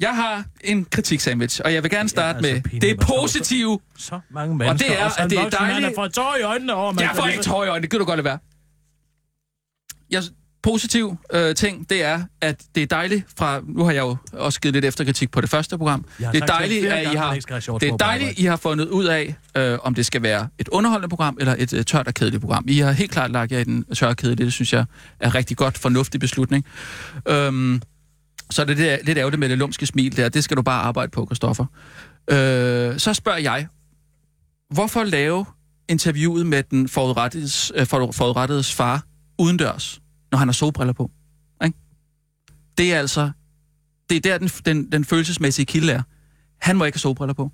Jeg 0.00 0.16
har 0.16 0.44
en 0.64 0.84
kritiksandwich, 0.84 1.60
og 1.64 1.74
jeg 1.74 1.82
vil 1.82 1.90
gerne 1.90 2.08
starte 2.08 2.36
altså, 2.36 2.52
med 2.52 2.62
Pina, 2.62 2.80
det 2.86 2.96
hvad 2.96 3.06
står 3.06 3.16
positive. 3.20 3.80
Så 3.98 4.20
mange 4.30 4.50
Og 4.52 4.56
mennesker. 4.56 4.88
det 4.88 5.00
er, 5.00 5.20
at 5.22 5.30
det 5.30 5.38
er 5.38 5.48
dejligt. 5.50 5.88
der 5.88 5.94
får 5.94 6.08
tår 6.08 6.36
i 6.40 6.42
øjnene 6.42 6.74
over, 6.74 6.92
man 6.92 7.04
Jeg 7.04 7.12
får 7.16 7.26
ikke 7.26 7.42
tår 7.42 7.64
i 7.64 7.68
øjnene, 7.68 7.82
det 7.82 7.90
kan 7.90 7.98
du 8.00 8.04
godt 8.06 8.16
lade 8.16 8.24
være. 8.24 8.38
Jeg, 10.10 10.22
positiv 10.70 11.16
øh, 11.32 11.54
ting, 11.54 11.90
det 11.90 12.04
er, 12.04 12.22
at 12.40 12.62
det 12.74 12.82
er 12.82 12.86
dejligt 12.86 13.24
fra... 13.38 13.60
Nu 13.66 13.84
har 13.84 13.90
jeg 13.92 14.00
jo 14.00 14.16
også 14.32 14.60
givet 14.60 14.74
lidt 14.74 14.84
efterkritik 14.84 15.30
på 15.30 15.40
det 15.40 15.50
første 15.50 15.78
program. 15.78 16.04
Det 16.32 16.42
er 16.42 16.46
dejligt, 16.46 16.86
at 16.86 17.12
I 17.12 17.16
har, 17.16 17.34
det 17.78 17.88
er 17.88 17.96
dejligt. 17.96 18.38
I 18.38 18.44
har 18.44 18.56
fundet 18.56 18.88
ud 18.88 19.04
af, 19.04 19.34
øh, 19.56 19.78
om 19.82 19.94
det 19.94 20.06
skal 20.06 20.22
være 20.22 20.48
et 20.58 20.68
underholdende 20.68 21.08
program 21.08 21.36
eller 21.40 21.54
et 21.58 21.72
øh, 21.72 21.84
tørt 21.84 22.06
og 22.08 22.14
kedeligt 22.14 22.40
program. 22.40 22.64
I 22.68 22.78
har 22.78 22.92
helt 22.92 23.10
klart 23.10 23.30
lagt 23.30 23.52
jer 23.52 23.58
i 23.58 23.64
den 23.64 23.84
tør 23.94 24.06
og 24.08 24.16
kedelige. 24.16 24.44
Det 24.44 24.52
synes 24.52 24.72
jeg 24.72 24.84
er 25.20 25.34
rigtig 25.34 25.56
godt, 25.56 25.78
fornuftig 25.78 26.20
beslutning. 26.20 26.64
Øhm, 27.28 27.82
så 28.50 28.62
er 28.62 28.66
det 28.66 28.78
der, 28.78 28.96
lidt 29.04 29.18
ærgerligt 29.18 29.40
med 29.40 29.48
det 29.48 29.58
lumske 29.58 29.86
smil 29.86 30.16
der. 30.16 30.28
Det 30.28 30.44
skal 30.44 30.56
du 30.56 30.62
bare 30.62 30.82
arbejde 30.82 31.10
på, 31.10 31.26
Christoffer. 31.26 31.64
Øh, 32.30 32.98
så 32.98 33.14
spørger 33.14 33.38
jeg, 33.38 33.66
hvorfor 34.70 35.04
lave 35.04 35.44
interviewet 35.88 36.46
med 36.46 36.62
den 36.62 36.88
forudrettedes, 36.88 37.72
øh, 37.74 37.86
for- 37.86 38.12
forudrettedes 38.12 38.74
far 38.74 39.02
udendørs, 39.38 40.00
når 40.36 40.38
han 40.38 40.48
har 40.48 40.52
solbriller 40.52 40.92
på? 40.92 41.10
Ikke? 41.64 41.78
Det 42.78 42.94
er 42.94 42.98
altså... 42.98 43.30
Det 44.10 44.16
er 44.16 44.20
der, 44.20 44.38
den, 44.38 44.48
den, 44.48 44.92
den 44.92 45.04
følelsesmæssige 45.04 45.66
kilde 45.66 45.92
er. 45.92 46.02
Han 46.58 46.76
må 46.76 46.84
ikke 46.84 46.96
have 46.96 47.00
solbriller 47.00 47.34
på. 47.34 47.52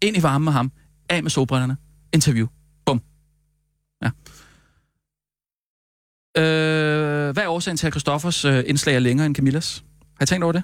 Ind 0.00 0.16
i 0.16 0.22
varmen 0.22 0.44
med 0.44 0.52
ham. 0.52 0.72
Af 1.08 1.22
med 1.22 1.30
solbrillerne. 1.30 1.76
Interview. 2.12 2.46
Bum. 2.86 3.02
Ja. 4.02 4.10
Øh, 6.42 7.32
hvad 7.32 7.42
er 7.42 7.48
årsagen 7.48 7.76
til, 7.76 7.86
at 7.86 7.92
Christoffers 7.92 8.44
øh, 8.44 8.64
indslag 8.66 8.94
er 8.94 8.98
længere 8.98 9.26
end 9.26 9.36
Camillas? 9.36 9.84
Har 10.16 10.22
I 10.22 10.26
tænkt 10.26 10.44
over 10.44 10.52
det? 10.52 10.62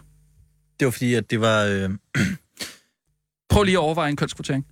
Det 0.80 0.86
var 0.86 0.90
fordi, 0.90 1.14
at 1.14 1.30
det 1.30 1.40
var... 1.40 1.64
Øh, 1.64 1.90
Prøv 3.48 3.62
lige 3.62 3.76
at 3.76 3.80
overveje 3.80 4.10
en 4.10 4.16
kønskvotering. 4.16 4.66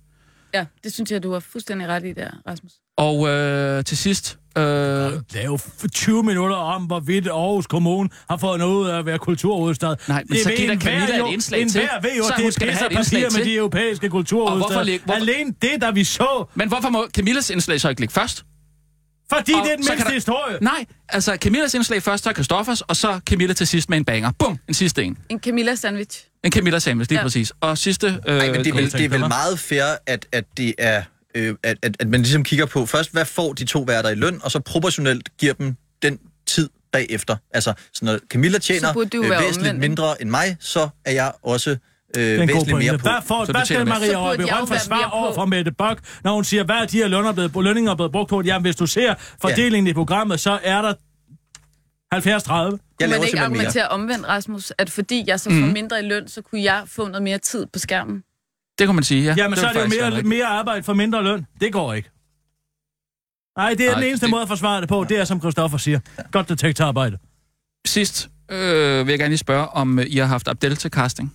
Ja, 0.53 0.65
det 0.83 0.93
synes 0.93 1.11
jeg, 1.11 1.23
du 1.23 1.31
har 1.31 1.39
fuldstændig 1.39 1.87
ret 1.87 2.05
i 2.05 2.13
der, 2.13 2.31
Rasmus. 2.47 2.73
Og 2.97 3.27
øh, 3.27 3.83
til 3.83 3.97
sidst... 3.97 4.37
Øh, 4.57 4.63
lave 4.63 5.59
20 5.93 6.23
minutter 6.23 6.55
om, 6.55 6.83
hvorvidt 6.83 7.27
Aarhus 7.27 7.67
Kommune 7.67 8.09
har 8.29 8.37
fået 8.37 8.59
noget 8.59 8.91
af 8.91 8.99
at 8.99 9.05
være 9.05 9.17
kulturhovedstad. 9.17 9.95
Nej, 10.07 10.23
men 10.29 10.37
så 10.43 10.51
giv 10.57 10.67
da 10.67 10.75
Camilla 10.75 11.25
et 11.27 11.33
indslag 11.33 11.59
til. 11.59 11.81
Enhver 11.81 12.01
ved 12.01 12.15
jo, 12.17 12.23
Så 12.23 12.33
det 12.37 12.45
er 12.47 12.51
skal 12.51 12.67
da 12.67 12.71
pisse 12.71 12.79
have 12.83 12.91
et 12.91 12.95
papir 12.97 12.99
indslag 12.99 13.21
med 13.21 13.31
til. 13.31 13.45
de 13.45 13.55
europæiske 13.55 14.05
Og 14.07 14.11
hvorfor 14.11 14.57
hvorfor- 14.57 15.13
Alene 15.13 15.53
det, 15.61 15.81
der 15.81 15.91
vi 15.91 16.03
så, 16.03 16.45
Men 16.55 16.67
hvorfor 16.67 16.89
må 16.89 17.07
Camillas 17.13 17.49
indslag 17.49 17.81
så 17.81 17.89
ikke 17.89 18.01
ligge 18.01 18.13
først? 18.13 18.45
fordi 19.33 19.53
Og 19.53 19.63
det 19.63 19.71
er 19.71 19.75
den 19.75 19.85
så 19.85 19.91
mindste 19.91 20.07
der- 20.07 20.13
historie. 20.13 20.57
Nej, 20.61 20.85
altså 21.09 21.37
Camillas 21.41 21.73
indslag 21.73 22.03
først, 22.03 22.23
så 22.23 22.31
Christoffers, 22.31 22.81
og 22.81 22.95
så 22.95 23.19
Camilla 23.29 23.53
til 23.53 23.67
sidst 23.67 23.89
med 23.89 23.97
en 23.97 24.05
banger. 24.05 24.31
Bum, 24.39 24.59
en 24.67 24.73
sidste 24.73 25.03
en. 25.03 25.17
En 25.29 25.39
Camilla 25.39 25.75
sandwich. 25.75 26.23
En 26.43 26.51
Camilla 26.51 26.79
sandwich, 26.79 27.09
lige 27.11 27.19
Ja. 27.19 27.23
præcis. 27.25 27.53
Og 27.61 27.77
sidste... 27.77 28.07
Øh, 28.27 28.35
Ej, 28.37 28.51
men 28.51 28.59
det 28.59 28.67
er 28.67 28.73
vel, 28.73 28.91
det 28.91 29.05
er 29.05 29.09
vel 29.09 29.19
meget 29.19 29.59
fair, 29.59 29.83
at, 30.07 30.25
at 30.31 30.43
det 30.57 30.73
er... 30.77 31.03
Øh, 31.35 31.55
at, 31.63 31.77
at, 31.81 31.95
at 31.99 32.07
man 32.07 32.21
ligesom 32.21 32.43
kigger 32.43 32.65
på 32.65 32.85
først, 32.85 33.11
hvad 33.11 33.25
får 33.25 33.53
de 33.53 33.65
to 33.65 33.79
værter 33.79 34.09
i 34.09 34.15
løn, 34.15 34.39
og 34.43 34.51
så 34.51 34.59
proportionelt 34.59 35.37
giver 35.37 35.53
dem 35.53 35.75
den 36.01 36.19
tid 36.45 36.69
bagefter. 36.91 37.35
Altså, 37.53 37.73
så 37.93 38.05
når 38.05 38.19
Camilla 38.29 38.57
tjener 38.57 38.89
øh, 38.89 39.29
være 39.29 39.29
væsentligt 39.43 39.57
omvendt, 39.57 39.79
mindre 39.79 40.21
end 40.21 40.29
mig, 40.29 40.57
så 40.59 40.89
er 41.05 41.11
jeg 41.11 41.31
også 41.43 41.69
øh, 42.17 42.39
væsentligt 42.47 42.77
mere 42.77 42.97
på. 42.97 43.01
Hvad, 43.01 43.11
for, 43.25 43.45
Så 43.45 43.51
hvad 43.51 43.65
skal 43.65 43.87
Maria 43.87 44.11
jo 44.11 44.19
Røn 44.19 44.67
forsvare 44.67 45.11
over 45.11 45.33
for 45.33 45.45
Mette 45.45 45.71
Bok, 45.71 45.99
når 46.23 46.35
hun 46.35 46.43
siger, 46.43 46.63
hvad 46.63 46.75
er 46.75 46.85
de 46.85 46.97
her 46.97 47.07
lønner 47.07 47.31
blevet, 47.33 47.51
lønninger 47.55 47.91
er 47.91 47.95
blevet 47.95 48.11
brugt 48.11 48.29
på? 48.29 48.41
Jamen, 48.41 48.61
hvis 48.61 48.75
du 48.75 48.87
ser 48.87 49.15
fordelingen 49.41 49.87
i 49.87 49.93
programmet, 49.93 50.39
så 50.39 50.59
er 50.63 50.81
der 50.81 50.93
70-30. 52.15 52.17
Jeg 52.19 53.09
Kunne 53.09 53.09
man 53.19 53.23
ikke 53.27 53.39
argumentere 53.39 53.87
omvendt, 53.87 54.27
Rasmus, 54.27 54.73
at 54.77 54.89
fordi 54.89 55.23
jeg 55.27 55.39
så 55.39 55.49
får 55.49 55.55
Mhm. 55.55 55.73
mindre 55.73 55.99
i 56.03 56.07
løn, 56.07 56.27
så 56.27 56.41
kunne 56.41 56.63
jeg 56.63 56.83
få 56.87 57.07
noget 57.07 57.23
mere 57.23 57.37
tid 57.37 57.65
på 57.73 57.79
skærmen? 57.79 58.23
Det 58.79 58.87
kan 58.87 58.95
man 58.95 59.03
sige, 59.03 59.23
ja. 59.23 59.33
Jamen, 59.37 59.57
så 59.57 59.67
er 59.67 59.73
det 59.73 59.95
jo 59.95 60.09
mere, 60.11 60.23
mere 60.23 60.45
arbejde 60.45 60.83
for 60.83 60.93
mindre 60.93 61.23
løn. 61.23 61.45
Det 61.61 61.73
går 61.73 61.93
ikke. 61.93 62.09
Nej, 63.57 63.73
det 63.73 63.85
er 63.87 63.91
Nej, 63.91 63.99
den 63.99 64.07
eneste 64.09 64.25
det- 64.25 64.31
måde 64.31 64.41
at 64.41 64.47
forsvare 64.47 64.81
det 64.81 64.89
på. 64.89 65.03
Det 65.09 65.19
er, 65.19 65.25
som 65.25 65.39
Christoffer 65.39 65.77
siger. 65.77 65.99
Godt 66.31 66.49
detektorarbejde. 66.49 67.17
Sidst 67.87 68.29
øh, 68.51 68.57
vil 69.07 69.11
jeg 69.11 69.19
gerne 69.19 69.29
lige 69.29 69.37
spørge, 69.37 69.67
om 69.67 69.99
øh, 69.99 70.05
I 70.09 70.17
har 70.17 70.25
haft 70.25 70.47
Abdel 70.47 70.75
til 70.75 70.91
casting? 70.91 71.33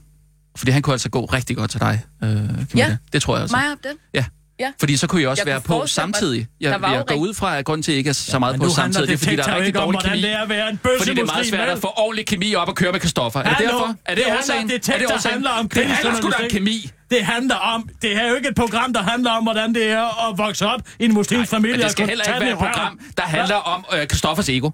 Fordi 0.57 0.71
han 0.73 0.83
kunne 0.83 0.93
altså 0.95 1.11
gå 1.11 1.25
rigtig 1.25 1.57
godt 1.57 1.71
til 1.71 1.81
dig, 1.81 2.05
øh, 2.23 2.29
Camilla. 2.29 2.67
Ja. 2.75 2.97
Det 3.13 3.23
tror 3.23 3.35
jeg 3.35 3.43
altså. 3.43 3.57
Mig 3.57 3.67
og 3.67 3.73
Abdel? 3.73 3.93
Ja. 4.15 4.25
Ja. 4.61 4.73
Fordi 4.81 4.97
så 4.97 5.07
kunne 5.07 5.23
I 5.23 5.27
også 5.27 5.43
Jeg 5.47 5.53
være 5.53 5.61
på 5.61 5.87
samtidig. 5.87 6.41
der 6.63 6.71
Jeg, 6.71 6.81
var 6.83 6.89
jo 6.91 6.95
jeg 6.95 7.05
går 7.07 7.15
ud 7.15 7.35
fra, 7.35 7.59
at 7.59 7.65
grunden 7.65 7.83
til, 7.83 7.93
at 7.93 7.95
I 7.95 7.99
ikke 7.99 8.09
er 8.11 8.13
så 8.15 8.39
meget 8.39 8.59
Men 8.59 8.69
på 8.69 8.75
samtidig, 8.75 9.09
det 9.09 9.15
er, 9.15 9.19
fordi 9.19 9.37
der 9.37 9.45
er 9.49 9.57
rigtig 9.57 9.75
dårlig 9.75 10.01
kemi. 10.01 10.21
det 10.23 10.33
er 10.33 10.39
at 10.43 10.49
være 10.49 10.71
en 10.71 10.79
Fordi 10.99 11.11
det 11.11 11.19
er 11.19 11.25
meget 11.25 11.47
svært 11.47 11.61
vel? 11.69 11.75
at 11.77 11.79
få 11.81 11.93
ordentlig 11.97 12.27
kemi 12.27 12.55
op 12.55 12.69
og 12.69 12.75
køre 12.77 12.93
med 12.93 13.01
Christoffer. 13.01 13.41
Er 13.41 13.49
det 13.49 13.59
derfor? 13.59 13.95
Er 14.05 14.15
det, 14.15 14.25
Det 14.25 14.33
årsagen? 14.39 14.71
er 14.71 14.79
det 14.99 15.13
årsagen? 15.13 15.33
handler 15.33 15.51
om 15.51 15.69
det 15.69 15.87
handler 15.87 16.15
sgu 16.17 16.31
da 16.31 16.45
om 16.45 16.51
kemi. 16.51 16.91
Det 17.11 17.25
handler 17.25 17.55
om... 17.57 17.89
Det 18.03 18.17
er 18.17 18.29
jo 18.29 18.35
ikke 18.35 18.49
et 18.49 18.55
program, 18.55 18.93
der 18.93 19.03
handler 19.03 19.31
om, 19.31 19.43
hvordan 19.43 19.75
det 19.75 19.91
er 19.91 20.29
at 20.31 20.39
vokse 20.39 20.67
op 20.67 20.81
i 21.01 21.05
en 21.05 21.15
muslimsk 21.15 21.51
familie. 21.51 21.73
Men 21.73 21.79
det 21.79 21.85
og 21.85 21.91
skal 21.91 22.07
heller 22.09 22.25
ikke 22.25 22.41
være 22.41 22.51
et 22.53 22.59
program, 22.59 23.01
der 23.17 23.23
handler 23.23 23.55
om 23.57 23.85
øh, 23.95 24.07
Christoffers 24.07 24.49
ego. 24.49 24.71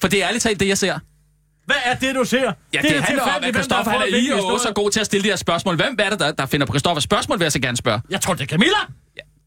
For 0.00 0.08
det 0.08 0.22
er 0.22 0.26
ærligt 0.28 0.42
talt 0.42 0.60
det, 0.60 0.68
jeg 0.68 0.78
ser. 0.78 0.98
Hvad 1.66 1.76
er 1.84 1.94
det, 1.94 2.14
du 2.14 2.24
ser? 2.24 2.52
Ja, 2.74 2.78
det, 2.82 2.90
det 2.90 3.02
handler 3.04 3.22
om, 3.22 3.30
at 3.42 3.54
Christoffer 3.54 3.90
han 3.92 4.00
er 4.00 4.06
i 4.06 4.30
og 4.30 4.60
så 4.60 4.72
god 4.74 4.90
til 4.90 5.00
at 5.00 5.06
stille 5.06 5.24
de 5.24 5.28
her 5.28 5.36
spørgsmål. 5.36 5.76
Hvem 5.76 5.96
er 5.98 6.10
det, 6.10 6.20
der, 6.20 6.32
der 6.32 6.46
finder 6.46 6.66
på 6.66 6.72
Christoffers 6.72 7.04
spørgsmål, 7.04 7.38
vil 7.38 7.44
jeg 7.44 7.52
så 7.52 7.60
gerne 7.60 7.76
spørge? 7.76 8.00
Jeg 8.10 8.20
tror, 8.20 8.34
det 8.34 8.42
er 8.42 8.46
Camilla. 8.46 8.76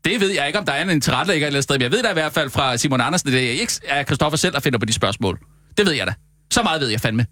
Det 0.06 0.22
ved 0.22 0.30
jeg 0.30 0.48
ikke, 0.48 0.60
om 0.60 0.66
der 0.66 0.74
er 0.74 0.90
en 0.90 1.02
tilrettelægger 1.02 1.48
eller 1.48 1.62
sted, 1.62 1.76
men 1.76 1.82
jeg 1.82 1.92
ved 1.92 2.04
da 2.04 2.10
i 2.10 2.14
hvert 2.14 2.34
fald 2.34 2.50
fra 2.50 2.78
Simon 2.78 3.02
Andersen, 3.02 3.32
det 3.32 3.48
er 3.48 3.52
ikke 3.52 3.74
er 3.84 4.04
Christoffer 4.04 4.38
selv, 4.38 4.54
der 4.54 4.60
finder 4.60 4.80
på 4.80 4.86
de 4.86 4.94
spørgsmål. 4.94 5.40
Det 5.78 5.86
ved 5.86 5.94
jeg 5.94 6.08
da. 6.08 6.14
Så 6.54 6.64
meget 6.64 6.82
ved 6.82 6.90
jeg 6.90 7.02
fandme. 7.02 7.26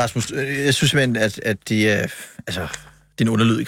Rasmus, 0.00 0.30
øh, 0.30 0.64
jeg 0.64 0.74
synes 0.74 0.90
simpelthen, 0.90 1.16
at, 1.16 1.38
at 1.38 1.68
de 1.68 1.88
er... 1.88 2.06
Altså, 2.46 2.60
det 3.18 3.20
er 3.20 3.22
en 3.24 3.28
underlyd 3.28 3.58